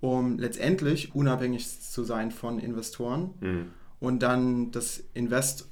um 0.00 0.38
letztendlich 0.38 1.14
unabhängig 1.14 1.80
zu 1.80 2.04
sein 2.04 2.30
von 2.30 2.58
Investoren 2.58 3.34
mhm. 3.40 3.66
und 4.00 4.20
dann 4.22 4.70
das 4.70 5.04
Invest 5.12 5.68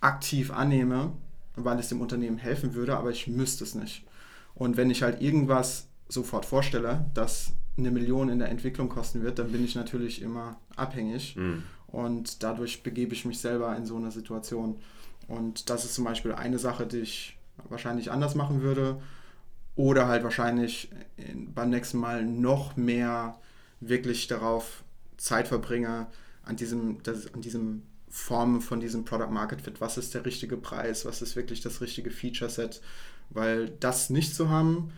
aktiv 0.00 0.50
annehme, 0.50 1.12
weil 1.56 1.78
es 1.78 1.88
dem 1.88 2.00
Unternehmen 2.00 2.38
helfen 2.38 2.74
würde, 2.74 2.96
aber 2.96 3.10
ich 3.10 3.26
müsste 3.26 3.64
es 3.64 3.74
nicht. 3.74 4.04
Und 4.54 4.76
wenn 4.76 4.90
ich 4.90 5.02
halt 5.02 5.22
irgendwas 5.22 5.88
sofort 6.08 6.44
vorstelle, 6.44 7.06
das 7.14 7.52
eine 7.76 7.90
Million 7.90 8.28
in 8.28 8.38
der 8.38 8.48
Entwicklung 8.48 8.88
kosten 8.88 9.22
wird, 9.22 9.38
dann 9.38 9.52
bin 9.52 9.64
ich 9.64 9.74
natürlich 9.74 10.22
immer 10.22 10.58
abhängig. 10.76 11.36
Mhm. 11.36 11.62
Und 11.86 12.42
dadurch 12.42 12.82
begebe 12.82 13.14
ich 13.14 13.24
mich 13.24 13.38
selber 13.40 13.76
in 13.76 13.84
so 13.84 13.96
eine 13.96 14.10
Situation. 14.10 14.78
Und 15.28 15.70
das 15.70 15.84
ist 15.84 15.94
zum 15.94 16.04
Beispiel 16.04 16.32
eine 16.32 16.58
Sache, 16.58 16.86
die 16.86 16.98
ich 16.98 17.38
wahrscheinlich 17.68 18.10
anders 18.10 18.34
machen 18.34 18.62
würde. 18.62 19.00
Oder 19.76 20.08
halt 20.08 20.24
wahrscheinlich 20.24 20.90
beim 21.54 21.70
nächsten 21.70 21.98
Mal 21.98 22.24
noch 22.24 22.76
mehr 22.76 23.38
wirklich 23.80 24.26
darauf 24.26 24.84
Zeit 25.16 25.48
verbringe, 25.48 26.06
an 26.44 26.56
diesem, 26.56 27.02
das, 27.02 27.32
an 27.32 27.40
diesem 27.40 27.82
Form 28.08 28.60
von 28.60 28.80
diesem 28.80 29.04
Product 29.04 29.30
Market 29.30 29.62
Fit. 29.62 29.80
Was 29.80 29.96
ist 29.96 30.14
der 30.14 30.26
richtige 30.26 30.56
Preis? 30.56 31.04
Was 31.04 31.22
ist 31.22 31.36
wirklich 31.36 31.60
das 31.60 31.80
richtige 31.80 32.10
Feature 32.10 32.50
Set? 32.50 32.80
Weil 33.30 33.70
das 33.80 34.10
nicht 34.10 34.34
zu 34.34 34.48
haben, 34.48 34.92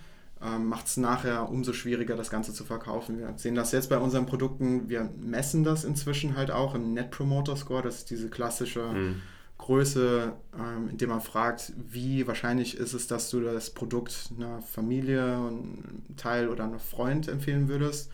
ähm, 0.44 0.66
macht 0.66 0.86
es 0.86 0.96
nachher 0.96 1.48
umso 1.48 1.72
schwieriger, 1.72 2.16
das 2.16 2.30
Ganze 2.30 2.52
zu 2.52 2.64
verkaufen. 2.64 3.18
Wir 3.18 3.32
sehen 3.36 3.54
das 3.54 3.72
jetzt 3.72 3.88
bei 3.88 3.98
unseren 3.98 4.26
Produkten, 4.26 4.88
wir 4.88 5.10
messen 5.20 5.64
das 5.64 5.84
inzwischen 5.84 6.36
halt 6.36 6.50
auch 6.50 6.74
im 6.74 6.94
Net 6.94 7.10
Promoter 7.10 7.56
Score, 7.56 7.82
das 7.82 7.98
ist 7.98 8.10
diese 8.10 8.28
klassische 8.28 8.82
mhm. 8.82 9.22
Größe, 9.58 10.32
ähm, 10.58 10.88
indem 10.90 11.10
man 11.10 11.20
fragt, 11.20 11.72
wie 11.76 12.26
wahrscheinlich 12.26 12.76
ist 12.76 12.94
es, 12.94 13.06
dass 13.06 13.30
du 13.30 13.40
das 13.40 13.70
Produkt 13.70 14.30
einer 14.36 14.60
Familie, 14.60 15.22
einem 15.22 16.16
Teil 16.16 16.48
oder 16.48 16.64
einem 16.64 16.80
Freund 16.80 17.28
empfehlen 17.28 17.68
würdest. 17.68 18.10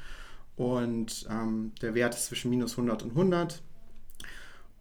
Und 0.57 1.27
ähm, 1.31 1.73
der 1.81 1.95
Wert 1.95 2.15
ist 2.15 2.27
zwischen 2.27 2.51
minus 2.51 2.73
100 2.73 3.05
und 3.05 3.11
100. 3.11 3.63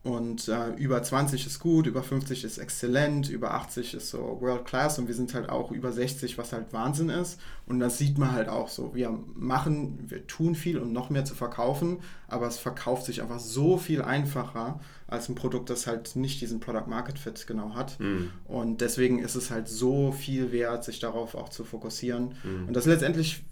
Und 0.07 0.47
äh, 0.47 0.69
über 0.77 1.03
20 1.03 1.45
ist 1.45 1.59
gut, 1.59 1.85
über 1.85 2.01
50 2.01 2.45
ist 2.45 2.59
exzellent, 2.59 3.27
über 3.27 3.53
80 3.55 3.93
ist 3.93 4.09
so 4.09 4.37
World 4.39 4.63
Class 4.63 4.97
und 4.99 5.09
wir 5.09 5.13
sind 5.13 5.33
halt 5.33 5.49
auch 5.49 5.69
über 5.69 5.91
60, 5.91 6.37
was 6.37 6.53
halt 6.53 6.71
Wahnsinn 6.71 7.09
ist. 7.09 7.41
Und 7.65 7.81
das 7.81 7.97
sieht 7.97 8.17
man 8.17 8.31
halt 8.31 8.47
auch 8.47 8.69
so. 8.69 8.95
Wir 8.95 9.19
machen, 9.35 9.99
wir 10.07 10.25
tun 10.25 10.55
viel, 10.55 10.77
um 10.77 10.93
noch 10.93 11.09
mehr 11.09 11.25
zu 11.25 11.35
verkaufen, 11.35 11.97
aber 12.29 12.47
es 12.47 12.57
verkauft 12.57 13.03
sich 13.03 13.21
einfach 13.21 13.41
so 13.41 13.77
viel 13.77 14.01
einfacher 14.01 14.79
als 15.07 15.27
ein 15.27 15.35
Produkt, 15.35 15.69
das 15.69 15.87
halt 15.87 16.15
nicht 16.15 16.39
diesen 16.39 16.61
Product 16.61 16.87
Market 16.87 17.19
Fit 17.19 17.45
genau 17.45 17.75
hat. 17.75 17.99
Mhm. 17.99 18.29
Und 18.45 18.79
deswegen 18.79 19.19
ist 19.19 19.35
es 19.35 19.51
halt 19.51 19.67
so 19.67 20.13
viel 20.13 20.53
wert, 20.53 20.85
sich 20.85 20.99
darauf 20.99 21.35
auch 21.35 21.49
zu 21.49 21.65
fokussieren. 21.65 22.35
Mhm. 22.45 22.69
Und 22.69 22.73
das 22.77 22.85
letztendlich 22.85 23.43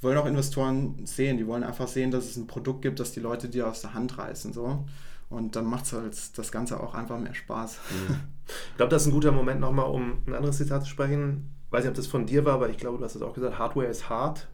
wollen 0.00 0.18
auch 0.18 0.26
Investoren 0.26 0.94
sehen. 1.06 1.38
Die 1.38 1.46
wollen 1.48 1.64
einfach 1.64 1.88
sehen, 1.88 2.12
dass 2.12 2.26
es 2.26 2.36
ein 2.36 2.46
Produkt 2.46 2.82
gibt, 2.82 3.00
das 3.00 3.10
die 3.10 3.20
Leute 3.20 3.48
dir 3.48 3.66
aus 3.66 3.80
der 3.80 3.94
Hand 3.94 4.16
reißen. 4.16 4.52
So. 4.52 4.84
Und 5.30 5.56
dann 5.56 5.64
macht 5.64 5.86
es 5.86 5.92
halt 5.92 6.38
das 6.38 6.52
Ganze 6.52 6.80
auch 6.80 6.94
einfach 6.94 7.18
mehr 7.18 7.34
Spaß. 7.34 7.78
Mhm. 7.90 8.16
Ich 8.72 8.76
glaube, 8.76 8.90
das 8.90 9.02
ist 9.02 9.08
ein 9.08 9.14
guter 9.14 9.32
Moment 9.32 9.58
nochmal, 9.58 9.86
um 9.86 10.18
ein 10.26 10.34
anderes 10.34 10.58
Zitat 10.58 10.82
zu 10.82 10.90
sprechen. 10.90 11.48
Ich 11.66 11.72
weiß 11.72 11.84
nicht, 11.84 11.88
ob 11.88 11.96
das 11.96 12.06
von 12.06 12.26
dir 12.26 12.44
war, 12.44 12.52
aber 12.52 12.68
ich 12.68 12.76
glaube, 12.76 12.98
du 12.98 13.04
hast 13.04 13.14
es 13.14 13.22
auch 13.22 13.32
gesagt, 13.32 13.58
Hardware 13.58 13.86
ist 13.86 14.10
hart. 14.10 14.48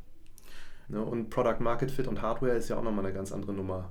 Ne? 0.87 1.03
Und 1.03 1.29
Product 1.31 1.57
Market 1.59 1.91
Fit 1.91 2.07
und 2.07 2.23
Hardware 2.23 2.53
ist 2.53 2.68
ja 2.68 2.77
auch 2.77 2.85
nochmal 2.85 3.05
eine 3.05 3.12
ganz 3.12 3.33
andere 3.33 3.53
Nummer. 3.53 3.91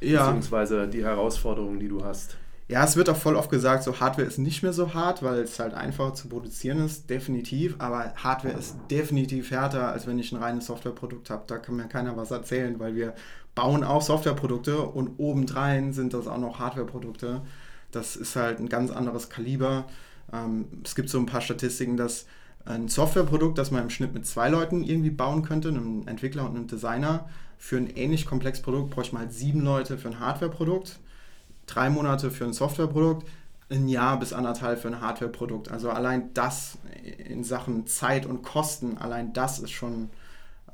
Ja. 0.00 0.24
Beziehungsweise 0.24 0.88
die 0.88 1.04
Herausforderungen, 1.04 1.80
die 1.80 1.88
du 1.88 2.02
hast. 2.02 2.38
Ja, 2.68 2.82
es 2.82 2.96
wird 2.96 3.08
auch 3.08 3.16
voll 3.16 3.36
oft 3.36 3.50
gesagt, 3.50 3.84
so 3.84 4.00
Hardware 4.00 4.26
ist 4.26 4.38
nicht 4.38 4.62
mehr 4.64 4.72
so 4.72 4.92
hart, 4.92 5.22
weil 5.22 5.40
es 5.40 5.58
halt 5.60 5.72
einfacher 5.72 6.14
zu 6.14 6.28
produzieren 6.28 6.84
ist, 6.84 7.08
definitiv. 7.08 7.76
Aber 7.78 8.12
Hardware 8.16 8.58
ist 8.58 8.76
definitiv 8.90 9.52
härter, 9.52 9.92
als 9.92 10.06
wenn 10.06 10.18
ich 10.18 10.32
ein 10.32 10.42
reines 10.42 10.66
Softwareprodukt 10.66 11.30
habe. 11.30 11.44
Da 11.46 11.58
kann 11.58 11.76
mir 11.76 11.86
keiner 11.86 12.16
was 12.16 12.32
erzählen, 12.32 12.80
weil 12.80 12.96
wir 12.96 13.14
bauen 13.56 13.82
auch 13.82 14.02
Softwareprodukte 14.02 14.80
und 14.80 15.18
obendrein 15.18 15.92
sind 15.92 16.14
das 16.14 16.28
auch 16.28 16.38
noch 16.38 16.60
Hardwareprodukte. 16.60 17.40
Das 17.90 18.14
ist 18.14 18.36
halt 18.36 18.60
ein 18.60 18.68
ganz 18.68 18.92
anderes 18.92 19.28
Kaliber. 19.30 19.86
Ähm, 20.32 20.66
es 20.84 20.94
gibt 20.94 21.08
so 21.08 21.18
ein 21.18 21.26
paar 21.26 21.40
Statistiken, 21.40 21.96
dass 21.96 22.26
ein 22.66 22.88
Softwareprodukt, 22.88 23.58
das 23.58 23.70
man 23.70 23.82
im 23.82 23.90
Schnitt 23.90 24.12
mit 24.12 24.26
zwei 24.26 24.50
Leuten 24.50 24.84
irgendwie 24.84 25.10
bauen 25.10 25.42
könnte, 25.42 25.68
einem 25.68 26.06
Entwickler 26.06 26.44
und 26.44 26.54
einem 26.54 26.66
Designer. 26.66 27.28
Für 27.58 27.78
ein 27.78 27.88
ähnlich 27.88 28.26
komplexes 28.26 28.62
Produkt 28.62 28.90
bräuchte 28.90 29.14
man 29.14 29.22
halt 29.22 29.32
sieben 29.32 29.62
Leute 29.62 29.96
für 29.96 30.08
ein 30.08 30.20
Hardwareprodukt, 30.20 30.98
drei 31.66 31.88
Monate 31.88 32.30
für 32.30 32.44
ein 32.44 32.52
Softwareprodukt, 32.52 33.26
ein 33.70 33.88
Jahr 33.88 34.18
bis 34.18 34.34
anderthalb 34.34 34.80
für 34.80 34.88
ein 34.88 35.00
Hardwareprodukt. 35.00 35.70
Also 35.70 35.90
allein 35.90 36.34
das 36.34 36.76
in 37.26 37.42
Sachen 37.42 37.86
Zeit 37.86 38.26
und 38.26 38.42
Kosten, 38.42 38.98
allein 38.98 39.32
das 39.32 39.58
ist 39.60 39.70
schon 39.70 40.10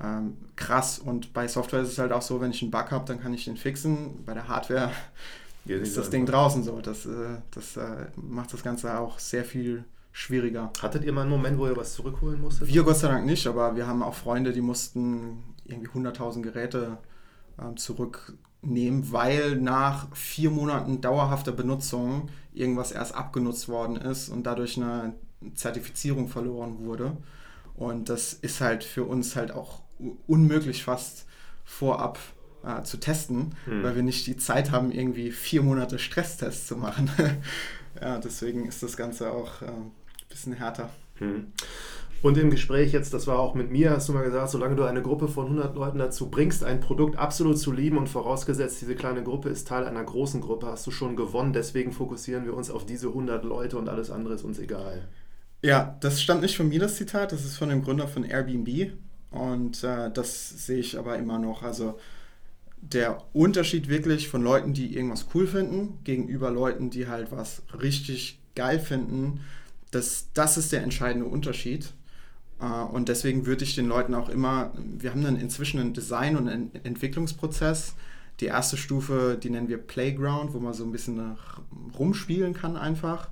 ähm, 0.03 0.37
krass. 0.57 0.99
Und 0.99 1.33
bei 1.33 1.47
Software 1.47 1.83
ist 1.83 1.91
es 1.91 1.99
halt 1.99 2.13
auch 2.13 2.23
so, 2.23 2.41
wenn 2.41 2.51
ich 2.51 2.63
einen 2.63 2.71
Bug 2.71 2.91
habe, 2.91 3.05
dann 3.07 3.21
kann 3.21 3.33
ich 3.35 3.45
den 3.45 3.57
fixen. 3.57 4.25
Bei 4.25 4.35
der 4.35 4.49
Hardware 4.49 4.91
ja, 5.65 5.77
ist 5.77 5.97
das 5.97 6.11
Ding 6.11 6.27
draußen 6.27 6.63
so. 6.63 6.81
Das, 6.81 7.07
äh, 7.07 7.39
das 7.51 7.77
äh, 7.77 8.07
macht 8.17 8.53
das 8.53 8.63
Ganze 8.63 8.99
auch 8.99 9.19
sehr 9.19 9.45
viel 9.45 9.85
schwieriger. 10.13 10.71
Hattet 10.81 11.05
ihr 11.05 11.13
mal 11.13 11.23
einen 11.23 11.31
Moment, 11.31 11.59
wo 11.59 11.67
ihr 11.67 11.77
was 11.77 11.95
zurückholen 11.95 12.41
musstet? 12.41 12.69
Wir 12.69 12.83
Gott 12.83 12.99
sei 12.99 13.09
Dank 13.09 13.25
nicht, 13.25 13.47
aber 13.47 13.77
wir 13.77 13.87
haben 13.87 14.03
auch 14.03 14.15
Freunde, 14.15 14.53
die 14.53 14.61
mussten 14.61 15.43
irgendwie 15.65 15.89
100.000 15.89 16.43
Geräte 16.43 16.99
äh, 17.59 17.75
zurücknehmen, 17.77 19.13
weil 19.13 19.57
nach 19.57 20.15
vier 20.15 20.51
Monaten 20.51 21.01
dauerhafter 21.01 21.53
Benutzung 21.53 22.29
irgendwas 22.53 22.93
erst 22.93 23.15
abgenutzt 23.15 23.69
worden 23.69 23.97
ist 23.97 24.29
und 24.29 24.45
dadurch 24.45 24.77
eine 24.77 25.15
Zertifizierung 25.55 26.29
verloren 26.29 26.81
wurde. 26.81 27.17
Und 27.75 28.09
das 28.09 28.35
ist 28.35 28.61
halt 28.61 28.85
für 28.85 29.05
uns 29.05 29.35
halt 29.35 29.53
auch 29.53 29.81
unmöglich 30.27 30.85
fast 30.85 31.27
vorab 31.65 32.19
äh, 32.65 32.83
zu 32.83 32.99
testen, 32.99 33.55
hm. 33.65 33.83
weil 33.83 33.97
wir 33.97 34.03
nicht 34.03 34.27
die 34.27 34.37
Zeit 34.37 34.71
haben, 34.71 34.93
irgendwie 34.93 35.31
vier 35.31 35.63
Monate 35.63 35.99
Stresstests 35.99 36.67
zu 36.67 36.77
machen. 36.77 37.11
ja, 38.01 38.19
deswegen 38.19 38.67
ist 38.67 38.83
das 38.83 38.97
Ganze 38.97 39.33
auch 39.33 39.63
äh, 39.63 39.71
bisschen 40.29 40.55
härter. 40.55 40.91
Hm. 41.17 41.53
Und 42.23 42.39
im 42.39 42.51
Gespräch 42.51 42.93
jetzt, 42.93 43.13
das 43.13 43.27
war 43.27 43.41
auch 43.41 43.55
mit 43.55 43.73
mir, 43.73 43.91
hast 43.91 44.09
du 44.09 44.13
mal 44.13 44.23
gesagt, 44.23 44.51
solange 44.51 44.77
du 44.77 44.85
eine 44.85 45.03
Gruppe 45.03 45.27
von 45.27 45.47
100 45.47 45.75
Leuten 45.75 45.99
dazu 45.99 46.31
bringst, 46.31 46.63
ein 46.63 46.79
Produkt 46.79 47.19
absolut 47.19 47.59
zu 47.59 47.73
lieben 47.73 47.99
und 47.99 48.09
vorausgesetzt, 48.09 48.81
diese 48.81 48.95
kleine 48.95 49.25
Gruppe 49.25 49.49
ist 49.49 49.67
Teil 49.67 49.87
einer 49.87 50.05
großen 50.05 50.41
Gruppe, 50.41 50.69
hast 50.69 50.87
du 50.87 50.93
schon 50.93 51.17
gewonnen. 51.17 51.53
Deswegen 51.53 51.91
fokussieren 51.91 52.45
wir 52.45 52.55
uns 52.55 52.71
auf 52.71 52.87
diese 52.87 53.09
100 53.09 53.45
Leute 53.45 53.77
und 53.77 53.89
alles 53.89 54.13
andere 54.13 54.35
ist 54.35 54.45
uns 54.45 54.61
egal. 54.61 55.09
Ja, 55.63 55.97
das 56.01 56.23
stammt 56.23 56.43
nicht 56.43 56.57
von 56.57 56.69
mir, 56.69 56.79
das 56.79 56.95
Zitat, 56.95 57.33
das 57.33 57.45
ist 57.45 57.57
von 57.57 57.69
dem 57.69 57.83
Gründer 57.83 58.07
von 58.07 58.23
Airbnb. 58.23 58.93
Und 59.33 59.83
äh, 59.83 60.11
das 60.13 60.67
sehe 60.67 60.79
ich 60.79 60.99
aber 60.99 61.19
immer 61.19 61.39
noch. 61.39 61.63
Also 61.63 61.99
der 62.83 63.23
Unterschied 63.33 63.89
wirklich 63.89 64.29
von 64.29 64.43
Leuten, 64.43 64.75
die 64.75 64.95
irgendwas 64.95 65.27
cool 65.35 65.47
finden, 65.47 65.99
gegenüber 66.05 66.51
Leuten, 66.51 66.91
die 66.91 67.09
halt 67.09 67.33
was 67.33 67.63
richtig 67.81 68.41
geil 68.55 68.79
finden, 68.79 69.41
das, 69.91 70.29
das 70.35 70.57
ist 70.57 70.73
der 70.73 70.83
entscheidende 70.83 71.27
Unterschied. 71.27 71.93
Äh, 72.61 72.65
und 72.65 73.09
deswegen 73.09 73.47
würde 73.47 73.65
ich 73.65 73.75
den 73.75 73.87
Leuten 73.87 74.15
auch 74.15 74.29
immer, 74.29 74.73
wir 74.77 75.11
haben 75.11 75.23
dann 75.23 75.39
inzwischen 75.39 75.81
einen 75.81 75.95
Design- 75.95 76.37
und 76.37 76.49
einen 76.49 76.75
Entwicklungsprozess. 76.85 77.95
Die 78.41 78.47
erste 78.47 78.77
Stufe, 78.77 79.39
die 79.41 79.51
nennen 79.51 79.69
wir 79.69 79.79
Playground, 79.79 80.53
wo 80.53 80.59
man 80.59 80.75
so 80.75 80.85
ein 80.85 80.93
bisschen 80.93 81.37
rumspielen 81.99 82.55
kann 82.55 82.77
einfach. 82.77 83.29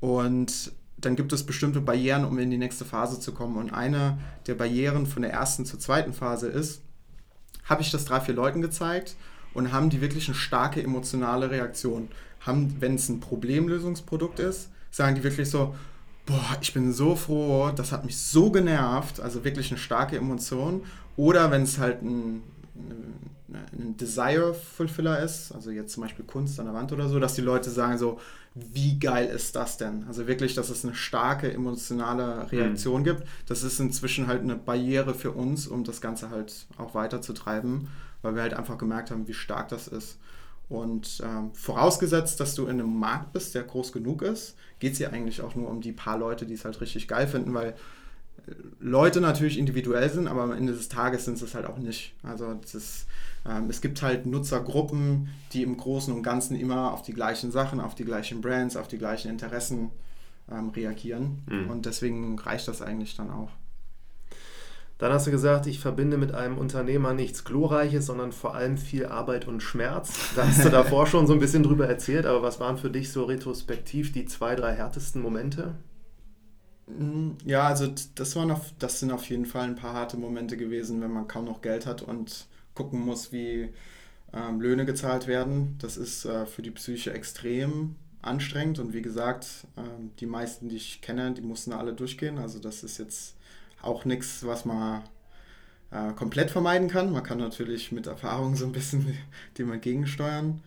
Und 0.00 0.72
dann 1.04 1.16
gibt 1.16 1.32
es 1.32 1.44
bestimmte 1.44 1.80
Barrieren, 1.80 2.24
um 2.24 2.38
in 2.38 2.50
die 2.50 2.58
nächste 2.58 2.84
Phase 2.84 3.20
zu 3.20 3.32
kommen. 3.32 3.56
Und 3.56 3.72
eine 3.72 4.18
der 4.46 4.54
Barrieren 4.54 5.06
von 5.06 5.22
der 5.22 5.32
ersten 5.32 5.64
zur 5.64 5.78
zweiten 5.78 6.12
Phase 6.12 6.48
ist, 6.48 6.82
habe 7.64 7.82
ich 7.82 7.90
das 7.90 8.04
drei, 8.04 8.20
vier 8.20 8.34
Leuten 8.34 8.62
gezeigt 8.62 9.16
und 9.54 9.72
haben 9.72 9.90
die 9.90 10.00
wirklich 10.00 10.28
eine 10.28 10.34
starke 10.34 10.82
emotionale 10.82 11.50
Reaktion. 11.50 12.08
Haben, 12.40 12.76
wenn 12.80 12.96
es 12.96 13.08
ein 13.08 13.20
Problemlösungsprodukt 13.20 14.38
ist, 14.38 14.70
sagen 14.90 15.14
die 15.14 15.24
wirklich 15.24 15.48
so, 15.48 15.74
boah, 16.26 16.56
ich 16.60 16.74
bin 16.74 16.92
so 16.92 17.16
froh, 17.16 17.70
das 17.74 17.92
hat 17.92 18.04
mich 18.04 18.16
so 18.18 18.50
genervt, 18.50 19.20
also 19.20 19.44
wirklich 19.44 19.70
eine 19.70 19.78
starke 19.78 20.16
Emotion. 20.16 20.82
Oder 21.16 21.50
wenn 21.50 21.62
es 21.62 21.78
halt 21.78 22.02
ein, 22.02 22.42
ein 23.72 23.96
Desire-Fulfiller 23.96 25.20
ist, 25.20 25.52
also 25.52 25.70
jetzt 25.70 25.92
zum 25.92 26.02
Beispiel 26.02 26.24
Kunst 26.24 26.58
an 26.60 26.66
der 26.66 26.74
Wand 26.74 26.92
oder 26.92 27.08
so, 27.08 27.18
dass 27.18 27.34
die 27.34 27.40
Leute 27.40 27.70
sagen 27.70 27.98
so, 27.98 28.20
wie 28.54 28.98
geil 28.98 29.26
ist 29.26 29.56
das 29.56 29.78
denn? 29.78 30.04
Also 30.06 30.26
wirklich, 30.26 30.54
dass 30.54 30.70
es 30.70 30.84
eine 30.84 30.94
starke 30.94 31.52
emotionale 31.52 32.50
Reaktion 32.52 33.00
mhm. 33.00 33.04
gibt. 33.04 33.24
Das 33.46 33.64
ist 33.64 33.80
inzwischen 33.80 34.28
halt 34.28 34.42
eine 34.42 34.54
Barriere 34.54 35.14
für 35.14 35.32
uns, 35.32 35.66
um 35.66 35.82
das 35.82 36.00
Ganze 36.00 36.30
halt 36.30 36.66
auch 36.78 36.94
weiterzutreiben, 36.94 37.88
weil 38.22 38.34
wir 38.36 38.42
halt 38.42 38.54
einfach 38.54 38.78
gemerkt 38.78 39.10
haben, 39.10 39.26
wie 39.26 39.34
stark 39.34 39.68
das 39.68 39.88
ist. 39.88 40.18
Und 40.68 41.20
ähm, 41.24 41.52
vorausgesetzt, 41.52 42.40
dass 42.40 42.54
du 42.54 42.64
in 42.64 42.80
einem 42.80 42.96
Markt 42.96 43.32
bist, 43.32 43.54
der 43.54 43.64
groß 43.64 43.92
genug 43.92 44.22
ist, 44.22 44.56
geht 44.78 44.94
es 44.94 44.98
ja 44.98 45.10
eigentlich 45.10 45.42
auch 45.42 45.54
nur 45.54 45.68
um 45.68 45.80
die 45.80 45.92
paar 45.92 46.18
Leute, 46.18 46.46
die 46.46 46.54
es 46.54 46.64
halt 46.64 46.80
richtig 46.80 47.08
geil 47.08 47.26
finden, 47.26 47.52
weil 47.54 47.74
Leute 48.78 49.20
natürlich 49.20 49.58
individuell 49.58 50.10
sind, 50.10 50.28
aber 50.28 50.42
am 50.42 50.52
Ende 50.52 50.72
des 50.72 50.88
Tages 50.88 51.24
sind 51.24 51.40
es 51.40 51.54
halt 51.54 51.66
auch 51.66 51.78
nicht. 51.78 52.14
Also 52.22 52.58
ist, 52.62 53.06
ähm, 53.46 53.70
es 53.70 53.80
gibt 53.80 54.02
halt 54.02 54.26
Nutzergruppen, 54.26 55.28
die 55.52 55.62
im 55.62 55.76
Großen 55.76 56.12
und 56.12 56.22
Ganzen 56.22 56.56
immer 56.56 56.92
auf 56.92 57.02
die 57.02 57.12
gleichen 57.12 57.50
Sachen, 57.50 57.80
auf 57.80 57.94
die 57.94 58.04
gleichen 58.04 58.40
Brands, 58.40 58.76
auf 58.76 58.88
die 58.88 58.98
gleichen 58.98 59.30
Interessen 59.30 59.90
ähm, 60.50 60.70
reagieren. 60.70 61.42
Mhm. 61.46 61.70
Und 61.70 61.86
deswegen 61.86 62.38
reicht 62.38 62.68
das 62.68 62.82
eigentlich 62.82 63.16
dann 63.16 63.30
auch. 63.30 63.50
Dann 64.98 65.12
hast 65.12 65.26
du 65.26 65.32
gesagt, 65.32 65.66
ich 65.66 65.80
verbinde 65.80 66.16
mit 66.16 66.34
einem 66.34 66.56
Unternehmer 66.56 67.14
nichts 67.14 67.44
Glorreiches, 67.44 68.06
sondern 68.06 68.30
vor 68.30 68.54
allem 68.54 68.78
viel 68.78 69.06
Arbeit 69.06 69.46
und 69.48 69.60
Schmerz. 69.60 70.14
Da 70.36 70.46
hast 70.46 70.64
du 70.64 70.70
davor 70.70 71.06
schon 71.08 71.26
so 71.26 71.32
ein 71.32 71.40
bisschen 71.40 71.64
drüber 71.64 71.88
erzählt, 71.88 72.26
aber 72.26 72.42
was 72.42 72.60
waren 72.60 72.78
für 72.78 72.90
dich 72.90 73.10
so 73.10 73.24
retrospektiv 73.24 74.12
die 74.12 74.24
zwei, 74.26 74.54
drei 74.54 74.72
härtesten 74.72 75.20
Momente? 75.20 75.74
Mm, 76.86 77.32
ja, 77.44 77.66
also 77.68 77.88
das, 78.14 78.36
waren 78.36 78.50
auf, 78.50 78.72
das 78.78 79.00
sind 79.00 79.10
auf 79.10 79.28
jeden 79.28 79.46
Fall 79.46 79.64
ein 79.64 79.76
paar 79.76 79.94
harte 79.94 80.16
Momente 80.16 80.56
gewesen, 80.56 81.00
wenn 81.00 81.12
man 81.12 81.28
kaum 81.28 81.44
noch 81.46 81.62
Geld 81.62 81.86
hat 81.86 82.02
und 82.02 82.46
gucken 82.74 83.00
muss, 83.00 83.32
wie 83.32 83.70
ähm, 84.32 84.60
Löhne 84.60 84.84
gezahlt 84.84 85.26
werden. 85.26 85.76
Das 85.80 85.96
ist 85.96 86.24
äh, 86.24 86.46
für 86.46 86.62
die 86.62 86.70
Psyche 86.72 87.12
extrem 87.12 87.96
anstrengend 88.22 88.78
und 88.78 88.92
wie 88.94 89.02
gesagt, 89.02 89.66
äh, 89.76 89.82
die 90.20 90.26
meisten, 90.26 90.68
die 90.68 90.76
ich 90.76 91.00
kenne, 91.02 91.32
die 91.32 91.42
mussten 91.42 91.72
alle 91.72 91.94
durchgehen. 91.94 92.38
Also 92.38 92.58
das 92.58 92.82
ist 92.84 92.98
jetzt 92.98 93.36
auch 93.82 94.04
nichts, 94.04 94.44
was 94.46 94.64
man 94.64 95.02
äh, 95.90 96.12
komplett 96.14 96.50
vermeiden 96.50 96.88
kann. 96.88 97.12
Man 97.12 97.22
kann 97.22 97.38
natürlich 97.38 97.92
mit 97.92 98.06
Erfahrung 98.06 98.56
so 98.56 98.66
ein 98.66 98.72
bisschen 98.72 99.16
dem 99.58 99.72
entgegensteuern. 99.72 100.60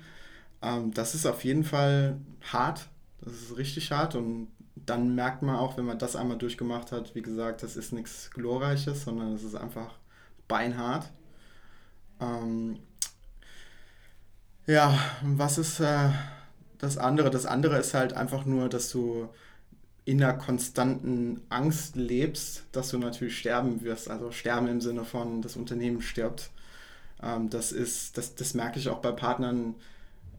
Ähm, 0.61 0.93
das 0.93 1.15
ist 1.15 1.25
auf 1.25 1.43
jeden 1.43 1.63
Fall 1.63 2.17
hart. 2.51 2.87
Das 3.21 3.33
ist 3.33 3.57
richtig 3.57 3.91
hart 3.91 4.15
und 4.15 4.47
dann 4.87 5.13
merkt 5.15 5.43
man 5.43 5.55
auch, 5.57 5.77
wenn 5.77 5.85
man 5.85 5.99
das 5.99 6.15
einmal 6.15 6.37
durchgemacht 6.37 6.91
hat, 6.91 7.13
wie 7.13 7.21
gesagt, 7.21 7.61
das 7.61 7.75
ist 7.75 7.91
nichts 7.93 8.31
Glorreiches, 8.31 9.03
sondern 9.03 9.33
es 9.33 9.43
ist 9.43 9.55
einfach 9.55 9.93
beinhart. 10.47 11.11
Ähm, 12.19 12.79
ja, 14.65 14.97
was 15.21 15.57
ist 15.57 15.79
äh, 15.81 16.09
das 16.77 16.97
andere? 16.97 17.29
Das 17.29 17.45
andere 17.45 17.77
ist 17.77 17.93
halt 17.93 18.13
einfach 18.13 18.45
nur, 18.45 18.69
dass 18.69 18.89
du 18.89 19.29
in 20.05 20.23
einer 20.23 20.33
konstanten 20.33 21.41
Angst 21.49 21.97
lebst, 21.97 22.63
dass 22.71 22.89
du 22.89 22.97
natürlich 22.97 23.37
sterben 23.37 23.81
wirst. 23.81 24.09
Also 24.09 24.31
sterben 24.31 24.67
im 24.67 24.79
Sinne 24.79 25.03
von, 25.03 25.41
das 25.41 25.57
Unternehmen 25.57 26.01
stirbt. 26.01 26.49
Ähm, 27.21 27.49
das 27.49 27.73
ist, 27.73 28.17
das, 28.17 28.35
das 28.35 28.53
merke 28.53 28.79
ich 28.79 28.87
auch 28.87 28.99
bei 28.99 29.11
Partnern, 29.11 29.75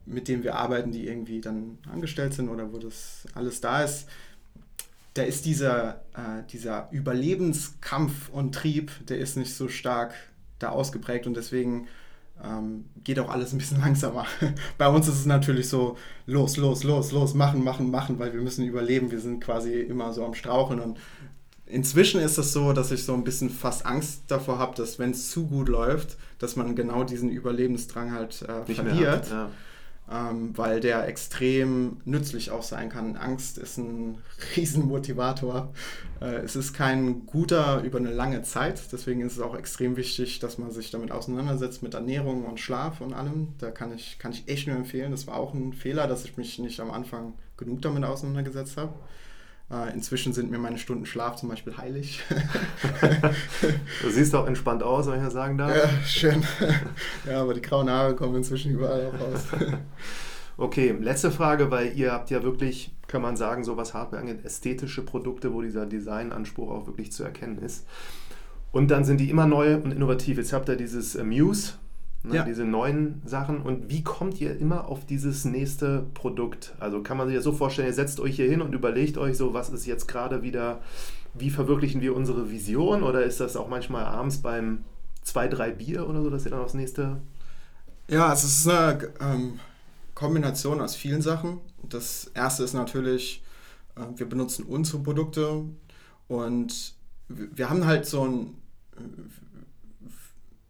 mit 0.07 0.27
denen 0.27 0.43
wir 0.43 0.55
arbeiten, 0.55 0.91
die 0.91 1.07
irgendwie 1.07 1.39
dann 1.39 1.77
angestellt 1.91 2.33
sind 2.33 2.49
oder 2.49 2.73
wo 2.73 2.79
das 2.79 3.27
alles 3.35 3.61
da 3.61 3.83
ist. 3.83 4.07
Da 5.19 5.25
ist 5.25 5.43
dieser, 5.43 5.95
äh, 6.13 6.47
dieser 6.49 6.87
Überlebenskampf 6.91 8.29
und 8.29 8.55
Trieb, 8.55 8.89
der 9.07 9.17
ist 9.17 9.35
nicht 9.35 9.53
so 9.53 9.67
stark 9.67 10.13
da 10.59 10.69
ausgeprägt 10.69 11.27
und 11.27 11.35
deswegen 11.35 11.87
ähm, 12.41 12.85
geht 13.03 13.19
auch 13.19 13.29
alles 13.29 13.51
ein 13.51 13.57
bisschen 13.57 13.79
langsamer. 13.81 14.25
Bei 14.77 14.87
uns 14.87 15.09
ist 15.09 15.15
es 15.15 15.25
natürlich 15.25 15.67
so, 15.67 15.97
los, 16.25 16.55
los, 16.55 16.85
los, 16.85 17.11
los, 17.11 17.33
machen, 17.33 17.65
machen, 17.65 17.91
machen, 17.91 18.17
weil 18.17 18.31
wir 18.31 18.39
müssen 18.39 18.63
überleben. 18.63 19.11
Wir 19.11 19.19
sind 19.19 19.43
quasi 19.43 19.81
immer 19.81 20.13
so 20.13 20.23
am 20.23 20.35
Straucheln 20.35 20.79
und 20.79 20.97
inzwischen 21.65 22.21
ist 22.21 22.37
es 22.37 22.53
so, 22.53 22.71
dass 22.71 22.89
ich 22.91 23.03
so 23.03 23.13
ein 23.13 23.25
bisschen 23.25 23.49
fast 23.49 23.85
Angst 23.85 24.21
davor 24.27 24.57
habe, 24.57 24.73
dass 24.77 24.99
wenn 24.99 25.11
es 25.11 25.29
zu 25.31 25.47
gut 25.47 25.67
läuft, 25.67 26.15
dass 26.37 26.55
man 26.55 26.77
genau 26.77 27.03
diesen 27.03 27.29
Überlebensdrang 27.29 28.13
halt 28.13 28.41
äh, 28.43 28.73
verliert. 28.73 29.25
Hat, 29.25 29.31
ja 29.31 29.49
ähm, 30.11 30.57
weil 30.57 30.79
der 30.79 31.07
extrem 31.07 31.97
nützlich 32.05 32.51
auch 32.51 32.63
sein 32.63 32.89
kann. 32.89 33.15
Angst 33.15 33.57
ist 33.57 33.77
ein 33.77 34.17
Riesenmotivator. 34.55 35.71
Äh, 36.21 36.37
es 36.37 36.55
ist 36.55 36.73
kein 36.73 37.25
guter 37.25 37.83
über 37.83 37.99
eine 37.99 38.11
lange 38.11 38.41
Zeit, 38.41 38.81
deswegen 38.91 39.21
ist 39.21 39.33
es 39.33 39.39
auch 39.39 39.55
extrem 39.55 39.97
wichtig, 39.97 40.39
dass 40.39 40.57
man 40.57 40.71
sich 40.71 40.91
damit 40.91 41.11
auseinandersetzt 41.11 41.83
mit 41.83 41.93
Ernährung 41.93 42.45
und 42.45 42.59
Schlaf 42.59 43.01
und 43.01 43.13
allem. 43.13 43.49
Da 43.59 43.71
kann 43.71 43.93
ich, 43.93 44.17
kann 44.19 44.31
ich 44.31 44.47
echt 44.47 44.67
nur 44.67 44.75
empfehlen. 44.75 45.11
Das 45.11 45.27
war 45.27 45.35
auch 45.35 45.53
ein 45.53 45.73
Fehler, 45.73 46.07
dass 46.07 46.25
ich 46.25 46.37
mich 46.37 46.57
nicht 46.59 46.79
am 46.79 46.91
Anfang 46.91 47.33
genug 47.57 47.81
damit 47.81 48.03
auseinandergesetzt 48.03 48.77
habe. 48.77 48.93
Äh, 49.71 49.93
inzwischen 49.93 50.33
sind 50.33 50.49
mir 50.49 50.57
meine 50.57 50.79
Stunden 50.79 51.05
Schlaf 51.05 51.35
zum 51.35 51.49
Beispiel 51.49 51.77
heilig. 51.77 52.21
du 54.01 54.09
siehst 54.09 54.33
auch 54.35 54.47
entspannt 54.47 54.81
aus, 54.81 55.07
wenn 55.07 55.17
ich 55.17 55.23
das 55.23 55.33
sagen 55.33 55.57
darf. 55.57 55.75
Ja, 55.75 55.89
schön. 56.05 56.43
Ja, 57.27 57.41
aber 57.41 57.53
die 57.53 57.61
grauen 57.61 57.89
Haare 57.89 58.15
kommen 58.15 58.35
inzwischen 58.35 58.71
überall 58.71 59.07
auch 59.07 59.19
raus. 59.19 59.43
Okay, 60.61 60.93
letzte 60.99 61.31
Frage, 61.31 61.71
weil 61.71 61.97
ihr 61.97 62.11
habt 62.11 62.29
ja 62.31 62.43
wirklich, 62.43 62.91
kann 63.07 63.21
man 63.21 63.37
sagen, 63.37 63.63
so 63.63 63.77
was 63.77 63.93
Hardware 63.93 64.21
angeht, 64.21 64.43
ästhetische 64.43 65.05
Produkte, 65.05 65.53
wo 65.53 65.61
dieser 65.61 65.85
Designanspruch 65.85 66.69
auch 66.69 66.85
wirklich 66.85 67.13
zu 67.13 67.23
erkennen 67.23 67.59
ist. 67.59 67.87
Und 68.73 68.91
dann 68.91 69.05
sind 69.05 69.21
die 69.21 69.29
immer 69.29 69.45
neu 69.45 69.75
und 69.75 69.93
innovativ. 69.93 70.37
Jetzt 70.37 70.51
habt 70.51 70.67
ihr 70.67 70.75
dieses 70.75 71.15
äh, 71.15 71.23
Muse, 71.23 71.75
ne, 72.23 72.35
ja. 72.35 72.43
diese 72.43 72.65
neuen 72.65 73.21
Sachen. 73.25 73.61
Und 73.61 73.89
wie 73.89 74.03
kommt 74.03 74.39
ihr 74.41 74.57
immer 74.57 74.87
auf 74.87 75.05
dieses 75.05 75.45
nächste 75.45 76.05
Produkt? 76.13 76.75
Also 76.79 77.01
kann 77.01 77.17
man 77.17 77.27
sich 77.27 77.35
das 77.35 77.43
so 77.43 77.51
vorstellen, 77.51 77.87
ihr 77.87 77.93
setzt 77.93 78.19
euch 78.19 78.35
hier 78.35 78.49
hin 78.49 78.61
und 78.61 78.73
überlegt 78.73 79.17
euch 79.17 79.37
so, 79.37 79.53
was 79.53 79.69
ist 79.69 79.85
jetzt 79.85 80.07
gerade 80.07 80.41
wieder, 80.41 80.81
wie 81.33 81.49
verwirklichen 81.49 82.01
wir 82.01 82.15
unsere 82.15 82.51
Vision? 82.51 83.03
Oder 83.03 83.23
ist 83.23 83.39
das 83.39 83.55
auch 83.55 83.69
manchmal 83.69 84.05
abends 84.05 84.37
beim 84.37 84.83
zwei, 85.23 85.47
drei 85.47 85.71
Bier 85.71 86.07
oder 86.07 86.21
so, 86.21 86.29
dass 86.29 86.45
ihr 86.45 86.51
dann 86.51 86.61
aufs 86.61 86.73
nächste... 86.73 87.17
Ja, 88.09 88.27
also 88.27 88.47
es 88.47 88.59
ist 88.59 88.67
eine 88.67 89.09
ähm, 89.21 89.59
Kombination 90.15 90.81
aus 90.81 90.95
vielen 90.95 91.21
Sachen. 91.21 91.59
Das 91.83 92.31
erste 92.33 92.63
ist 92.63 92.73
natürlich, 92.73 93.43
äh, 93.95 94.01
wir 94.15 94.27
benutzen 94.27 94.65
unsere 94.65 94.99
Produkte 94.99 95.63
und 96.27 96.95
wir 97.27 97.69
haben 97.69 97.85
halt 97.85 98.07
so 98.07 98.25
ein, 98.25 98.57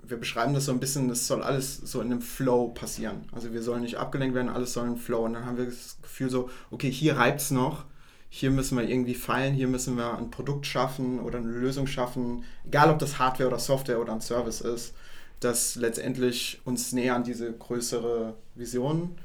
wir 0.09 0.17
beschreiben 0.17 0.53
das 0.53 0.65
so 0.65 0.71
ein 0.71 0.79
bisschen, 0.79 1.07
das 1.07 1.27
soll 1.27 1.43
alles 1.43 1.77
so 1.77 2.01
in 2.01 2.11
einem 2.11 2.21
Flow 2.21 2.69
passieren. 2.69 3.27
Also 3.31 3.53
wir 3.53 3.61
sollen 3.61 3.81
nicht 3.81 3.97
abgelenkt 3.97 4.35
werden, 4.35 4.49
alles 4.49 4.73
soll 4.73 4.87
in 4.87 4.97
Flow. 4.97 5.25
Und 5.25 5.33
dann 5.33 5.45
haben 5.45 5.57
wir 5.57 5.65
das 5.65 5.97
Gefühl 6.01 6.29
so, 6.29 6.49
okay, 6.71 6.91
hier 6.91 7.17
reibt 7.17 7.41
es 7.41 7.51
noch, 7.51 7.85
hier 8.29 8.51
müssen 8.51 8.77
wir 8.77 8.87
irgendwie 8.87 9.15
feilen, 9.15 9.53
hier 9.53 9.67
müssen 9.67 9.97
wir 9.97 10.17
ein 10.17 10.31
Produkt 10.31 10.65
schaffen 10.65 11.19
oder 11.19 11.39
eine 11.39 11.51
Lösung 11.51 11.87
schaffen, 11.87 12.43
egal 12.65 12.89
ob 12.91 12.99
das 12.99 13.19
Hardware 13.19 13.49
oder 13.49 13.59
Software 13.59 13.99
oder 13.99 14.13
ein 14.13 14.21
Service 14.21 14.61
ist, 14.61 14.93
das 15.39 15.75
letztendlich 15.75 16.61
uns 16.65 16.91
näher 16.91 17.15
an 17.15 17.23
diese 17.23 17.51
größere 17.51 18.35
Vision 18.55 19.15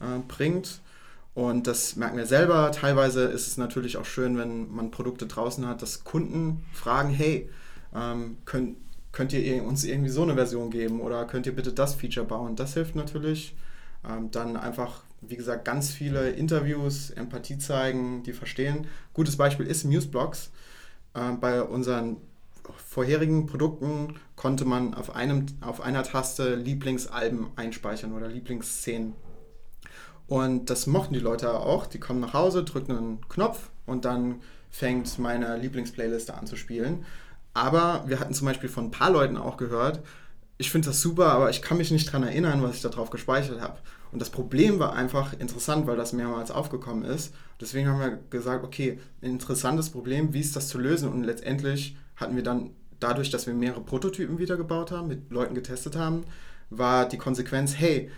äh, 0.00 0.18
bringt. 0.26 0.80
Und 1.32 1.66
das 1.66 1.96
merken 1.96 2.16
wir 2.16 2.26
selber. 2.26 2.72
Teilweise 2.72 3.24
ist 3.24 3.46
es 3.46 3.56
natürlich 3.56 3.96
auch 3.96 4.04
schön, 4.04 4.36
wenn 4.36 4.70
man 4.70 4.90
Produkte 4.90 5.26
draußen 5.26 5.66
hat, 5.66 5.80
dass 5.80 6.04
Kunden 6.04 6.64
fragen, 6.72 7.10
hey, 7.10 7.48
ähm, 7.94 8.38
könnt, 8.44 8.76
könnt 9.12 9.32
ihr 9.32 9.64
uns 9.64 9.84
irgendwie 9.84 10.10
so 10.10 10.22
eine 10.22 10.34
Version 10.34 10.70
geben 10.70 11.00
oder 11.00 11.24
könnt 11.24 11.46
ihr 11.46 11.54
bitte 11.54 11.72
das 11.72 11.94
Feature 11.94 12.26
bauen? 12.26 12.56
Das 12.56 12.74
hilft 12.74 12.96
natürlich. 12.96 13.56
Ähm, 14.08 14.30
dann 14.30 14.56
einfach, 14.56 15.02
wie 15.20 15.36
gesagt, 15.36 15.64
ganz 15.64 15.90
viele 15.90 16.30
Interviews, 16.30 17.10
Empathie 17.10 17.58
zeigen, 17.58 18.22
die 18.22 18.32
verstehen. 18.32 18.86
Gutes 19.12 19.36
Beispiel 19.36 19.66
ist 19.66 19.84
Museblocks. 19.84 20.50
Ähm, 21.14 21.40
bei 21.40 21.62
unseren 21.62 22.16
vorherigen 22.86 23.46
Produkten 23.46 24.14
konnte 24.36 24.64
man 24.64 24.94
auf, 24.94 25.14
einem, 25.14 25.46
auf 25.60 25.80
einer 25.80 26.02
Taste 26.02 26.54
Lieblingsalben 26.54 27.48
einspeichern 27.56 28.12
oder 28.12 28.28
Lieblingsszenen 28.28 29.14
und 30.30 30.70
das 30.70 30.86
mochten 30.86 31.12
die 31.12 31.18
Leute 31.18 31.52
auch. 31.52 31.86
Die 31.86 31.98
kommen 31.98 32.20
nach 32.20 32.34
Hause, 32.34 32.62
drücken 32.62 32.96
einen 32.96 33.28
Knopf 33.28 33.68
und 33.84 34.04
dann 34.04 34.36
fängt 34.70 35.18
meine 35.18 35.56
Lieblingsplayliste 35.56 36.34
an 36.34 36.46
zu 36.46 36.54
spielen. 36.54 37.04
Aber 37.54 38.04
wir 38.06 38.20
hatten 38.20 38.34
zum 38.34 38.46
Beispiel 38.46 38.68
von 38.68 38.86
ein 38.86 38.90
paar 38.90 39.10
Leuten 39.10 39.36
auch 39.36 39.56
gehört, 39.56 40.00
ich 40.60 40.70
finde 40.70 40.88
das 40.88 41.00
super, 41.00 41.32
aber 41.32 41.48
ich 41.48 41.62
kann 41.62 41.78
mich 41.78 41.90
nicht 41.90 42.08
daran 42.08 42.22
erinnern, 42.22 42.62
was 42.62 42.76
ich 42.76 42.82
da 42.82 42.90
drauf 42.90 43.08
gespeichert 43.08 43.62
habe. 43.62 43.78
Und 44.12 44.20
das 44.20 44.28
Problem 44.28 44.78
war 44.78 44.92
einfach 44.92 45.32
interessant, 45.32 45.86
weil 45.86 45.96
das 45.96 46.12
mehrmals 46.12 46.50
aufgekommen 46.50 47.04
ist. 47.04 47.32
Deswegen 47.60 47.88
haben 47.88 47.98
wir 47.98 48.18
gesagt, 48.28 48.62
okay, 48.62 48.98
ein 49.22 49.30
interessantes 49.30 49.88
Problem, 49.88 50.34
wie 50.34 50.40
ist 50.40 50.56
das 50.56 50.68
zu 50.68 50.78
lösen? 50.78 51.10
Und 51.10 51.24
letztendlich 51.24 51.96
hatten 52.16 52.36
wir 52.36 52.42
dann, 52.42 52.70
dadurch, 52.98 53.30
dass 53.30 53.46
wir 53.46 53.54
mehrere 53.54 53.80
Prototypen 53.80 54.38
wiedergebaut 54.38 54.90
haben, 54.90 55.08
mit 55.08 55.30
Leuten 55.30 55.54
getestet 55.54 55.96
haben, 55.96 56.24
war 56.68 57.08
die 57.08 57.18
Konsequenz, 57.18 57.78
hey, 57.78 58.10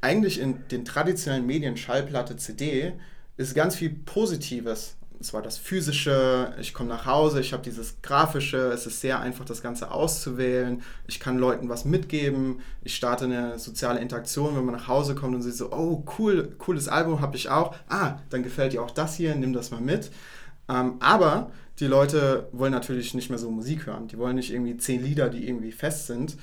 eigentlich 0.00 0.38
in 0.38 0.68
den 0.68 0.84
traditionellen 0.84 1.46
Medien, 1.46 1.76
Schallplatte, 1.76 2.36
CD, 2.36 2.92
ist 3.36 3.54
ganz 3.54 3.74
viel 3.74 3.90
Positives. 3.90 4.96
Und 5.20 5.24
zwar 5.26 5.42
das 5.42 5.58
Physische, 5.58 6.54
ich 6.58 6.72
komme 6.72 6.88
nach 6.88 7.04
Hause, 7.04 7.40
ich 7.40 7.52
habe 7.52 7.62
dieses 7.62 8.00
Grafische, 8.00 8.72
es 8.72 8.86
ist 8.86 9.02
sehr 9.02 9.20
einfach, 9.20 9.44
das 9.44 9.60
Ganze 9.60 9.90
auszuwählen. 9.90 10.80
Ich 11.08 11.20
kann 11.20 11.36
Leuten 11.36 11.68
was 11.68 11.84
mitgeben, 11.84 12.60
ich 12.82 12.96
starte 12.96 13.26
eine 13.26 13.58
soziale 13.58 14.00
Interaktion, 14.00 14.56
wenn 14.56 14.64
man 14.64 14.76
nach 14.76 14.88
Hause 14.88 15.14
kommt 15.14 15.34
und 15.34 15.42
sieht 15.42 15.56
so, 15.56 15.72
oh 15.72 16.06
cool, 16.18 16.54
cooles 16.56 16.88
Album 16.88 17.20
habe 17.20 17.36
ich 17.36 17.50
auch. 17.50 17.74
Ah, 17.86 18.20
dann 18.30 18.42
gefällt 18.42 18.72
dir 18.72 18.82
auch 18.82 18.92
das 18.92 19.14
hier, 19.14 19.34
nimm 19.34 19.52
das 19.52 19.70
mal 19.70 19.82
mit. 19.82 20.10
Ähm, 20.70 20.94
aber 21.00 21.50
die 21.80 21.86
Leute 21.86 22.48
wollen 22.52 22.72
natürlich 22.72 23.12
nicht 23.12 23.28
mehr 23.28 23.38
so 23.38 23.50
Musik 23.50 23.84
hören. 23.84 24.08
Die 24.08 24.16
wollen 24.16 24.36
nicht 24.36 24.50
irgendwie 24.50 24.78
zehn 24.78 25.04
Lieder, 25.04 25.28
die 25.28 25.46
irgendwie 25.46 25.72
fest 25.72 26.06
sind. 26.06 26.38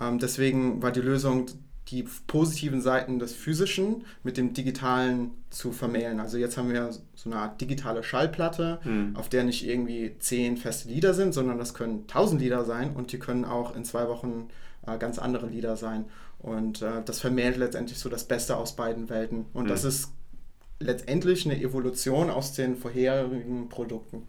Ähm, 0.00 0.18
deswegen 0.18 0.82
war 0.82 0.90
die 0.90 1.02
Lösung, 1.02 1.50
die 1.88 2.04
positiven 2.26 2.80
Seiten 2.80 3.18
des 3.18 3.34
Physischen 3.34 4.04
mit 4.22 4.36
dem 4.36 4.54
Digitalen 4.54 5.32
zu 5.50 5.72
vermählen. 5.72 6.20
Also 6.20 6.38
jetzt 6.38 6.56
haben 6.56 6.72
wir 6.72 6.90
so 7.14 7.30
eine 7.30 7.36
Art 7.40 7.60
digitale 7.60 8.02
Schallplatte, 8.02 8.80
mhm. 8.84 9.16
auf 9.16 9.28
der 9.28 9.44
nicht 9.44 9.66
irgendwie 9.66 10.16
zehn 10.18 10.56
feste 10.56 10.88
Lieder 10.88 11.12
sind, 11.12 11.34
sondern 11.34 11.58
das 11.58 11.74
können 11.74 12.06
tausend 12.06 12.40
Lieder 12.40 12.64
sein 12.64 12.94
und 12.94 13.12
die 13.12 13.18
können 13.18 13.44
auch 13.44 13.74
in 13.74 13.84
zwei 13.84 14.08
Wochen 14.08 14.48
äh, 14.86 14.96
ganz 14.96 15.18
andere 15.18 15.46
Lieder 15.46 15.76
sein. 15.76 16.06
Und 16.38 16.82
äh, 16.82 17.02
das 17.04 17.20
vermählt 17.20 17.56
letztendlich 17.56 17.98
so 17.98 18.08
das 18.08 18.24
Beste 18.24 18.56
aus 18.56 18.74
beiden 18.74 19.08
Welten. 19.10 19.46
Und 19.52 19.64
mhm. 19.64 19.68
das 19.68 19.84
ist 19.84 20.10
letztendlich 20.78 21.44
eine 21.44 21.60
Evolution 21.60 22.30
aus 22.30 22.52
den 22.52 22.76
vorherigen 22.76 23.68
Produkten. 23.68 24.22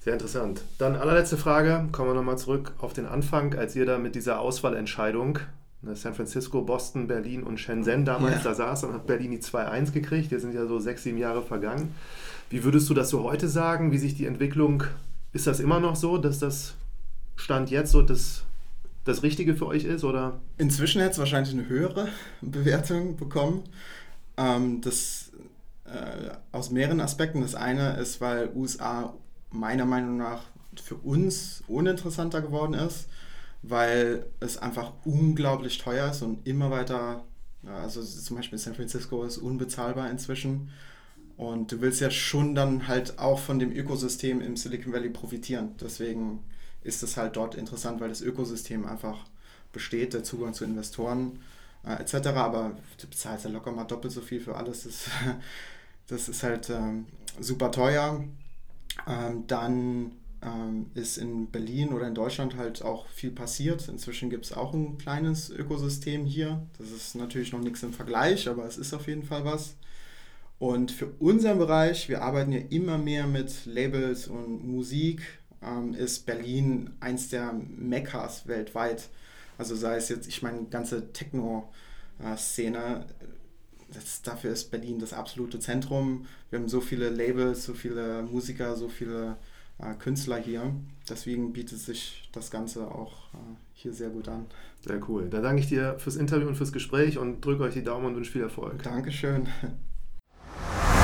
Sehr 0.00 0.12
interessant. 0.12 0.62
Dann 0.78 0.94
allerletzte 0.94 1.36
Frage, 1.36 1.88
kommen 1.90 2.10
wir 2.10 2.14
nochmal 2.14 2.38
zurück 2.38 2.74
auf 2.78 2.92
den 2.92 3.06
Anfang, 3.06 3.54
als 3.54 3.74
ihr 3.74 3.86
da 3.86 3.98
mit 3.98 4.14
dieser 4.14 4.38
Auswahlentscheidung 4.38 5.40
San 5.94 6.14
Francisco, 6.14 6.62
Boston, 6.62 7.06
Berlin 7.06 7.42
und 7.42 7.58
Shenzhen 7.58 8.04
damals 8.04 8.36
ja. 8.36 8.42
da 8.42 8.54
saß 8.54 8.84
und 8.84 8.94
hat 8.94 9.06
Berlin 9.06 9.30
die 9.30 9.38
2-1 9.38 9.92
gekriegt. 9.92 10.32
Jetzt 10.32 10.42
sind 10.42 10.54
ja 10.54 10.66
so 10.66 10.78
sechs, 10.78 11.02
sieben 11.02 11.18
Jahre 11.18 11.42
vergangen. 11.42 11.94
Wie 12.50 12.64
würdest 12.64 12.88
du 12.88 12.94
das 12.94 13.10
so 13.10 13.22
heute 13.22 13.48
sagen? 13.48 13.92
Wie 13.92 13.98
sich 13.98 14.14
die 14.14 14.26
Entwicklung, 14.26 14.84
ist 15.32 15.46
das 15.46 15.60
immer 15.60 15.80
noch 15.80 15.96
so, 15.96 16.18
dass 16.18 16.38
das 16.38 16.74
Stand 17.36 17.70
jetzt 17.70 17.92
so 17.92 18.02
das, 18.02 18.44
das 19.04 19.22
Richtige 19.22 19.54
für 19.54 19.66
euch 19.66 19.84
ist? 19.84 20.04
Oder? 20.04 20.40
Inzwischen 20.58 21.00
hätte 21.00 21.12
es 21.12 21.18
wahrscheinlich 21.18 21.54
eine 21.54 21.68
höhere 21.68 22.08
Bewertung 22.40 23.16
bekommen. 23.16 23.64
Ähm, 24.36 24.80
das 24.80 25.30
äh, 25.84 26.30
aus 26.52 26.70
mehreren 26.70 27.00
Aspekten. 27.00 27.42
Das 27.42 27.54
eine 27.54 27.96
ist, 27.96 28.20
weil 28.20 28.50
USA 28.54 29.14
meiner 29.50 29.84
Meinung 29.84 30.16
nach 30.16 30.42
für 30.82 30.96
uns 30.96 31.62
uninteressanter 31.68 32.42
geworden 32.42 32.74
ist 32.74 33.08
weil 33.68 34.26
es 34.40 34.58
einfach 34.58 34.92
unglaublich 35.04 35.78
teuer 35.78 36.10
ist 36.10 36.22
und 36.22 36.46
immer 36.46 36.70
weiter, 36.70 37.24
also 37.64 38.02
zum 38.02 38.36
Beispiel 38.36 38.58
San 38.58 38.74
Francisco 38.74 39.24
ist 39.24 39.38
unbezahlbar 39.38 40.10
inzwischen. 40.10 40.70
Und 41.36 41.70
du 41.70 41.80
willst 41.80 42.00
ja 42.00 42.10
schon 42.10 42.54
dann 42.54 42.88
halt 42.88 43.18
auch 43.18 43.38
von 43.38 43.58
dem 43.58 43.72
Ökosystem 43.72 44.40
im 44.40 44.56
Silicon 44.56 44.92
Valley 44.92 45.10
profitieren. 45.10 45.74
Deswegen 45.80 46.42
ist 46.82 47.02
es 47.02 47.16
halt 47.16 47.36
dort 47.36 47.54
interessant, 47.54 48.00
weil 48.00 48.08
das 48.08 48.22
Ökosystem 48.22 48.86
einfach 48.86 49.18
besteht, 49.72 50.14
der 50.14 50.24
Zugang 50.24 50.54
zu 50.54 50.64
Investoren 50.64 51.40
äh, 51.84 52.00
etc. 52.00 52.28
Aber 52.28 52.72
du 53.00 53.06
bezahlst 53.06 53.44
ja 53.44 53.50
locker 53.50 53.72
mal 53.72 53.84
doppelt 53.84 54.12
so 54.12 54.22
viel 54.22 54.40
für 54.40 54.56
alles. 54.56 54.84
Das, 54.84 55.10
das 56.08 56.28
ist 56.28 56.42
halt 56.42 56.70
ähm, 56.70 57.06
super 57.38 57.70
teuer. 57.70 58.24
Ähm, 59.06 59.46
dann 59.46 60.12
ähm, 60.42 60.90
ist 60.94 61.18
in 61.18 61.50
Berlin 61.50 61.92
oder 61.92 62.06
in 62.06 62.14
Deutschland 62.14 62.56
halt 62.56 62.82
auch 62.82 63.08
viel 63.08 63.30
passiert. 63.30 63.88
Inzwischen 63.88 64.30
gibt 64.30 64.44
es 64.46 64.52
auch 64.52 64.74
ein 64.74 64.98
kleines 64.98 65.50
Ökosystem 65.50 66.24
hier. 66.24 66.66
Das 66.78 66.90
ist 66.90 67.14
natürlich 67.14 67.52
noch 67.52 67.60
nichts 67.60 67.82
im 67.82 67.92
Vergleich, 67.92 68.48
aber 68.48 68.64
es 68.66 68.78
ist 68.78 68.94
auf 68.94 69.06
jeden 69.06 69.24
Fall 69.24 69.44
was. 69.44 69.76
Und 70.58 70.90
für 70.90 71.06
unseren 71.18 71.58
Bereich, 71.58 72.08
wir 72.08 72.22
arbeiten 72.22 72.52
ja 72.52 72.60
immer 72.70 72.96
mehr 72.98 73.26
mit 73.26 73.66
Labels 73.66 74.26
und 74.26 74.66
Musik, 74.66 75.20
ähm, 75.62 75.94
ist 75.94 76.26
Berlin 76.26 76.90
eins 77.00 77.28
der 77.28 77.52
Mekkas 77.52 78.46
weltweit. 78.46 79.08
Also 79.58 79.74
sei 79.74 79.96
es 79.96 80.08
jetzt, 80.08 80.28
ich 80.28 80.42
meine, 80.42 80.64
ganze 80.64 81.12
Techno-Szene, 81.12 83.06
das, 83.92 84.22
dafür 84.22 84.52
ist 84.52 84.70
Berlin 84.70 84.98
das 84.98 85.12
absolute 85.12 85.58
Zentrum. 85.58 86.26
Wir 86.50 86.58
haben 86.58 86.68
so 86.68 86.80
viele 86.80 87.10
Labels, 87.10 87.64
so 87.64 87.74
viele 87.74 88.22
Musiker, 88.22 88.76
so 88.76 88.88
viele 88.88 89.36
Künstler 89.98 90.38
hier. 90.38 90.74
Deswegen 91.08 91.52
bietet 91.52 91.78
sich 91.78 92.28
das 92.32 92.50
Ganze 92.50 92.90
auch 92.90 93.32
äh, 93.34 93.56
hier 93.74 93.92
sehr 93.92 94.08
gut 94.08 94.28
an. 94.28 94.46
Sehr 94.84 95.00
cool. 95.08 95.28
Dann 95.28 95.42
danke 95.42 95.60
ich 95.60 95.68
dir 95.68 95.98
fürs 95.98 96.16
Interview 96.16 96.48
und 96.48 96.56
fürs 96.56 96.72
Gespräch 96.72 97.18
und 97.18 97.44
drücke 97.44 97.62
euch 97.64 97.74
die 97.74 97.84
Daumen 97.84 98.06
und 98.06 98.16
wünsche 98.16 98.32
viel 98.32 98.42
Erfolg. 98.42 98.82
Dankeschön. 98.82 99.48